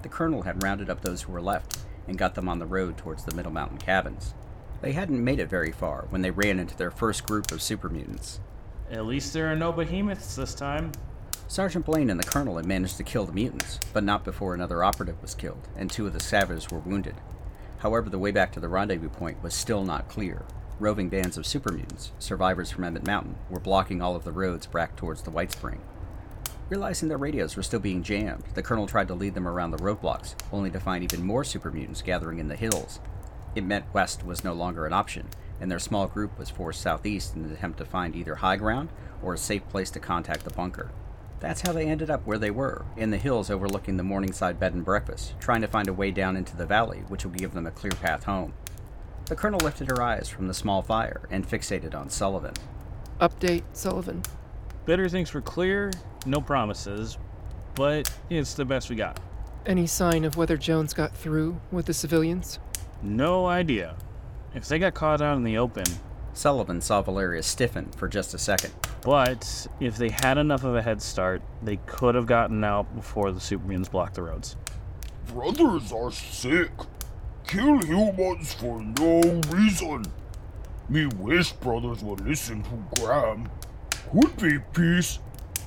[0.00, 2.96] the colonel had rounded up those who were left and got them on the road
[2.96, 4.32] towards the Middle Mountain cabins.
[4.80, 7.90] They hadn't made it very far when they ran into their first group of super
[7.90, 8.40] mutants.
[8.90, 10.92] At least there are no behemoths this time.
[11.46, 14.82] Sergeant Blaine and the colonel had managed to kill the mutants, but not before another
[14.82, 17.14] operative was killed, and two of the savages were wounded.
[17.78, 20.42] However, the way back to the rendezvous point was still not clear.
[20.80, 24.66] Roving bands of super mutants, survivors from Emmett Mountain, were blocking all of the roads
[24.66, 25.80] back towards the Whitespring.
[26.68, 29.78] Realizing their radios were still being jammed, the colonel tried to lead them around the
[29.78, 33.00] roadblocks, only to find even more super mutants gathering in the hills.
[33.54, 35.28] It meant west was no longer an option,
[35.60, 38.90] and their small group was forced southeast in an attempt to find either high ground
[39.22, 40.90] or a safe place to contact the bunker.
[41.40, 44.74] That's how they ended up where they were, in the hills overlooking the Morningside bed
[44.74, 47.66] and breakfast, trying to find a way down into the valley which would give them
[47.66, 48.54] a clear path home.
[49.26, 52.54] The colonel lifted her eyes from the small fire and fixated on Sullivan.
[53.20, 54.22] Update, Sullivan.
[54.86, 55.92] Better things we're clear,
[56.24, 57.18] no promises,
[57.74, 59.20] but it's the best we got.
[59.66, 62.58] Any sign of whether Jones got through with the civilians?
[63.02, 63.96] No idea.
[64.58, 65.84] If they got caught out in the open.
[66.32, 68.74] Sullivan saw Valeria stiffen for just a second.
[69.02, 73.30] But if they had enough of a head start, they could have gotten out before
[73.30, 74.56] the supermutants blocked the roads.
[75.28, 76.72] Brothers are sick.
[77.46, 80.06] Kill humans for no reason.
[80.88, 83.48] Me wish brothers would listen to Graham.
[84.10, 85.20] Could be peace,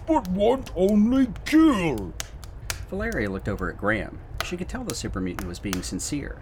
[0.05, 2.11] but want only kill.
[2.89, 4.19] Valeria looked over at Graham.
[4.43, 6.41] She could tell the super mutant was being sincere.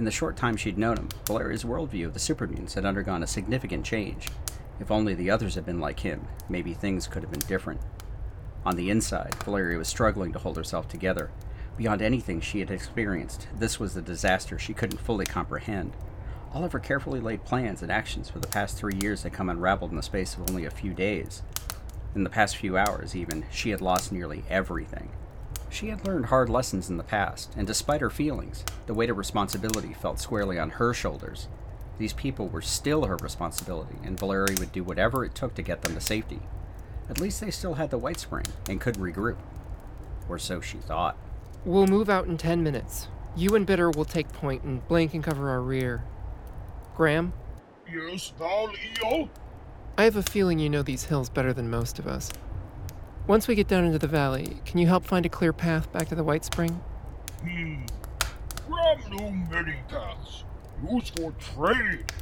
[0.00, 3.22] In the short time she'd known him, Valeria's worldview of the super mutants had undergone
[3.22, 4.28] a significant change.
[4.80, 7.82] If only the others had been like him, maybe things could have been different.
[8.64, 11.30] On the inside, Valeria was struggling to hold herself together.
[11.76, 15.92] Beyond anything she had experienced, this was a disaster she couldn't fully comprehend.
[16.54, 19.50] All of her carefully laid plans and actions for the past three years had come
[19.50, 21.42] unraveled in the space of only a few days.
[22.14, 25.10] In the past few hours, even, she had lost nearly everything.
[25.70, 29.16] She had learned hard lessons in the past, and despite her feelings, the weight of
[29.16, 31.46] responsibility felt squarely on her shoulders.
[31.96, 35.82] These people were still her responsibility, and Valeria would do whatever it took to get
[35.82, 36.40] them to safety.
[37.08, 39.36] At least they still had the Whitespring and could regroup.
[40.28, 41.16] Or so she thought.
[41.64, 43.08] We'll move out in 10 minutes.
[43.36, 46.02] You and Bitter will take point, and Blaine can cover our rear.
[46.96, 47.32] Graham?
[47.92, 48.72] Yes, Val
[49.02, 49.30] Eo?
[49.96, 52.30] I have a feeling you know these hills better than most of us.
[53.30, 56.08] Once we get down into the valley, can you help find a clear path back
[56.08, 56.80] to the Whitespring?
[57.42, 57.82] Hmm.
[58.66, 60.42] Graham knew many paths.
[60.90, 62.12] Used for trade.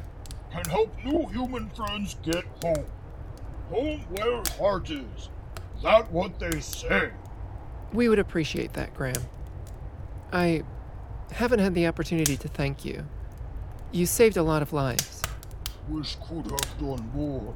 [0.51, 2.85] Can help new human friends get home.
[3.71, 5.29] Home where heart is.
[5.81, 7.09] That what they say.
[7.91, 9.23] We would appreciate that, Graham.
[10.31, 10.61] I.
[11.31, 13.03] haven't had the opportunity to thank you.
[13.91, 15.23] You saved a lot of lives.
[15.87, 17.55] Wish could have done more.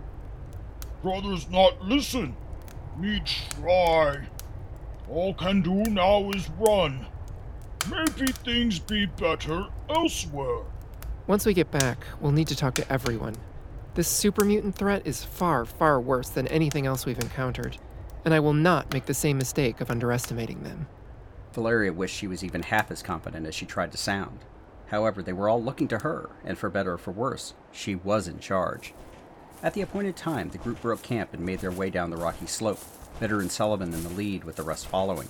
[1.04, 2.36] Brothers not listen.
[2.98, 4.28] Me try.
[5.10, 7.06] All can do now is run.
[7.90, 10.64] Maybe things be better elsewhere.
[11.28, 13.36] Once we get back, we'll need to talk to everyone.
[13.96, 17.78] This super mutant threat is far, far worse than anything else we've encountered,
[18.26, 20.88] and I will not make the same mistake of underestimating them.
[21.54, 24.40] Valeria wished she was even half as confident as she tried to sound.
[24.88, 28.28] However, they were all looking to her, and for better or for worse, she was
[28.28, 28.94] in charge.
[29.64, 32.48] At the appointed time, the group broke camp and made their way down the rocky
[32.48, 32.82] slope,
[33.22, 35.30] Veteran Sullivan in the lead with the rest following.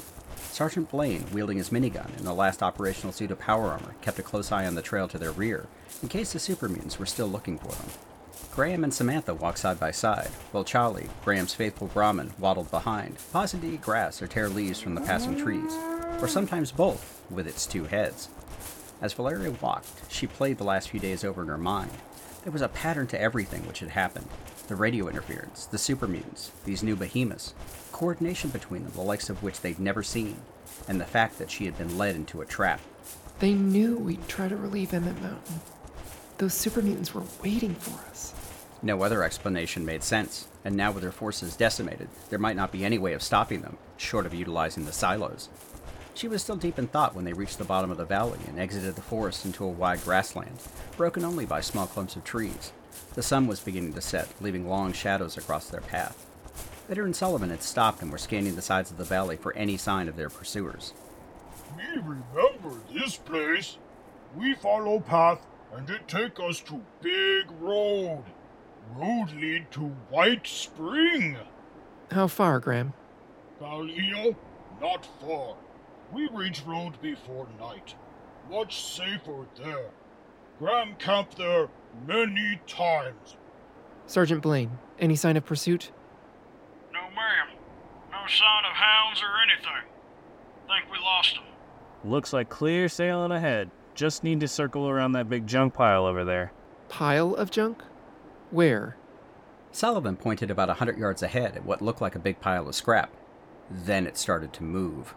[0.50, 4.24] Sergeant Blaine, wielding his minigun in the last operational suit of power armor, kept a
[4.24, 5.68] close eye on the trail to their rear,
[6.02, 7.92] in case the super mutants were still looking for them.
[8.52, 13.62] Graham and Samantha walked side by side, while Charlie, Graham's faithful Brahmin, waddled behind, pausing
[13.62, 15.74] to eat grass or tear leaves from the passing trees,
[16.20, 18.30] or sometimes both, with its two heads.
[19.00, 21.92] As Valeria walked, she played the last few days over in her mind.
[22.44, 24.28] There was a pattern to everything which had happened
[24.68, 27.54] the radio interference, the super mutants, these new behemoths,
[27.92, 30.38] coordination between them, the likes of which they'd never seen,
[30.88, 32.80] and the fact that she had been led into a trap.
[33.40, 35.62] They knew we'd try to relieve Emmett Mountain.
[36.38, 38.34] Those super mutants were waiting for us.
[38.82, 42.84] No other explanation made sense, and now with their forces decimated, there might not be
[42.84, 45.50] any way of stopping them, short of utilizing the silos.
[46.16, 48.60] She was still deep in thought when they reached the bottom of the valley and
[48.60, 50.62] exited the forest into a wide grassland,
[50.96, 52.72] broken only by small clumps of trees.
[53.16, 56.28] The sun was beginning to set, leaving long shadows across their path.
[56.88, 59.78] Bitter and Sullivan had stopped and were scanning the sides of the valley for any
[59.78, 60.94] sign of their pursuers.
[61.78, 63.78] Me remember this place.
[64.36, 65.40] We follow path
[65.76, 68.24] and it take us to big road.
[68.96, 71.38] Road lead to Whitespring.
[72.12, 72.94] How far, Graham?
[73.60, 74.36] Valio,
[74.80, 75.56] not far.
[76.14, 77.96] We reach road before night.
[78.50, 79.90] Much safer there.
[80.60, 81.70] Graham camped there
[82.08, 83.38] many times.
[84.06, 85.92] Sergeant Blaine, any sign of pursuit?
[86.94, 87.58] No, ma'am.
[88.12, 89.90] No sign of hounds or anything.
[90.68, 91.44] Think we lost them.
[92.04, 93.72] Looks like clear sailing ahead.
[93.96, 96.52] Just need to circle around that big junk pile over there.
[96.90, 97.84] Pile of junk?
[98.52, 98.98] Where?
[99.72, 102.76] Sullivan pointed about a hundred yards ahead at what looked like a big pile of
[102.76, 103.12] scrap.
[103.72, 105.16] Then it started to move.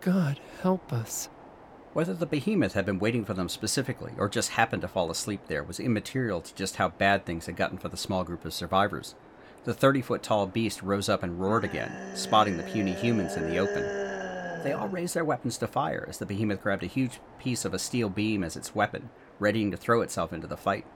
[0.00, 1.28] God help us.
[1.92, 5.40] Whether the behemoth had been waiting for them specifically or just happened to fall asleep
[5.48, 8.54] there was immaterial to just how bad things had gotten for the small group of
[8.54, 9.16] survivors.
[9.64, 13.50] The 30 foot tall beast rose up and roared again, spotting the puny humans in
[13.50, 13.82] the open.
[14.62, 17.74] They all raised their weapons to fire as the behemoth grabbed a huge piece of
[17.74, 19.10] a steel beam as its weapon,
[19.40, 20.86] readying to throw itself into the fight.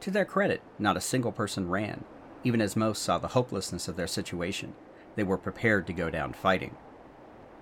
[0.00, 2.04] To their credit, not a single person ran,
[2.42, 4.72] even as most saw the hopelessness of their situation.
[5.14, 6.74] They were prepared to go down fighting.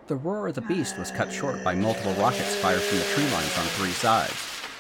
[0.07, 3.25] The roar of the beast was cut short by multiple rockets fired from the tree
[3.25, 4.33] lines on three sides.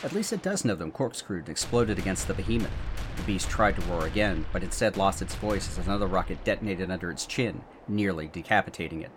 [0.05, 2.71] At least a dozen of them corkscrewed and exploded against the behemoth.
[3.17, 6.93] The beast tried to roar again, but instead lost its voice as another rocket detonated
[6.93, 9.11] under its chin, nearly decapitating it.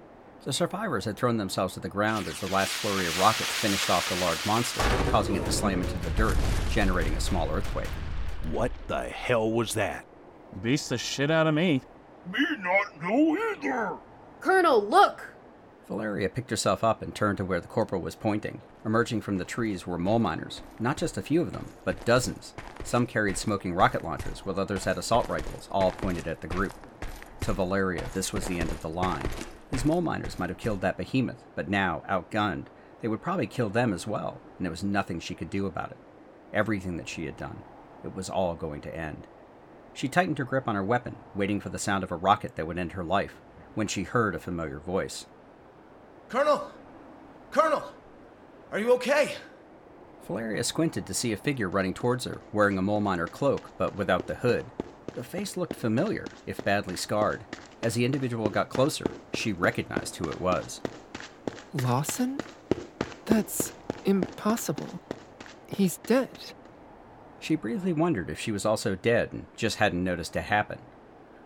[0.43, 3.91] The survivors had thrown themselves to the ground as the last flurry of rockets finished
[3.91, 4.81] off the large monster,
[5.11, 6.35] causing it to slam into the dirt,
[6.71, 7.87] generating a small earthquake.
[8.49, 10.05] What the hell was that?
[10.61, 11.81] Beats the shit out of me.
[12.31, 13.97] Me not know either.
[14.39, 15.33] Colonel, look!
[15.87, 18.61] Valeria picked herself up and turned to where the corporal was pointing.
[18.83, 22.53] Emerging from the trees were mole miners, not just a few of them, but dozens.
[22.83, 26.73] Some carried smoking rocket launchers, while others had assault rifles, all pointed at the group.
[27.41, 29.29] To Valeria, this was the end of the line.
[29.71, 32.65] These mole miners might have killed that behemoth, but now, outgunned,
[33.01, 35.91] they would probably kill them as well, and there was nothing she could do about
[35.91, 35.97] it.
[36.53, 37.61] Everything that she had done,
[38.03, 39.27] it was all going to end.
[39.93, 42.65] She tightened her grip on her weapon, waiting for the sound of a rocket that
[42.65, 43.35] would end her life,
[43.75, 45.25] when she heard a familiar voice.
[46.29, 46.71] Colonel!
[47.51, 47.91] Colonel!
[48.71, 49.35] Are you okay?
[50.25, 53.95] Valeria squinted to see a figure running towards her, wearing a mole miner cloak, but
[53.95, 54.65] without the hood.
[55.13, 57.41] The face looked familiar, if badly scarred.
[57.83, 60.79] As the individual got closer, she recognized who it was.
[61.73, 62.39] Lawson?
[63.25, 63.73] That's
[64.05, 65.01] impossible.
[65.67, 66.29] He's dead.
[67.41, 70.77] She briefly wondered if she was also dead and just hadn't noticed it happen.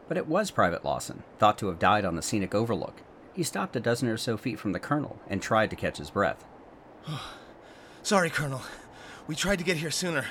[0.09, 3.01] But it was Private Lawson, thought to have died on the scenic overlook.
[3.33, 6.09] He stopped a dozen or so feet from the colonel and tried to catch his
[6.09, 6.43] breath.
[8.03, 8.61] Sorry, Colonel.
[9.25, 10.25] We tried to get here sooner.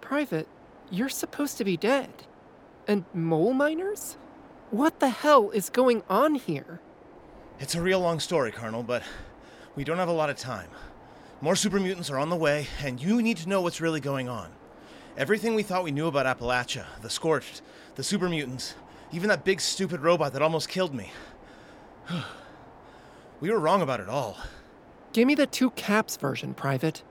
[0.00, 0.48] Private,
[0.90, 2.10] you're supposed to be dead.
[2.88, 4.16] And mole miners?
[4.70, 6.80] What the hell is going on here?
[7.60, 9.04] It's a real long story, Colonel, but
[9.76, 10.68] we don't have a lot of time.
[11.40, 14.28] More super mutants are on the way, and you need to know what's really going
[14.28, 14.50] on.
[15.16, 17.60] Everything we thought we knew about Appalachia, the Scorched,
[17.96, 18.74] the super mutants,
[19.12, 21.12] Even that big stupid robot that almost killed me.
[23.40, 24.38] we were wrong about it all.
[25.12, 27.02] Give me the two caps version, Private.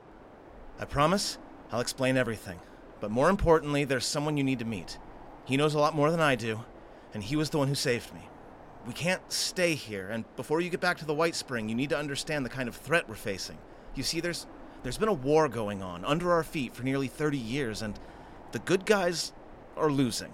[0.80, 1.38] I promise,
[1.72, 2.60] I'll explain everything.
[3.00, 4.98] But more importantly, there's someone you need to meet.
[5.46, 6.62] He knows a lot more than I do,
[7.14, 8.22] and he was the one who saved me.
[8.88, 11.98] We can't stay here, and before you get back to the Whitespring, you need to
[11.98, 13.60] understand the kind of threat we're facing.
[13.94, 14.48] You see, there's
[14.84, 18.00] there's been a war going on under our feet for nearly 30 years, and
[18.52, 19.32] the good guys
[19.78, 20.34] are losing.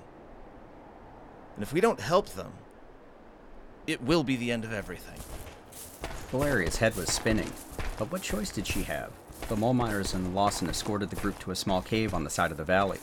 [1.56, 2.53] And if we don't help them,
[3.88, 5.19] it will be the end of everything.
[6.32, 7.52] Valeria's head was spinning,
[7.98, 9.11] but what choice did she have?
[9.49, 12.52] The mole miners and Lawson escorted the group to a small cave on the side
[12.52, 12.99] of the valley.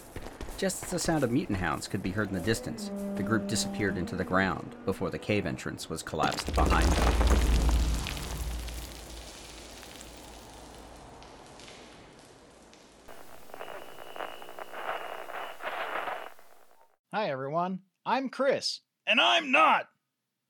[0.56, 3.48] Just as the sound of mutant hounds could be heard in the distance, the group
[3.48, 7.54] disappeared into the ground before the cave entrance was collapsed behind them.
[17.14, 17.78] Hi, everyone.
[18.14, 18.78] I'm Chris.
[19.08, 19.88] And I'm not.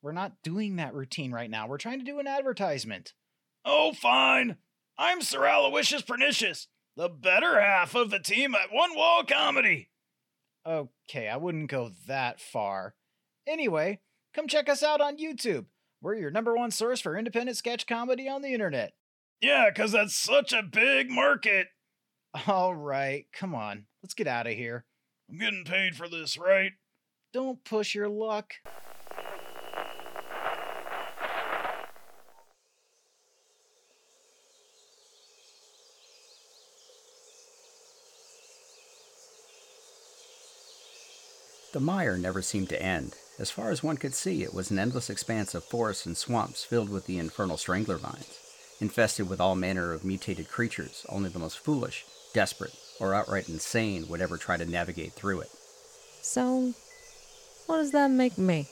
[0.02, 1.66] We're not doing that routine right now.
[1.66, 3.14] We're trying to do an advertisement.
[3.64, 4.58] Oh, fine.
[4.98, 9.88] I'm Sir Aloysius Pernicious, the better half of the team at One Wall Comedy.
[10.66, 12.96] Okay, I wouldn't go that far.
[13.46, 14.00] Anyway,
[14.34, 15.64] come check us out on YouTube.
[16.02, 18.92] We're your number one source for independent sketch comedy on the internet.
[19.40, 21.68] Yeah, 'cause that's such a big market.
[22.46, 23.86] All right, come on.
[24.02, 24.84] Let's get out of here.
[25.30, 26.72] I'm getting paid for this, right?
[27.34, 28.54] Don't push your luck.
[41.72, 43.16] The mire never seemed to end.
[43.40, 46.62] As far as one could see, it was an endless expanse of forests and swamps
[46.62, 48.38] filled with the infernal strangler vines,
[48.80, 51.04] infested with all manner of mutated creatures.
[51.08, 55.50] Only the most foolish, desperate, or outright insane would ever try to navigate through it.
[56.22, 56.74] So,
[57.66, 58.68] what does that make me?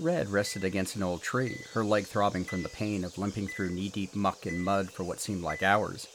[0.00, 3.70] Red rested against an old tree, her leg throbbing from the pain of limping through
[3.70, 6.06] knee deep muck and mud for what seemed like hours.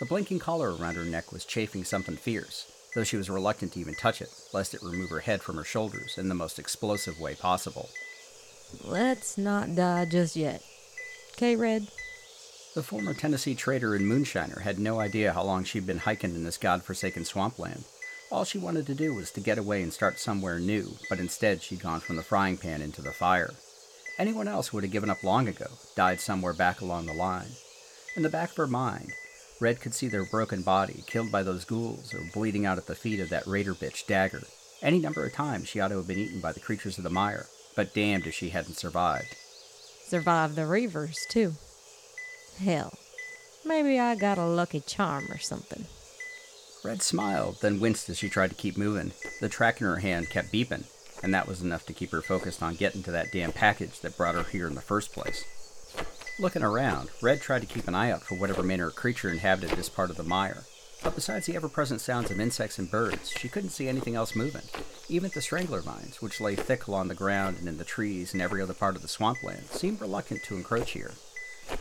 [0.00, 3.80] The blinking collar around her neck was chafing something fierce, though she was reluctant to
[3.80, 7.20] even touch it, lest it remove her head from her shoulders in the most explosive
[7.20, 7.88] way possible.
[8.84, 10.62] Let's not die just yet.
[11.32, 11.88] Okay, Red?
[12.74, 16.44] The former Tennessee trader and moonshiner had no idea how long she'd been hiking in
[16.44, 17.84] this god-forsaken swampland.
[18.30, 21.62] All she wanted to do was to get away and start somewhere new, but instead
[21.62, 23.54] she'd gone from the frying pan into the fire.
[24.18, 27.48] Anyone else would have given up long ago, died somewhere back along the line.
[28.16, 29.12] In the back of her mind,
[29.60, 32.94] Red could see their broken body, killed by those ghouls, or bleeding out at the
[32.94, 34.42] feet of that raider bitch, Dagger.
[34.82, 37.10] Any number of times she ought to have been eaten by the creatures of the
[37.10, 39.34] mire, but damned if she hadn't survived.
[40.04, 41.54] Survived the reavers, too.
[42.58, 42.92] Hell,
[43.64, 45.86] maybe I got a lucky charm or something.
[46.88, 49.12] Red smiled, then winced as she tried to keep moving.
[49.42, 50.84] The track in her hand kept beeping,
[51.22, 54.16] and that was enough to keep her focused on getting to that damn package that
[54.16, 55.44] brought her here in the first place.
[56.38, 59.76] Looking around, Red tried to keep an eye out for whatever manner of creature inhabited
[59.76, 60.64] this part of the mire.
[61.04, 64.34] But besides the ever present sounds of insects and birds, she couldn't see anything else
[64.34, 64.62] moving.
[65.10, 68.40] Even the strangler vines, which lay thick along the ground and in the trees and
[68.40, 71.12] every other part of the swampland, seemed reluctant to encroach here.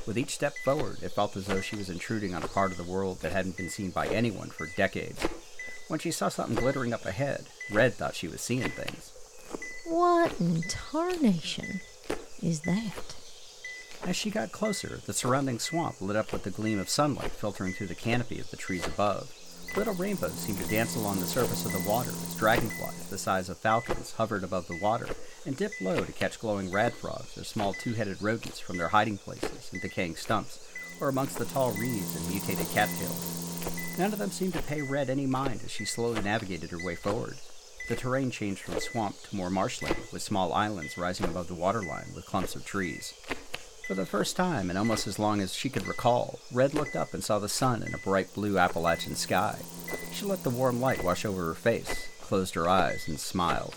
[0.05, 2.77] With each step forward, it felt as though she was intruding on a part of
[2.77, 5.22] the world that hadn't been seen by anyone for decades.
[5.88, 9.11] When she saw something glittering up ahead, Red thought she was seeing things.
[9.85, 11.81] What in tarnation
[12.41, 13.15] is that?
[14.03, 17.73] As she got closer, the surrounding swamp lit up with the gleam of sunlight filtering
[17.73, 19.31] through the canopy of the trees above.
[19.78, 23.48] Little rainbows seemed to dance along the surface of the water as dragonflies, the size
[23.48, 25.08] of falcons, hovered above the water
[25.45, 28.88] and dipped low to catch glowing rad frogs or small two headed rodents from their
[28.88, 30.68] hiding places in decaying stumps
[30.99, 33.99] or amongst the tall reeds and mutated cattails.
[33.99, 36.95] None of them seemed to pay Red any mind as she slowly navigated her way
[36.95, 37.36] forward.
[37.88, 42.08] The terrain changed from swamp to more marshland, with small islands rising above the waterline
[42.16, 43.14] with clumps of trees.
[43.88, 47.14] For the first time in almost as long as she could recall, Red looked up
[47.14, 49.59] and saw the sun in a bright blue Appalachian sky.
[50.11, 53.76] She let the warm light wash over her face, closed her eyes, and smiled.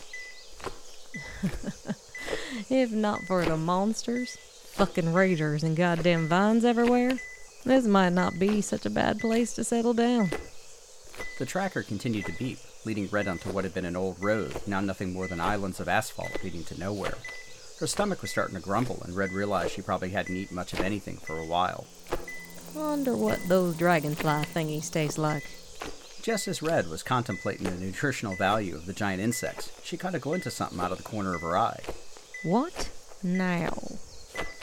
[2.68, 4.36] if not for the monsters,
[4.72, 7.20] fucking raiders, and goddamn vines everywhere,
[7.64, 10.32] this might not be such a bad place to settle down.
[11.38, 14.80] The tracker continued to beep, leading Red onto what had been an old road, now
[14.80, 17.14] nothing more than islands of asphalt leading to nowhere.
[17.80, 20.80] Her stomach was starting to grumble, and Red realized she probably hadn't eaten much of
[20.80, 21.86] anything for a while.
[22.74, 25.44] Wonder what those dragonfly thingies taste like.
[26.22, 30.18] Just as Red was contemplating the nutritional value of the giant insects, she caught a
[30.18, 31.80] glint of something out of the corner of her eye.
[32.44, 32.90] What
[33.22, 33.78] now?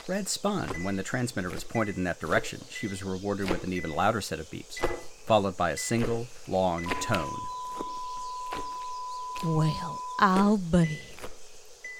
[0.06, 3.64] Red spun, and when the transmitter was pointed in that direction, she was rewarded with
[3.64, 4.78] an even louder set of beeps,
[5.26, 7.36] followed by a single, long tone.
[9.44, 11.00] Well, I'll be.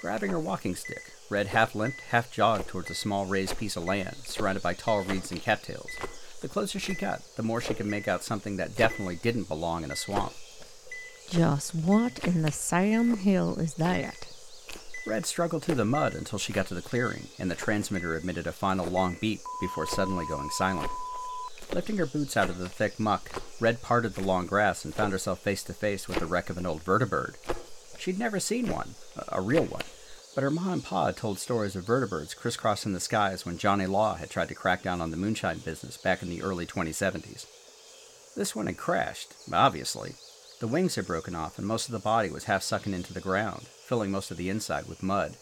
[0.00, 3.84] Grabbing her walking stick, Red half limped, half jogged towards a small raised piece of
[3.84, 5.90] land, surrounded by tall reeds and cattails.
[6.40, 9.84] The closer she got, the more she could make out something that definitely didn't belong
[9.84, 10.32] in a swamp.
[11.28, 14.26] Just what in the Sam Hill is that?
[15.06, 18.46] Red struggled through the mud until she got to the clearing, and the transmitter emitted
[18.46, 20.90] a final long beep before suddenly going silent.
[21.72, 25.12] Lifting her boots out of the thick muck, Red parted the long grass and found
[25.12, 27.34] herself face to face with the wreck of an old vertibird.
[27.98, 28.94] She'd never seen one,
[29.28, 29.82] a real one,
[30.38, 33.86] but her ma and pa had told stories of vertibirds crisscrossing the skies when Johnny
[33.86, 37.44] Law had tried to crack down on the moonshine business back in the early 2070s.
[38.36, 40.14] This one had crashed, obviously.
[40.60, 43.20] The wings had broken off, and most of the body was half sunken into the
[43.20, 45.34] ground, filling most of the inside with mud.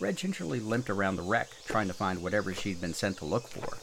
[0.00, 3.48] Red gingerly limped around the wreck, trying to find whatever she'd been sent to look
[3.48, 3.78] for.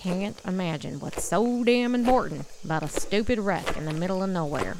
[0.00, 4.78] Can't imagine what's so damn important about a stupid wreck in the middle of nowhere.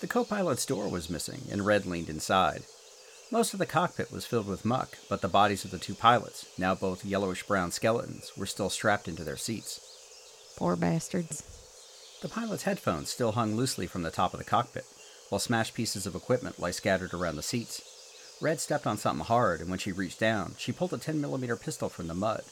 [0.00, 2.62] The co pilot's door was missing, and Red leaned inside.
[3.34, 6.46] Most of the cockpit was filled with muck, but the bodies of the two pilots,
[6.56, 9.80] now both yellowish brown skeletons, were still strapped into their seats.
[10.56, 11.42] Poor bastards.
[12.22, 14.84] The pilot's headphones still hung loosely from the top of the cockpit,
[15.30, 18.36] while smashed pieces of equipment lay scattered around the seats.
[18.40, 21.56] Red stepped on something hard, and when she reached down, she pulled a 10 millimeter
[21.56, 22.44] pistol from the mud.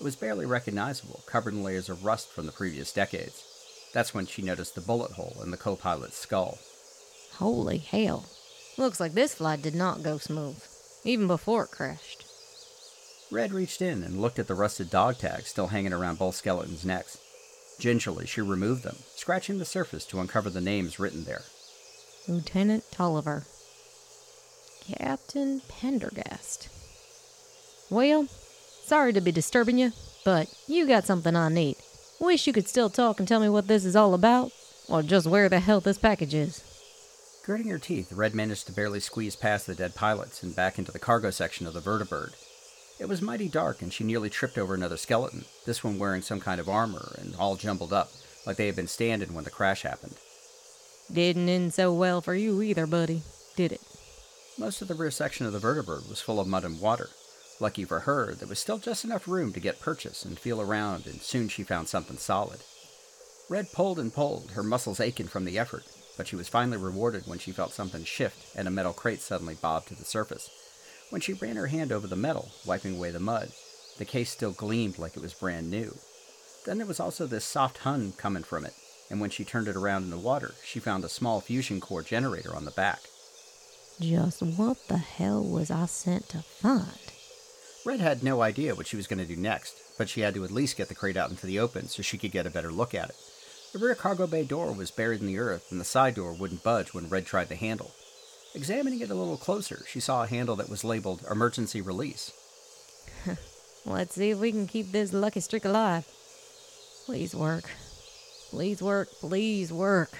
[0.00, 3.44] It was barely recognizable, covered in layers of rust from the previous decades.
[3.92, 6.58] That's when she noticed the bullet hole in the co pilot's skull.
[7.34, 8.24] Holy hell.
[8.78, 10.62] Looks like this flight did not go smooth,
[11.04, 12.24] even before it crashed.
[13.30, 16.84] Red reached in and looked at the rusted dog tags still hanging around both skeletons'
[16.84, 17.18] necks.
[17.78, 21.42] Gingerly, she removed them, scratching the surface to uncover the names written there.
[22.28, 23.44] Lieutenant Tolliver.
[24.86, 26.68] Captain Pendergast.
[27.90, 28.26] Well,
[28.84, 29.92] sorry to be disturbing you,
[30.24, 31.76] but you got something I need.
[32.20, 34.52] Wish you could still talk and tell me what this is all about,
[34.88, 36.62] or just where the hell this package is.
[37.44, 40.92] Gritting her teeth, Red managed to barely squeeze past the dead pilots and back into
[40.92, 42.34] the cargo section of the vertibird.
[43.00, 46.38] It was mighty dark, and she nearly tripped over another skeleton, this one wearing some
[46.38, 48.12] kind of armor and all jumbled up,
[48.46, 50.14] like they had been standing when the crash happened.
[51.12, 53.22] Didn't end so well for you either, buddy,
[53.56, 53.80] did it?
[54.56, 57.10] Most of the rear section of the vertibird was full of mud and water.
[57.58, 61.06] Lucky for her, there was still just enough room to get purchase and feel around,
[61.06, 62.60] and soon she found something solid.
[63.48, 65.84] Red pulled and pulled, her muscles aching from the effort,
[66.22, 69.56] but she was finally rewarded when she felt something shift and a metal crate suddenly
[69.60, 70.50] bob to the surface.
[71.10, 73.50] When she ran her hand over the metal, wiping away the mud,
[73.98, 75.96] the case still gleamed like it was brand new.
[76.64, 78.72] Then there was also this soft hum coming from it,
[79.10, 82.02] and when she turned it around in the water, she found a small fusion core
[82.02, 83.00] generator on the back.
[83.98, 86.86] Just what the hell was I sent to find?
[87.84, 90.44] Red had no idea what she was going to do next, but she had to
[90.44, 92.70] at least get the crate out into the open so she could get a better
[92.70, 93.16] look at it.
[93.72, 96.62] The rear cargo bay door was buried in the earth, and the side door wouldn't
[96.62, 97.92] budge when Red tried the handle.
[98.54, 102.32] Examining it a little closer, she saw a handle that was labeled Emergency Release.
[103.86, 106.06] Let's see if we can keep this lucky streak alive.
[107.06, 107.64] Please work.
[108.50, 109.08] Please work.
[109.20, 110.10] Please work.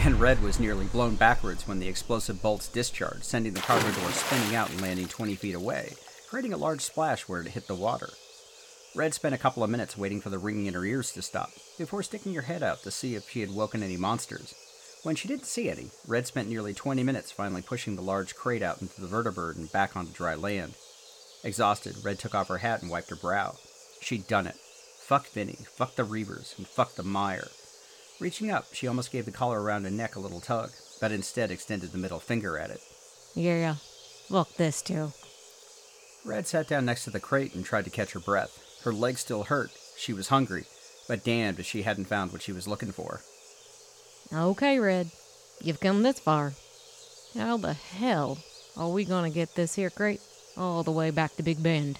[0.00, 4.10] And Red was nearly blown backwards when the explosive bolts discharged, sending the cargo door
[4.10, 5.92] spinning out and landing 20 feet away,
[6.28, 8.08] creating a large splash where it hit the water.
[8.94, 11.50] Red spent a couple of minutes waiting for the ringing in her ears to stop,
[11.78, 14.54] before sticking her head out to see if she had woken any monsters.
[15.02, 18.62] When she didn't see any, Red spent nearly 20 minutes finally pushing the large crate
[18.62, 20.74] out into the vertibird and back onto dry land.
[21.42, 23.56] Exhausted, Red took off her hat and wiped her brow.
[24.00, 24.56] She'd done it.
[24.98, 27.48] Fuck Vinny, fuck the Reavers, and fuck the Mire.
[28.20, 30.70] Reaching up, she almost gave the collar around her neck a little tug,
[31.00, 32.80] but instead extended the middle finger at it.
[33.34, 33.76] Yeah,
[34.28, 35.12] look this too.
[36.24, 38.61] Red sat down next to the crate and tried to catch her breath.
[38.84, 39.70] Her legs still hurt.
[39.96, 40.64] She was hungry,
[41.08, 43.20] but damned if she hadn't found what she was looking for.
[44.32, 45.10] Okay, Red.
[45.60, 46.54] You've come this far.
[47.36, 48.38] How the hell
[48.76, 50.20] are we gonna get this here crate
[50.56, 51.98] all the way back to Big Bend?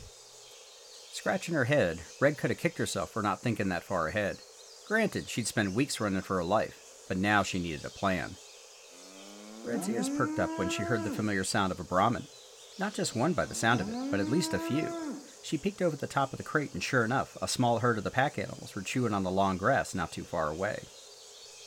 [1.12, 4.38] Scratching her head, Red could have kicked herself for not thinking that far ahead.
[4.88, 8.34] Granted, she'd spent weeks running for her life, but now she needed a plan.
[9.64, 12.26] Red's ears perked up when she heard the familiar sound of a Brahmin.
[12.78, 14.88] Not just one by the sound of it, but at least a few.
[15.42, 18.04] She peeked over the top of the crate, and sure enough, a small herd of
[18.04, 20.84] the pack animals were chewing on the long grass not too far away.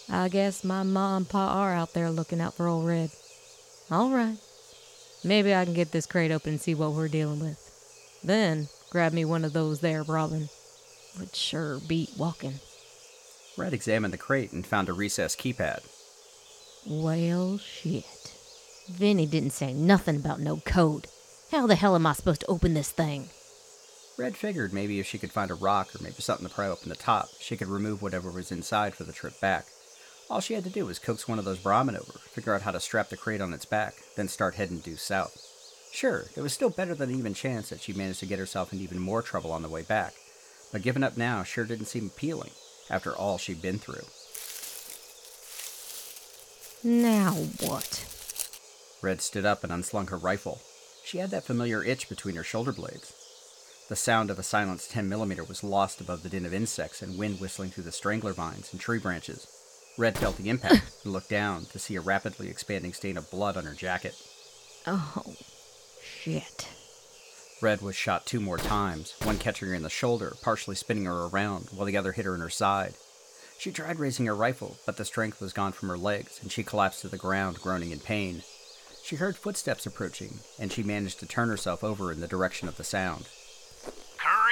[0.10, 3.12] I guess my ma and pa are out there looking out for old Red.
[3.92, 4.38] All right.
[5.24, 7.60] Maybe I can get this crate open and see what we're dealing with.
[8.24, 10.50] Then grab me one of those there, Brahmin.
[11.20, 12.60] Would sure beat walking.
[13.58, 15.82] Red examined the crate and found a recessed keypad.
[16.86, 18.34] Well, shit.
[18.90, 21.08] Vinny didn't say nothing about no code.
[21.52, 23.30] How the hell am I supposed to open this thing?
[24.18, 26.88] Red figured maybe if she could find a rock or maybe something to pry open
[26.88, 29.66] the top, she could remove whatever was inside for the trip back.
[30.30, 32.72] All she had to do was coax one of those Brahmin over, figure out how
[32.72, 35.38] to strap the crate on its back, then start heading due south.
[35.92, 38.72] Sure, it was still better than an even chance that she managed to get herself
[38.72, 40.14] into even more trouble on the way back,
[40.72, 42.52] but giving up now sure didn't seem appealing
[42.90, 44.06] after all she'd been through.
[46.84, 48.06] Now what?
[49.02, 50.62] Red stood up and unslung her rifle.
[51.04, 53.14] She had that familiar itch between her shoulder blades.
[53.88, 57.40] The sound of a silenced 10mm was lost above the din of insects and wind
[57.40, 59.48] whistling through the strangler vines and tree branches.
[59.95, 63.56] Red felt the impact and looked down to see a rapidly expanding stain of blood
[63.56, 64.16] on her jacket.
[64.88, 65.36] Oh,
[66.02, 66.68] shit.
[67.62, 71.26] Red was shot two more times, one catching her in the shoulder, partially spinning her
[71.26, 72.95] around, while the other hit her in her side.
[73.60, 76.64] She tried raising her rifle, but the strength was gone from her legs, and she
[76.64, 78.41] collapsed to the ground, groaning in pain.
[79.03, 82.78] She heard footsteps approaching, and she managed to turn herself over in the direction of
[82.78, 83.28] the sound.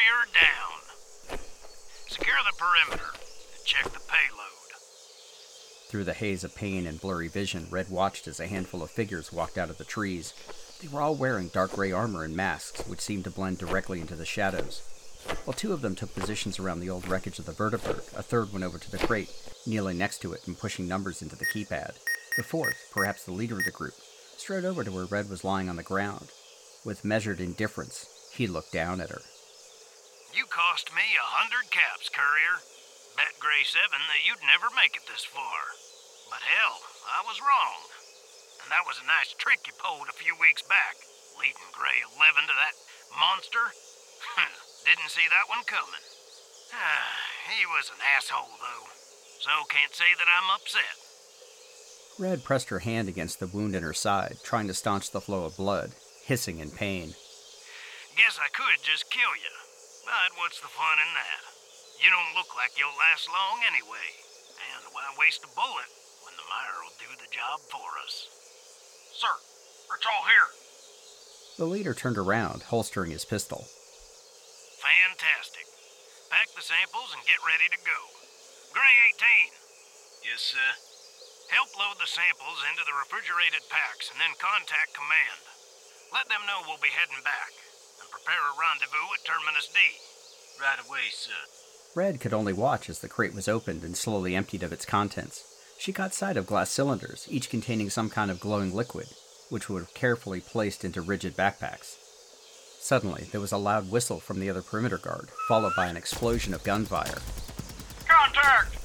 [0.04, 1.40] Down.
[2.10, 4.74] Secure the perimeter and check the payload.
[5.88, 9.32] Through the haze of pain and blurry vision, Red watched as a handful of figures
[9.32, 10.34] walked out of the trees.
[10.82, 14.18] They were all wearing dark gray armor and masks, which seemed to blend directly into
[14.18, 14.82] the shadows.
[15.46, 18.52] While two of them took positions around the old wreckage of the vertibird, a third
[18.52, 19.32] went over to the crate,
[19.66, 21.94] kneeling next to it and pushing numbers into the keypad.
[22.36, 23.94] The fourth, perhaps the leader of the group,
[24.36, 26.28] strode over to where Red was lying on the ground.
[26.84, 29.22] With measured indifference, he looked down at her.
[30.34, 32.58] You cost me a hundred caps, courier.
[33.14, 35.78] Bet Gray 7 that you'd never make it this far.
[36.34, 37.86] But hell, I was wrong.
[38.66, 40.98] And that was a nice trick you pulled a few weeks back,
[41.38, 42.74] leading Gray 11 to that
[43.14, 43.78] monster.
[44.90, 46.02] Didn't see that one coming.
[47.54, 48.90] he was an asshole, though,
[49.38, 50.98] so can't say that I'm upset.
[52.18, 55.46] Red pressed her hand against the wound in her side, trying to staunch the flow
[55.46, 55.94] of blood,
[56.26, 57.14] hissing in pain.
[58.18, 59.63] Guess I could just kill you,
[60.04, 61.42] but what's the fun in that?
[62.04, 64.10] You don't look like you'll last long anyway,
[64.60, 65.88] and why waste a bullet
[66.28, 68.28] when the mire will do the job for us?
[69.16, 69.32] Sir,
[69.96, 70.52] it's all here.
[71.56, 73.72] The leader turned around, holstering his pistol.
[74.84, 75.64] Fantastic.
[76.28, 78.00] Pack the samples and get ready to go.
[78.76, 80.28] Gray 18.
[80.28, 80.70] Yes, sir.
[81.56, 85.40] Help load the samples into the refrigerated packs and then contact command.
[86.12, 87.63] Let them know we'll be heading back
[88.14, 89.80] prepare a rendezvous at Terminus D.
[90.62, 91.32] Right away, sir.
[91.96, 95.44] Red could only watch as the crate was opened and slowly emptied of its contents.
[95.80, 99.08] She caught sight of glass cylinders, each containing some kind of glowing liquid,
[99.50, 101.98] which were carefully placed into rigid backpacks.
[102.80, 106.54] Suddenly, there was a loud whistle from the other perimeter guard, followed by an explosion
[106.54, 107.20] of gunfire.
[108.08, 108.78] Contact!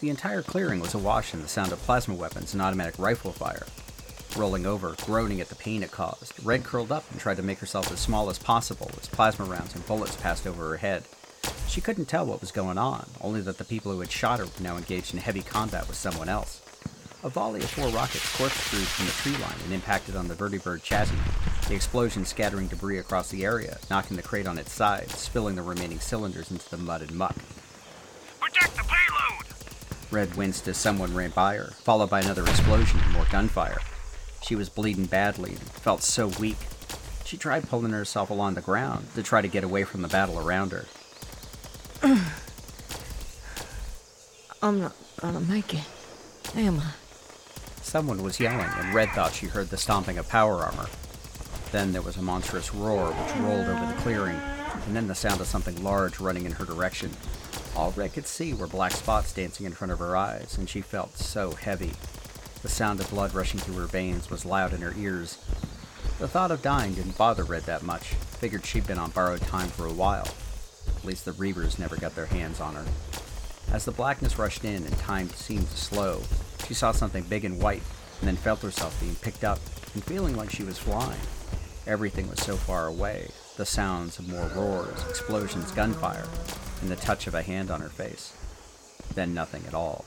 [0.00, 3.64] The entire clearing was awash in the sound of plasma weapons and automatic rifle fire.
[4.36, 7.60] Rolling over, groaning at the pain it caused, Red curled up and tried to make
[7.60, 11.04] herself as small as possible as plasma rounds and bullets passed over her head.
[11.68, 14.46] She couldn't tell what was going on, only that the people who had shot her
[14.46, 16.62] were now engaged in heavy combat with someone else.
[17.22, 20.82] A volley of four rockets corkscrewed from the tree line and impacted on the vertibird
[20.82, 21.14] chassis,
[21.68, 25.62] the explosion scattering debris across the area, knocking the crate on its side, spilling the
[25.62, 27.36] remaining cylinders into the mud and muck.
[28.40, 29.46] Protect the payload!
[30.10, 33.78] Red winced as someone ran by her, followed by another explosion and more gunfire.
[34.44, 36.58] She was bleeding badly and felt so weak.
[37.24, 40.38] She tried pulling herself along the ground to try to get away from the battle
[40.38, 40.84] around her.
[44.62, 45.84] I'm not gonna make it,
[46.54, 46.90] am I?
[47.80, 50.88] Someone was yelling, and Red thought she heard the stomping of power armor.
[51.72, 54.38] Then there was a monstrous roar which rolled over the clearing,
[54.86, 57.10] and then the sound of something large running in her direction.
[57.74, 60.82] All Red could see were black spots dancing in front of her eyes, and she
[60.82, 61.92] felt so heavy.
[62.64, 65.36] The sound of blood rushing through her veins was loud in her ears.
[66.18, 68.14] The thought of dying didn't bother Red that much.
[68.40, 70.26] Figured she'd been on borrowed time for a while.
[70.96, 72.86] At least the Reavers never got their hands on her.
[73.70, 76.22] As the blackness rushed in and time seemed to slow,
[76.66, 77.82] she saw something big and white,
[78.20, 79.58] and then felt herself being picked up
[79.92, 81.20] and feeling like she was flying.
[81.86, 83.28] Everything was so far away
[83.58, 86.26] the sounds of more roars, explosions, gunfire,
[86.80, 88.32] and the touch of a hand on her face.
[89.14, 90.06] Then nothing at all.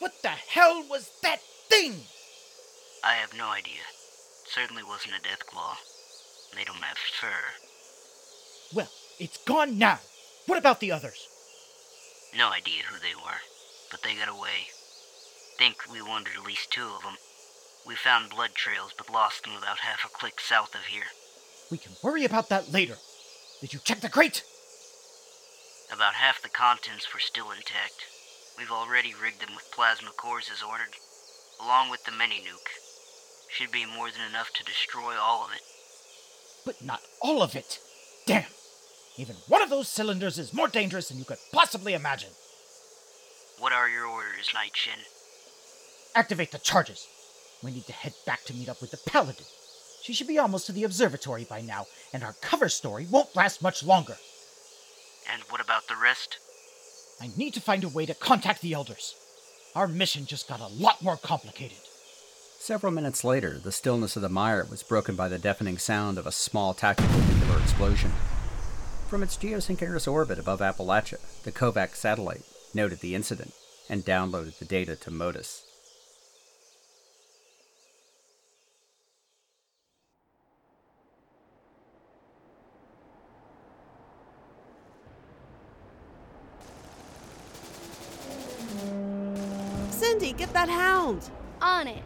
[0.00, 1.94] What the hell was that thing?
[3.04, 3.84] I have no idea.
[4.46, 5.76] Certainly wasn't a death claw.
[6.56, 7.28] They don't have fur.
[8.74, 10.00] Well, it's gone now.
[10.46, 11.28] What about the others?
[12.36, 13.40] No idea who they were,
[13.90, 14.72] but they got away.
[15.58, 17.16] Think we wandered at least two of them.
[17.86, 21.12] We found blood trails, but lost them about half a click south of here.
[21.70, 22.96] We can worry about that later.
[23.60, 24.44] Did you check the crate?
[25.92, 28.06] About half the contents were still intact.
[28.60, 30.94] We've already rigged them with plasma cores as ordered,
[31.58, 32.68] along with the mini nuke.
[33.48, 35.62] Should be more than enough to destroy all of it.
[36.66, 37.78] But not all of it.
[38.26, 38.44] Damn.
[39.16, 42.28] Even one of those cylinders is more dangerous than you could possibly imagine.
[43.58, 45.00] What are your orders, Knight Shin?
[46.14, 47.08] Activate the charges.
[47.62, 49.46] We need to head back to meet up with the Paladin.
[50.02, 53.62] She should be almost to the observatory by now, and our cover story won't last
[53.62, 54.18] much longer.
[55.32, 56.36] And what about the rest?
[57.22, 59.14] I need to find a way to contact the Elders.
[59.76, 61.76] Our mission just got a lot more complicated.
[62.58, 66.26] Several minutes later, the stillness of the mire was broken by the deafening sound of
[66.26, 68.12] a small tactical nuclear explosion.
[69.08, 73.52] From its geosynchronous orbit above Appalachia, the Kovac satellite noted the incident
[73.90, 75.64] and downloaded the data to Modus.
[90.70, 91.30] Cindy, get that hound!
[91.62, 92.02] On it.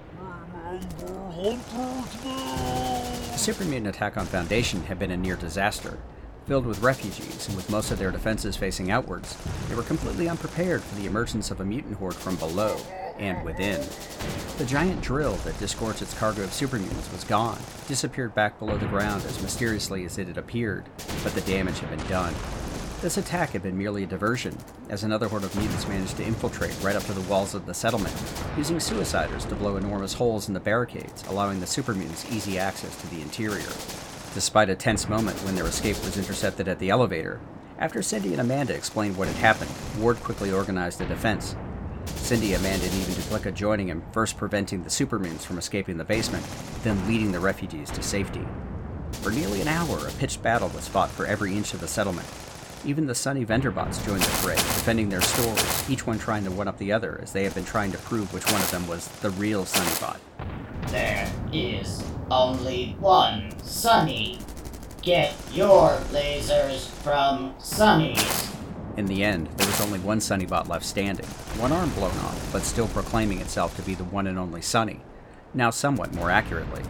[3.32, 5.98] The super mutant attack on Foundation had been a near disaster.
[6.46, 9.36] Filled with refugees and with most of their defenses facing outwards,
[9.68, 12.76] they were completely unprepared for the emergence of a mutant horde from below
[13.18, 13.80] and within.
[14.58, 17.58] The giant drill that disgorged its cargo of super mutants was gone,
[17.88, 20.84] disappeared back below the ground as mysteriously as it had appeared,
[21.22, 22.34] but the damage had been done.
[23.04, 24.56] This attack had been merely a diversion,
[24.88, 27.74] as another horde of mutants managed to infiltrate right up to the walls of the
[27.74, 28.14] settlement,
[28.56, 32.98] using suiciders to blow enormous holes in the barricades, allowing the super mutants easy access
[33.02, 33.68] to the interior.
[34.32, 37.42] Despite a tense moment when their escape was intercepted at the elevator,
[37.78, 41.56] after Cindy and Amanda explained what had happened, Ward quickly organized a defense.
[42.06, 46.04] Cindy, Amanda, and even Duplica joining him, first preventing the super mutants from escaping the
[46.04, 46.46] basement,
[46.82, 48.48] then leading the refugees to safety.
[49.20, 52.26] For nearly an hour, a pitched battle was fought for every inch of the settlement,
[52.84, 56.68] even the Sunny Vendorbots joined the fray, defending their stores, each one trying to one
[56.68, 59.08] up the other, as they have been trying to prove which one of them was
[59.20, 60.18] the real Sunnybot.
[60.88, 64.38] There is only one Sunny.
[65.02, 68.50] Get your lasers from Sunny's.
[68.96, 71.26] In the end, there was only one Sunnybot left standing,
[71.58, 75.00] one arm blown off, but still proclaiming itself to be the one and only Sunny,
[75.52, 76.82] now somewhat more accurately.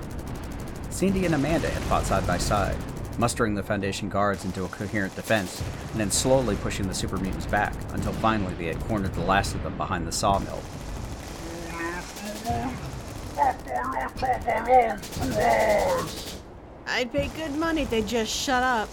[0.90, 2.76] Cindy and Amanda had fought side by side,
[3.18, 5.62] mustering the Foundation guards into a coherent defense,
[5.92, 9.54] and then slowly pushing the super mutants back until finally they had cornered the last
[9.54, 10.60] of them behind the sawmill.
[16.86, 18.88] I'd pay good money if they'd just shut up.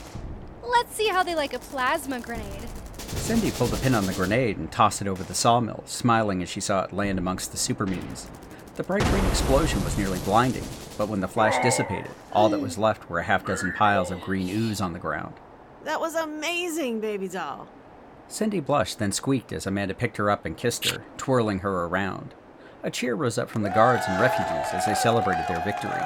[0.64, 2.68] Let's see how they like a plasma grenade.
[2.98, 6.50] Cindy pulled a pin on the grenade and tossed it over the sawmill, smiling as
[6.50, 8.28] she saw it land amongst the super mutants.
[8.76, 10.64] The bright green explosion was nearly blinding,
[10.98, 14.22] but when the flash dissipated, all that was left were a half dozen piles of
[14.22, 15.34] green ooze on the ground.
[15.84, 17.68] That was amazing, baby doll.
[18.28, 22.34] Cindy blushed, then squeaked as Amanda picked her up and kissed her, twirling her around.
[22.84, 26.02] A cheer rose up from the guards and refugees as they celebrated their victory.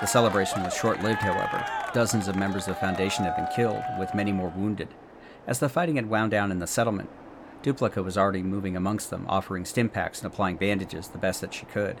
[0.00, 1.64] The celebration was short lived, however.
[1.94, 4.88] Dozens of members of the Foundation had been killed, with many more wounded.
[5.46, 7.08] As the fighting had wound down in the settlement,
[7.62, 11.54] Duplica was already moving amongst them, offering stim packs and applying bandages the best that
[11.54, 12.00] she could.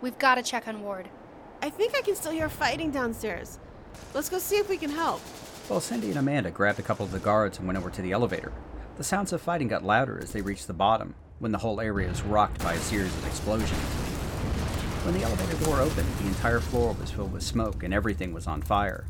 [0.00, 1.08] We've got to check on Ward.
[1.62, 3.58] I think I can still hear fighting downstairs.
[4.14, 5.20] Let's go see if we can help.
[5.68, 8.12] Well, Cindy and Amanda grabbed a couple of the guards and went over to the
[8.12, 8.52] elevator.
[8.96, 12.08] The sounds of fighting got louder as they reached the bottom, when the whole area
[12.08, 13.70] was rocked by a series of explosions.
[15.04, 18.46] When the elevator door opened, the entire floor was filled with smoke and everything was
[18.46, 19.06] on fire.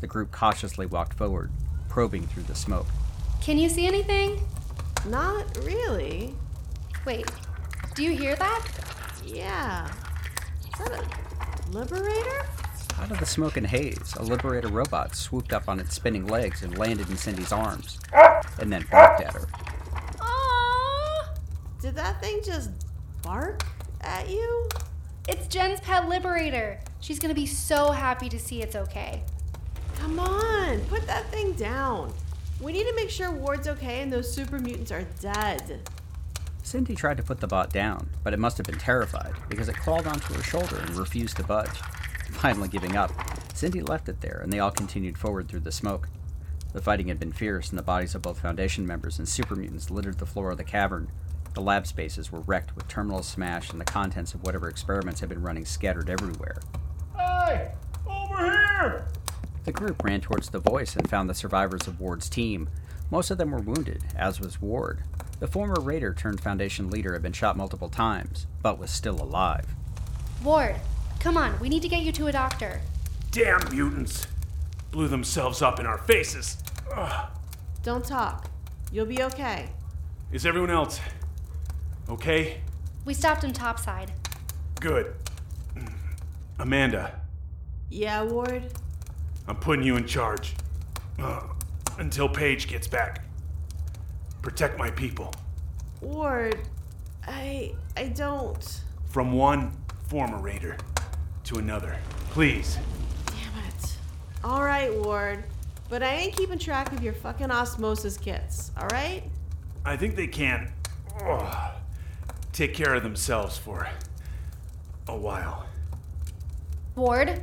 [0.00, 1.50] The group cautiously walked forward,
[1.88, 2.86] probing through the smoke.
[3.40, 4.40] Can you see anything?
[5.06, 6.34] Not really.
[7.04, 7.30] Wait,
[7.94, 8.66] do you hear that?
[9.24, 9.88] Yeah.
[10.64, 11.31] Is that a
[11.72, 12.46] liberator?
[12.98, 16.62] Out of the smoke and haze, a Liberator robot swooped up on its spinning legs
[16.62, 17.98] and landed in Cindy's arms,
[18.60, 19.46] and then barked at her.
[20.18, 21.38] Aww!
[21.80, 22.70] Did that thing just
[23.22, 23.64] bark
[24.02, 24.68] at you?
[25.28, 26.78] It's Jen's pet Liberator.
[27.00, 29.22] She's gonna be so happy to see it's okay.
[29.98, 32.12] Come on, put that thing down.
[32.60, 35.80] We need to make sure Ward's okay and those super mutants are dead.
[36.62, 39.76] Cindy tried to put the bot down, but it must have been terrified because it
[39.76, 41.68] crawled onto her shoulder and refused to budge.
[42.30, 43.12] Finally giving up,
[43.54, 46.08] Cindy left it there and they all continued forward through the smoke.
[46.72, 49.90] The fighting had been fierce, and the bodies of both Foundation members and super mutants
[49.90, 51.10] littered the floor of the cavern.
[51.52, 55.28] The lab spaces were wrecked with terminals smashed and the contents of whatever experiments had
[55.28, 56.62] been running scattered everywhere.
[57.14, 57.72] Hey!
[58.08, 59.06] Over here!
[59.64, 62.70] The group ran towards the voice and found the survivors of Ward's team.
[63.10, 65.02] Most of them were wounded, as was Ward.
[65.42, 69.66] The former raider turned Foundation leader had been shot multiple times, but was still alive.
[70.44, 70.76] Ward,
[71.18, 72.80] come on, we need to get you to a doctor.
[73.32, 74.28] Damn mutants!
[74.92, 76.58] Blew themselves up in our faces.
[76.94, 77.28] Ugh.
[77.82, 78.52] Don't talk.
[78.92, 79.70] You'll be okay.
[80.30, 81.00] Is everyone else
[82.08, 82.60] okay?
[83.04, 84.12] We stopped him topside.
[84.78, 85.12] Good.
[86.60, 87.20] Amanda,
[87.90, 88.72] Yeah, Ward?
[89.48, 90.54] I'm putting you in charge.
[91.18, 91.50] Ugh.
[91.98, 93.24] until Paige gets back.
[94.42, 95.32] Protect my people
[96.00, 96.58] Ward,
[97.26, 97.74] I.
[97.96, 98.80] I don't.
[99.10, 99.72] from one
[100.08, 100.76] former raider
[101.44, 101.96] to another.
[102.30, 102.76] Please.
[103.26, 103.96] Damn it.
[104.44, 105.44] Alright, Ward.
[105.88, 109.24] But I ain't keeping track of your fucking osmosis kits, alright?
[109.84, 110.72] I think they can
[111.22, 111.72] ugh,
[112.52, 113.88] take care of themselves for
[115.06, 115.66] a while.
[116.96, 117.42] Ward?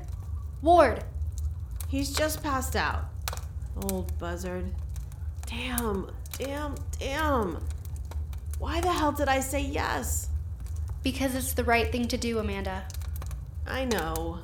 [0.62, 1.04] Ward!
[1.88, 3.06] He's just passed out.
[3.84, 4.72] Old buzzard.
[5.46, 6.10] Damn,
[6.40, 7.60] damn, damn.
[8.58, 10.30] Why the hell did I say yes?
[11.04, 12.86] Because it's the right thing to do, Amanda.
[13.68, 14.40] I know.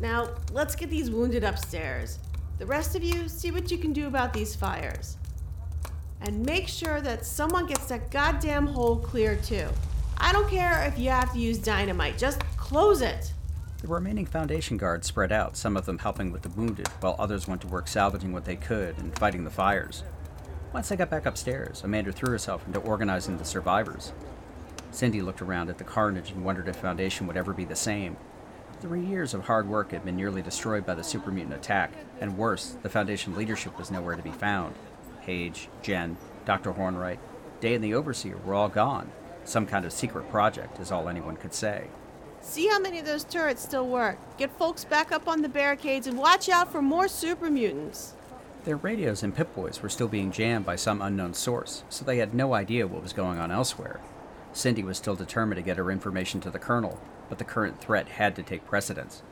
[0.00, 2.18] Now, let's get these wounded upstairs.
[2.58, 5.16] The rest of you, see what you can do about these fires.
[6.22, 9.68] And make sure that someone gets that goddamn hole clear, too.
[10.18, 13.32] I don't care if you have to use dynamite, just close it.
[13.78, 17.48] The remaining Foundation guards spread out, some of them helping with the wounded, while others
[17.48, 20.04] went to work salvaging what they could and fighting the fires.
[20.72, 24.12] Once they got back upstairs, Amanda threw herself into organizing the survivors.
[24.92, 28.16] Cindy looked around at the carnage and wondered if Foundation would ever be the same.
[28.80, 32.38] Three years of hard work had been nearly destroyed by the super mutant attack, and
[32.38, 34.74] worse, the Foundation leadership was nowhere to be found.
[35.22, 36.72] Paige, Jen, Dr.
[36.72, 37.18] Hornwright,
[37.60, 39.10] Day and the Overseer were all gone.
[39.44, 41.88] Some kind of secret project is all anyone could say.
[42.40, 44.18] See how many of those turrets still work.
[44.38, 48.14] Get folks back up on the barricades and watch out for more super mutants.
[48.64, 52.34] Their radios and Pip-Boys were still being jammed by some unknown source, so they had
[52.34, 54.00] no idea what was going on elsewhere.
[54.52, 57.00] Cindy was still determined to get her information to the Colonel,
[57.30, 59.22] but the current threat had to take precedence.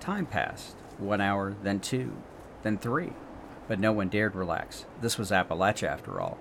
[0.00, 2.16] Time passed one hour, then two,
[2.62, 3.12] then three,
[3.68, 4.86] but no one dared relax.
[5.02, 6.38] This was Appalachia after all.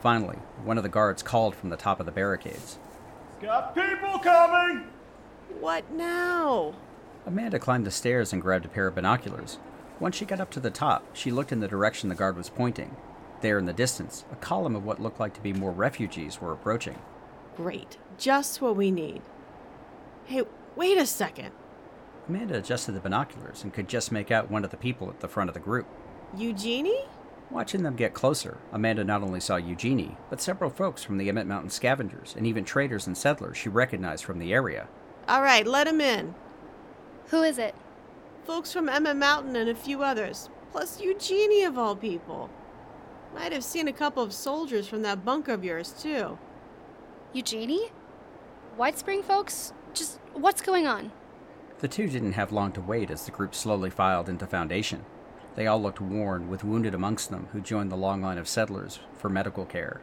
[0.00, 2.78] Finally, one of the guards called from the top of the barricades.
[3.40, 4.88] Got people coming!
[5.60, 6.74] What now?
[7.26, 9.58] Amanda climbed the stairs and grabbed a pair of binoculars.
[10.00, 12.50] Once she got up to the top, she looked in the direction the guard was
[12.50, 12.96] pointing.
[13.40, 16.52] There in the distance, a column of what looked like to be more refugees were
[16.52, 16.98] approaching.
[17.56, 17.98] Great.
[18.18, 19.22] Just what we need.
[20.24, 20.42] Hey,
[20.76, 21.52] wait a second.
[22.28, 25.28] Amanda adjusted the binoculars and could just make out one of the people at the
[25.28, 25.86] front of the group.
[26.36, 27.04] Eugenie?
[27.50, 31.46] Watching them get closer, Amanda not only saw Eugenie, but several folks from the Emmett
[31.46, 34.88] Mountain scavengers and even traders and settlers she recognized from the area.
[35.28, 36.34] All right, let him in.
[37.26, 37.74] Who is it?
[38.46, 42.50] Folks from Emmett Mountain and a few others, plus Eugenie of all people.
[43.34, 46.38] Might have seen a couple of soldiers from that bunker of yours, too.
[47.32, 47.90] Eugenie?
[48.78, 49.72] Whitespring folks?
[49.94, 51.10] Just what's going on?
[51.78, 55.06] The two didn't have long to wait as the group slowly filed into Foundation.
[55.54, 59.00] They all looked worn, with wounded amongst them who joined the long line of settlers
[59.14, 60.02] for medical care.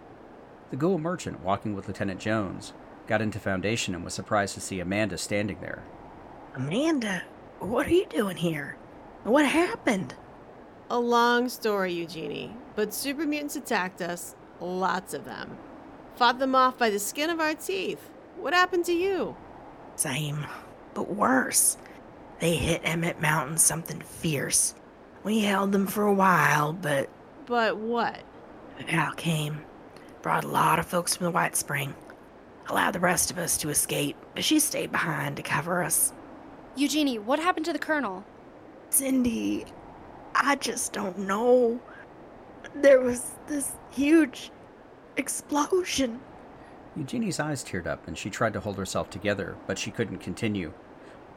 [0.72, 2.74] The ghoul merchant, walking with Lieutenant Jones,
[3.06, 5.84] got into Foundation and was surprised to see Amanda standing there.
[6.56, 7.24] Amanda,
[7.62, 8.78] what are you doing here?
[9.24, 10.16] What happened?
[10.90, 14.36] A long story, Eugenie, but super mutants attacked us.
[14.60, 15.58] Lots of them.
[16.16, 18.10] Fought them off by the skin of our teeth.
[18.38, 19.36] What happened to you?
[19.96, 20.46] Same,
[20.94, 21.78] but worse.
[22.40, 24.74] They hit Emmett Mountain something fierce.
[25.24, 27.10] We held them for a while, but
[27.46, 28.22] But what?
[28.90, 29.62] Al came.
[30.24, 31.94] Brought a lot of folks from the Whitespring.
[32.68, 36.14] Allowed the rest of us to escape, but she stayed behind to cover us.
[36.76, 38.24] Eugenie, what happened to the Colonel?
[38.90, 39.66] Cindy,
[40.34, 41.80] I just don't know.
[42.76, 44.52] There was this huge
[45.18, 46.20] explosion.
[46.96, 50.74] Eugenie's eyes teared up and she tried to hold herself together, but she couldn't continue.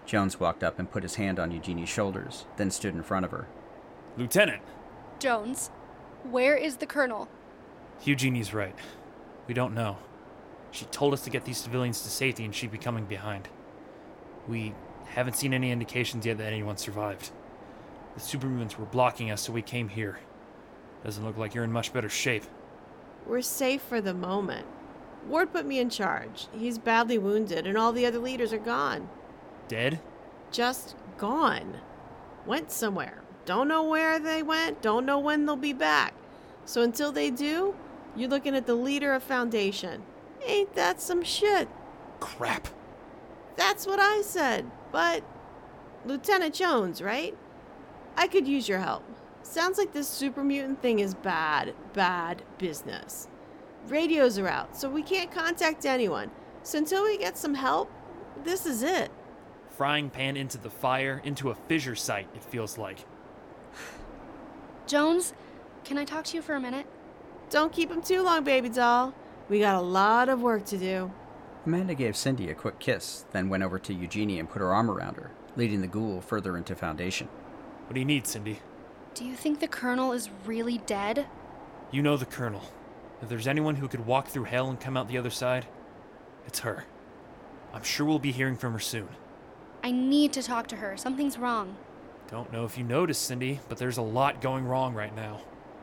[0.06, 3.30] Jones walked up and put his hand on Eugenie's shoulders, then stood in front of
[3.30, 3.46] her.
[4.16, 4.62] Lieutenant,
[5.18, 5.70] Jones,
[6.30, 7.28] where is the Colonel?
[8.04, 8.76] Eugenie's right.
[9.46, 9.98] We don't know.
[10.70, 13.48] She told us to get these civilians to safety and she'd be coming behind.
[14.48, 14.74] We
[15.14, 17.30] haven't seen any indications yet that anyone survived.
[18.14, 20.18] The supermutants were blocking us, so we came here.
[21.04, 22.44] Doesn't look like you're in much better shape.
[23.26, 24.66] We're safe for the moment.
[25.28, 26.48] Ward put me in charge.
[26.52, 29.08] He's badly wounded, and all the other leaders are gone.
[29.68, 30.00] Dead?
[30.50, 31.80] Just gone.
[32.44, 33.22] Went somewhere.
[33.44, 36.14] Don't know where they went, don't know when they'll be back.
[36.64, 37.74] So until they do,
[38.16, 40.02] you're looking at the leader of Foundation.
[40.46, 41.68] Ain't that some shit?
[42.20, 42.68] Crap.
[43.56, 44.70] That's what I said.
[44.94, 45.24] But,
[46.06, 47.36] Lieutenant Jones, right?
[48.16, 49.02] I could use your help.
[49.42, 53.26] Sounds like this super mutant thing is bad, bad business.
[53.88, 56.30] Radios are out, so we can't contact anyone.
[56.62, 57.90] So until we get some help,
[58.44, 59.10] this is it.
[59.70, 63.04] Frying pan into the fire, into a fissure site, it feels like.
[64.86, 65.34] Jones,
[65.82, 66.86] can I talk to you for a minute?
[67.50, 69.12] Don't keep him too long, baby doll.
[69.48, 71.10] We got a lot of work to do.
[71.66, 74.90] Amanda gave Cindy a quick kiss, then went over to Eugenie and put her arm
[74.90, 77.26] around her, leading the ghoul further into Foundation.
[77.86, 78.58] What do you need, Cindy?
[79.14, 81.26] Do you think the Colonel is really dead?
[81.90, 82.62] You know the Colonel.
[83.22, 85.66] If there's anyone who could walk through hell and come out the other side,
[86.46, 86.84] it's her.
[87.72, 89.08] I'm sure we'll be hearing from her soon.
[89.82, 90.96] I need to talk to her.
[90.98, 91.76] Something's wrong.
[92.30, 95.40] Don't know if you noticed, Cindy, but there's a lot going wrong right now.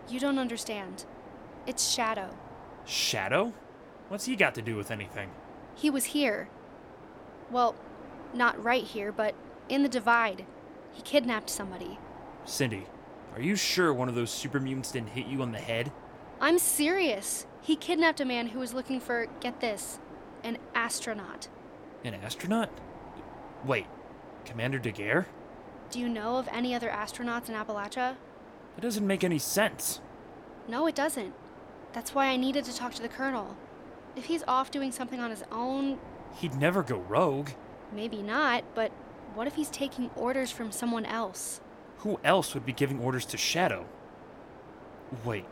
[0.09, 1.05] You don't understand.
[1.65, 2.29] It's Shadow.
[2.85, 3.53] Shadow?
[4.09, 5.29] What's he got to do with anything?
[5.81, 6.47] He was here.
[7.49, 7.73] Well,
[8.35, 9.33] not right here, but
[9.67, 10.45] in the Divide.
[10.91, 11.97] He kidnapped somebody.
[12.45, 12.85] Cindy,
[13.33, 15.91] are you sure one of those super mutants didn't hit you on the head?
[16.39, 17.47] I'm serious.
[17.63, 19.97] He kidnapped a man who was looking for, get this,
[20.43, 21.47] an astronaut.
[22.03, 22.69] An astronaut?
[23.65, 23.87] Wait,
[24.45, 25.25] Commander Daguerre?
[25.89, 28.17] Do you know of any other astronauts in Appalachia?
[28.75, 29.99] That doesn't make any sense.
[30.67, 31.33] No, it doesn't.
[31.91, 33.57] That's why I needed to talk to the Colonel.
[34.15, 35.99] If he's off doing something on his own,
[36.35, 37.49] He'd never go rogue.
[37.93, 38.91] maybe not, but
[39.35, 41.61] what if he's taking orders from someone else?
[41.99, 43.85] Who else would be giving orders to Shadow?
[45.25, 45.45] Wait,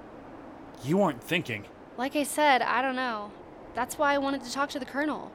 [0.83, 1.65] you aren't thinking.
[1.97, 3.31] Like I said, I don't know.
[3.75, 5.31] That's why I wanted to talk to the Colonel.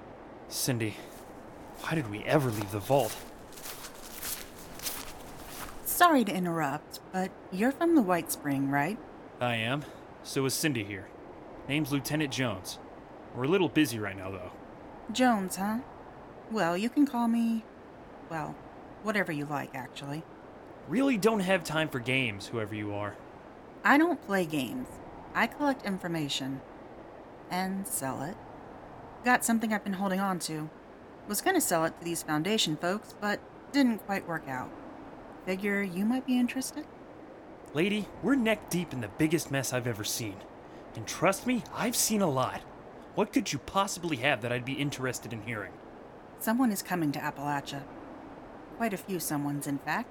[0.49, 0.97] Cindy,
[1.81, 3.15] why did we ever leave the vault?
[5.85, 8.99] Sorry to interrupt, but you're from the Whitespring, right?
[9.41, 9.85] I am.
[10.23, 11.09] So is Cindy here.
[11.69, 12.79] Name's Lieutenant Jones.
[13.35, 14.52] We're a little busy right now, though.
[15.12, 15.78] Jones, huh?
[16.51, 17.65] Well, you can call me.
[18.31, 18.55] Well,
[19.02, 20.23] whatever you like, actually.
[20.89, 23.16] Really don't have time for games, whoever you are.
[23.85, 24.89] I don't play games,
[25.35, 26.61] I collect information.
[27.51, 28.36] And sell it.
[29.24, 30.70] Got something I've been holding on to.
[31.28, 33.40] Was gonna sell it to these Foundation folks, but
[33.73, 34.70] didn't quite work out.
[35.47, 36.86] Figure you might be interested?
[37.73, 40.36] Lady, we're neck deep in the biggest mess I've ever seen.
[40.94, 42.62] And trust me, I've seen a lot.
[43.15, 45.73] What could you possibly have that I'd be interested in hearing?
[46.41, 47.82] Someone is coming to Appalachia.
[48.77, 50.09] Quite a few someones, in fact.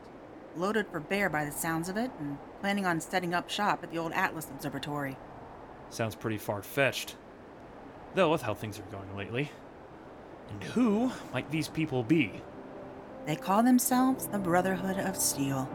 [0.55, 3.91] Loaded for bear by the sounds of it, and planning on setting up shop at
[3.91, 5.17] the old Atlas Observatory.
[5.89, 7.15] Sounds pretty far fetched.
[8.15, 9.51] Though, with how things are going lately.
[10.49, 12.41] And who might these people be?
[13.25, 15.67] They call themselves the Brotherhood of Steel.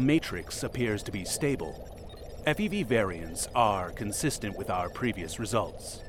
[0.00, 1.74] The matrix appears to be stable.
[2.46, 6.00] FEV variants are consistent with our previous results.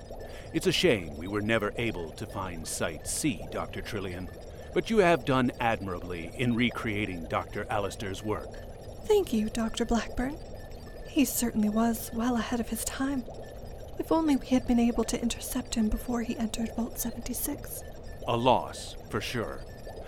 [0.53, 3.81] It's a shame we were never able to find Site C, Dr.
[3.81, 4.29] Trillian,
[4.73, 7.67] but you have done admirably in recreating Dr.
[7.69, 8.47] Alistair's work.
[9.07, 9.83] Thank you, Dr.
[9.83, 10.37] Blackburn.
[11.09, 13.25] He certainly was well ahead of his time.
[13.99, 17.83] If only we had been able to intercept him before he entered Vault 76.
[18.25, 19.59] A loss, for sure.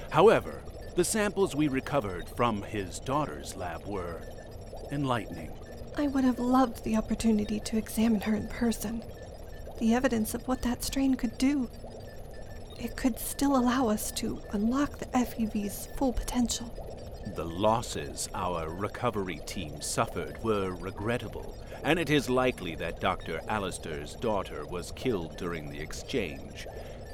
[0.09, 0.61] However,
[0.95, 4.21] the samples we recovered from his daughter's lab were
[4.91, 5.51] enlightening.
[5.97, 9.03] I would have loved the opportunity to examine her in person.
[9.79, 11.67] The evidence of what that strain could do.
[12.79, 16.71] It could still allow us to unlock the FEV's full potential.
[17.35, 23.41] The losses our recovery team suffered were regrettable, and it is likely that Dr.
[23.47, 26.67] Alistair's daughter was killed during the exchange.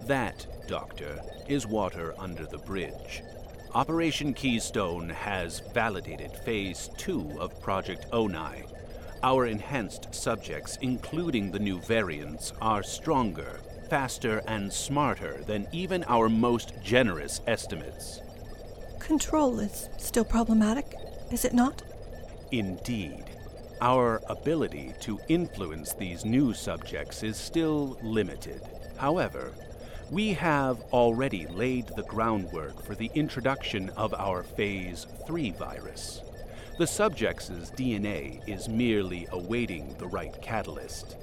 [0.03, 3.21] That, Doctor, is water under the bridge.
[3.75, 8.63] Operation Keystone has validated Phase 2 of Project ONI.
[9.21, 16.29] Our enhanced subjects, including the new variants, are stronger, faster, and smarter than even our
[16.29, 18.21] most generous estimates.
[18.97, 20.95] Control is still problematic,
[21.31, 21.83] is it not?
[22.51, 23.25] Indeed.
[23.81, 28.63] Our ability to influence these new subjects is still limited.
[28.97, 29.53] However,
[30.11, 36.21] we have already laid the groundwork for the introduction of our Phase 3 virus.
[36.79, 41.15] The subjects' DNA is merely awaiting the right catalyst.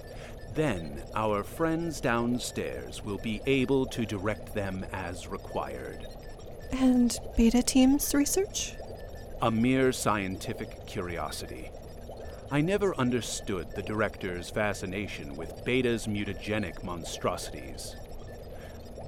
[0.54, 6.06] Then our friends downstairs will be able to direct them as required.
[6.70, 8.74] And Beta Team's research?
[9.42, 11.70] A mere scientific curiosity.
[12.50, 17.96] I never understood the director's fascination with Beta's mutagenic monstrosities.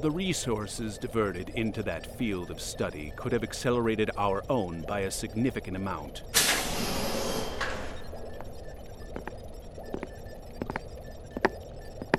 [0.00, 5.10] The resources diverted into that field of study could have accelerated our own by a
[5.10, 6.22] significant amount.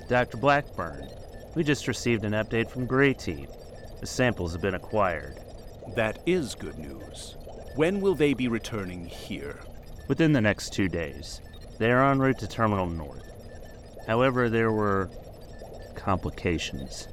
[0.09, 0.35] Dr.
[0.35, 1.07] Blackburn,
[1.55, 3.47] we just received an update from Grey Team.
[4.01, 5.39] The samples have been acquired.
[5.95, 7.37] That is good news.
[7.77, 9.57] When will they be returning here?
[10.09, 11.39] Within the next two days.
[11.77, 13.23] They are en route to Terminal North.
[14.05, 15.09] However, there were
[15.95, 17.07] complications.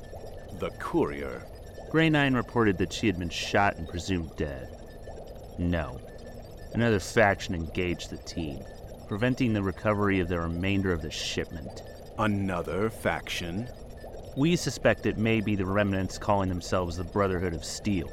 [0.58, 1.46] The courier.
[1.90, 4.68] Grey 9 reported that she had been shot and presumed dead.
[5.58, 6.00] No.
[6.72, 8.60] Another faction engaged the team,
[9.06, 11.82] preventing the recovery of the remainder of the shipment.
[12.18, 13.68] Another faction?
[14.34, 18.10] We suspect it may be the remnants calling themselves the Brotherhood of Steel.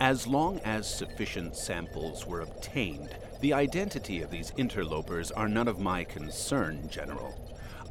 [0.00, 5.80] As long as sufficient samples were obtained, the identity of these interlopers are none of
[5.80, 7.34] my concern, General.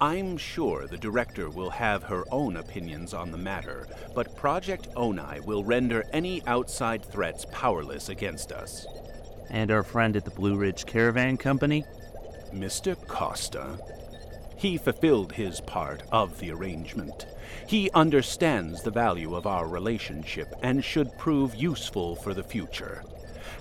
[0.01, 5.43] I'm sure the director will have her own opinions on the matter, but Project Onai
[5.45, 8.85] will render any outside threats powerless against us.
[9.49, 11.85] And our friend at the Blue Ridge Caravan Company?
[12.53, 12.95] Mr.
[13.07, 13.79] Costa.
[14.57, 17.25] He fulfilled his part of the arrangement.
[17.67, 23.03] He understands the value of our relationship and should prove useful for the future.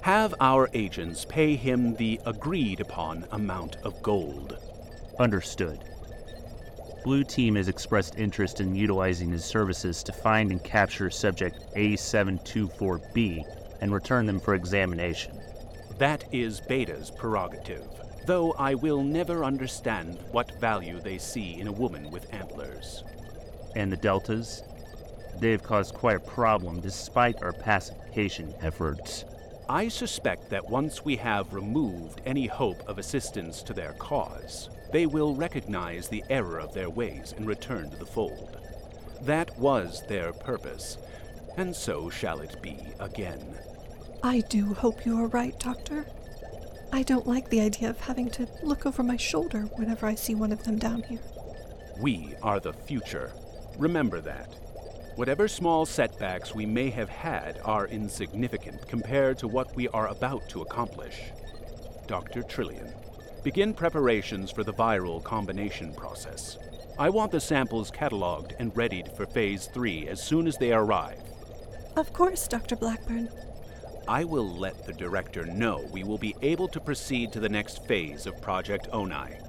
[0.02, 4.58] Have our agents pay him the agreed upon amount of gold.
[5.18, 5.78] Understood.
[7.04, 13.44] Blue Team has expressed interest in utilizing his services to find and capture subject A724B
[13.82, 15.38] and return them for examination.
[15.98, 17.86] That is Beta's prerogative,
[18.26, 23.04] though I will never understand what value they see in a woman with antlers.
[23.76, 24.62] And the Deltas?
[25.40, 29.26] They have caused quite a problem despite our pacification efforts.
[29.68, 35.06] I suspect that once we have removed any hope of assistance to their cause, they
[35.06, 38.56] will recognize the error of their ways and return to the fold.
[39.22, 40.98] That was their purpose,
[41.56, 43.56] and so shall it be again.
[44.22, 46.06] I do hope you are right, Doctor.
[46.92, 50.36] I don't like the idea of having to look over my shoulder whenever I see
[50.36, 51.18] one of them down here.
[52.00, 53.32] We are the future.
[53.76, 54.54] Remember that.
[55.16, 60.48] Whatever small setbacks we may have had are insignificant compared to what we are about
[60.50, 61.32] to accomplish.
[62.06, 62.44] Dr.
[62.44, 62.94] Trillian,
[63.44, 66.56] begin preparations for the viral combination process.
[66.98, 71.20] I want the samples cataloged and readied for Phase 3 as soon as they arrive.
[71.94, 72.74] Of course, Dr.
[72.74, 73.28] Blackburn.
[74.08, 77.86] I will let the director know we will be able to proceed to the next
[77.86, 79.43] phase of Project Onai.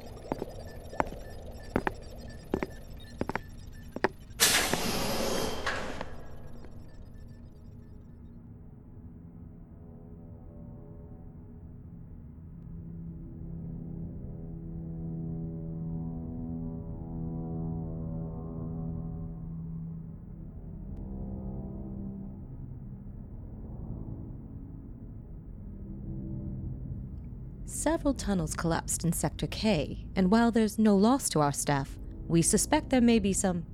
[28.06, 32.44] Several tunnels collapsed in Sector K, and while there's no loss to our staff, we
[32.44, 33.66] suspect there may be some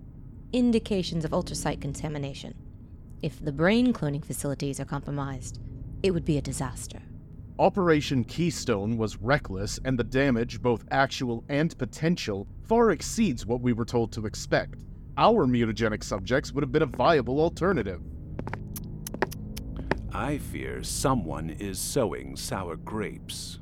[0.53, 2.55] indications of ultracite contamination.
[3.21, 5.59] If the brain cloning facilities are compromised,
[6.01, 7.01] it would be a disaster.
[7.59, 13.73] Operation Keystone was reckless, and the damage, both actual and potential, far exceeds what we
[13.73, 14.85] were told to expect.
[15.17, 17.99] Our mutagenic subjects would have been a viable alternative.
[20.13, 23.59] I fear someone is sowing sour grapes.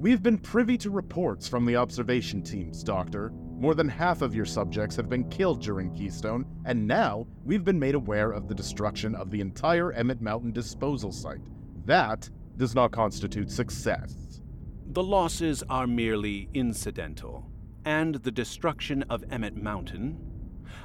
[0.00, 3.34] We've been privy to reports from the observation teams, Doctor.
[3.58, 7.78] More than half of your subjects have been killed during Keystone, and now we've been
[7.78, 11.42] made aware of the destruction of the entire Emmett Mountain disposal site.
[11.84, 14.40] That does not constitute success.
[14.86, 17.50] The losses are merely incidental,
[17.84, 20.18] and the destruction of Emmett Mountain,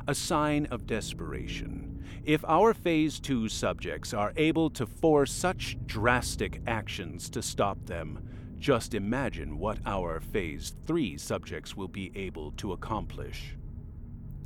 [0.10, 2.04] a sign of desperation.
[2.26, 8.20] If our Phase 2 subjects are able to force such drastic actions to stop them,
[8.66, 13.56] just imagine what our Phase 3 subjects will be able to accomplish.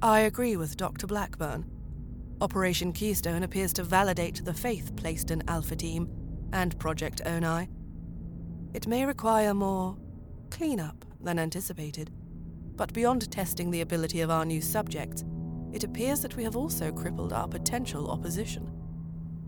[0.02, 1.08] I agree with Dr.
[1.08, 1.66] Blackburn.
[2.42, 6.10] Operation Keystone appears to validate the faith placed in Alpha Team
[6.52, 7.70] and Project Onai.
[8.74, 9.96] It may require more
[10.52, 12.12] cleanup than anticipated,
[12.76, 15.24] but beyond testing the ability of our new subjects,
[15.72, 18.70] it appears that we have also crippled our potential opposition.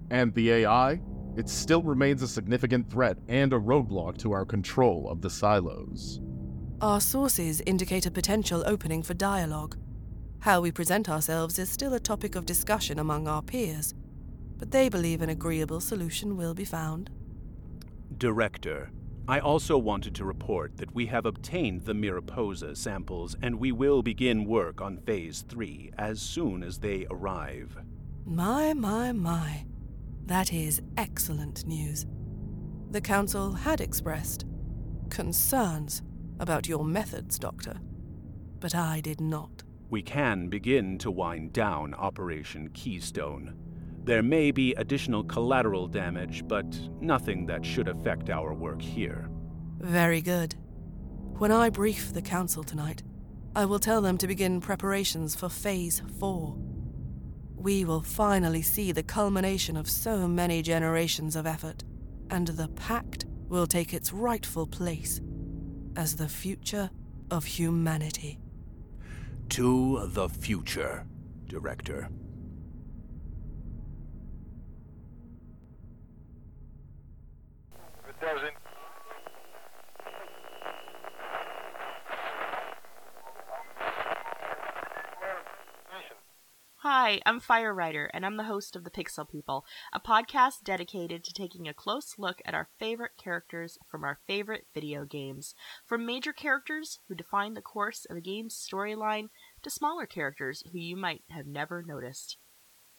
[0.09, 1.01] And the AI?
[1.37, 6.19] It still remains a significant threat and a roadblock to our control of the silos.
[6.81, 9.77] Our sources indicate a potential opening for dialogue.
[10.39, 13.93] How we present ourselves is still a topic of discussion among our peers,
[14.57, 17.11] but they believe an agreeable solution will be found.
[18.17, 18.91] Director,
[19.27, 24.01] I also wanted to report that we have obtained the Mariposa samples and we will
[24.01, 27.77] begin work on Phase 3 as soon as they arrive.
[28.25, 29.65] My, my, my.
[30.25, 32.05] That is excellent news.
[32.91, 34.45] The Council had expressed
[35.09, 36.01] concerns
[36.39, 37.75] about your methods, Doctor,
[38.59, 39.63] but I did not.
[39.89, 43.55] We can begin to wind down Operation Keystone.
[44.03, 46.65] There may be additional collateral damage, but
[47.01, 49.29] nothing that should affect our work here.
[49.79, 50.55] Very good.
[51.37, 53.03] When I brief the Council tonight,
[53.55, 56.57] I will tell them to begin preparations for Phase 4.
[57.61, 61.83] We will finally see the culmination of so many generations of effort,
[62.31, 65.21] and the Pact will take its rightful place
[65.95, 66.89] as the future
[67.29, 68.39] of humanity.
[69.49, 71.05] To the future,
[71.47, 72.09] Director.
[87.03, 91.23] Hi, I'm Fire Rider, and I'm the host of The Pixel People, a podcast dedicated
[91.23, 95.55] to taking a close look at our favorite characters from our favorite video games.
[95.83, 99.29] From major characters who define the course of a game's storyline
[99.63, 102.37] to smaller characters who you might have never noticed.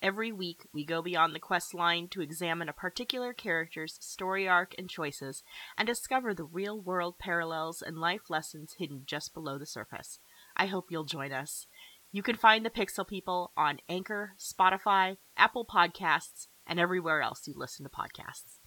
[0.02, 4.74] Every week, we go beyond the quest line to examine a particular character's story arc
[4.76, 5.44] and choices,
[5.78, 10.18] and discover the real world parallels and life lessons hidden just below the surface.
[10.56, 11.68] I hope you'll join us.
[12.14, 17.54] You can find the Pixel People on Anchor, Spotify, Apple Podcasts, and everywhere else you
[17.56, 18.58] listen to podcasts.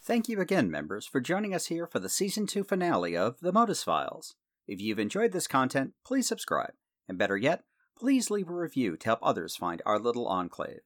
[0.00, 3.52] Thank you again, members, for joining us here for the season 2 finale of The
[3.52, 4.36] Modus Files.
[4.68, 6.74] If you've enjoyed this content, please subscribe,
[7.08, 7.64] and better yet,
[7.98, 10.82] please leave a review to help others find our little enclave.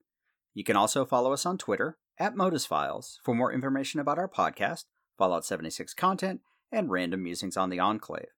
[0.54, 4.28] You can also follow us on Twitter at Modus Files for more information about our
[4.28, 4.84] podcast,
[5.18, 8.28] Fallout 76 content, and random musings on the Enclave.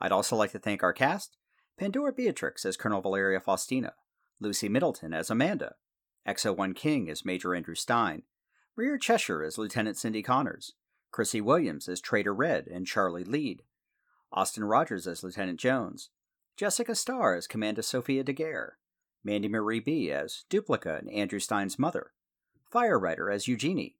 [0.00, 1.36] I'd also like to thank our cast
[1.78, 3.94] Pandora Beatrix as Colonel Valeria Faustina,
[4.40, 5.74] Lucy Middleton as Amanda,
[6.26, 8.22] XO1 King as Major Andrew Stein,
[8.76, 10.72] Rear Cheshire as Lieutenant Cindy Connors,
[11.10, 13.62] Chrissy Williams as Trader Red and Charlie Lead,
[14.32, 16.10] Austin Rogers as Lieutenant Jones,
[16.56, 18.78] Jessica Starr as Commander Sophia Daguerre,
[19.24, 22.12] Mandy Marie B as Duplica and Andrew Stein's mother,
[22.76, 23.96] Firewriter as Eugenie,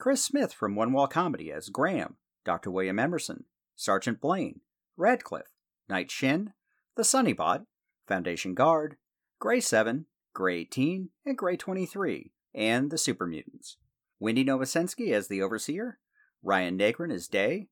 [0.00, 2.68] Chris Smith from One Wall Comedy as Graham, Dr.
[2.68, 3.44] William Emerson,
[3.76, 4.62] Sergeant Blaine,
[4.96, 5.54] Radcliffe,
[5.88, 6.52] Knight Shin,
[6.96, 7.66] The Sunnybot,
[8.08, 8.96] Foundation Guard,
[9.38, 13.76] Gray 7, Gray 18, and Gray 23, and the Super Mutants.
[14.18, 16.00] Wendy Novosensky as the Overseer,
[16.42, 17.68] Ryan Negrin as Day,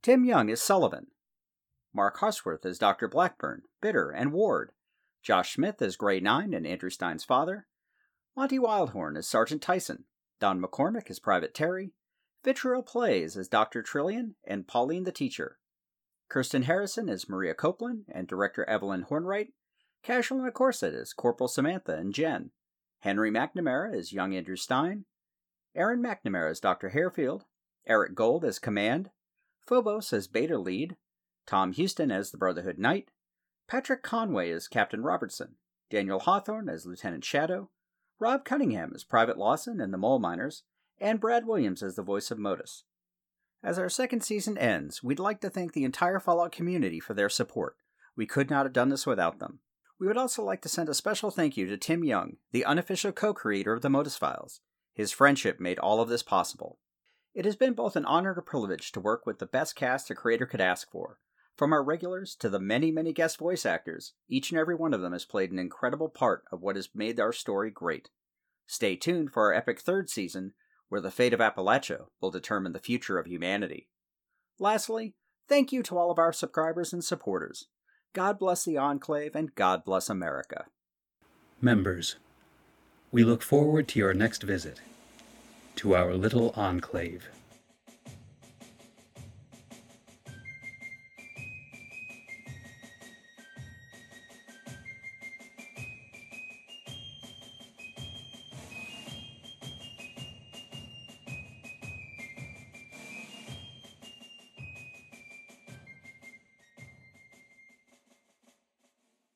[0.00, 1.08] Tim Young as Sullivan,
[1.92, 3.08] Mark Harsworth as Dr.
[3.08, 4.72] Blackburn, Bitter, and Ward,
[5.22, 7.66] Josh Smith as Gray 9 and Andrew Stein's father,
[8.34, 10.04] Monty Wildhorn as Sergeant Tyson,
[10.40, 11.92] Don McCormick as Private Terry,
[12.42, 13.82] Vitriol Plays as Dr.
[13.82, 15.58] Trillian and Pauline the Teacher,
[16.30, 19.48] Kirsten Harrison as Maria Copeland and Director Evelyn Hornwright,
[20.02, 22.52] Casual McCorset as Corporal Samantha and Jen,
[23.00, 25.04] Henry McNamara as young Andrew Stein,
[25.74, 26.90] Aaron McNamara as Dr.
[26.90, 27.42] Harefield,
[27.86, 29.10] Eric Gold as Command,
[29.60, 30.96] Phobos as Beta Lead,
[31.46, 33.10] Tom Houston as the Brotherhood Knight,
[33.68, 35.56] Patrick Conway as Captain Robertson,
[35.90, 37.70] Daniel Hawthorne as Lieutenant Shadow,
[38.22, 40.62] Rob Cunningham as Private Lawson and the Mole Miners,
[41.00, 42.84] and Brad Williams as the voice of Modus.
[43.64, 47.28] As our second season ends, we'd like to thank the entire Fallout community for their
[47.28, 47.74] support.
[48.14, 49.58] We could not have done this without them.
[49.98, 53.10] We would also like to send a special thank you to Tim Young, the unofficial
[53.10, 54.60] co creator of the Modus Files.
[54.94, 56.78] His friendship made all of this possible.
[57.34, 60.10] It has been both an honor and a privilege to work with the best cast
[60.10, 61.18] a creator could ask for.
[61.56, 65.00] From our regulars to the many, many guest voice actors, each and every one of
[65.00, 68.08] them has played an incredible part of what has made our story great.
[68.66, 70.54] Stay tuned for our epic third season,
[70.88, 73.88] where the fate of Appalachia will determine the future of humanity.
[74.58, 75.14] Lastly,
[75.48, 77.66] thank you to all of our subscribers and supporters.
[78.14, 80.66] God bless the Enclave and God bless America.
[81.60, 82.16] Members,
[83.10, 84.80] we look forward to your next visit
[85.76, 87.28] to our little enclave.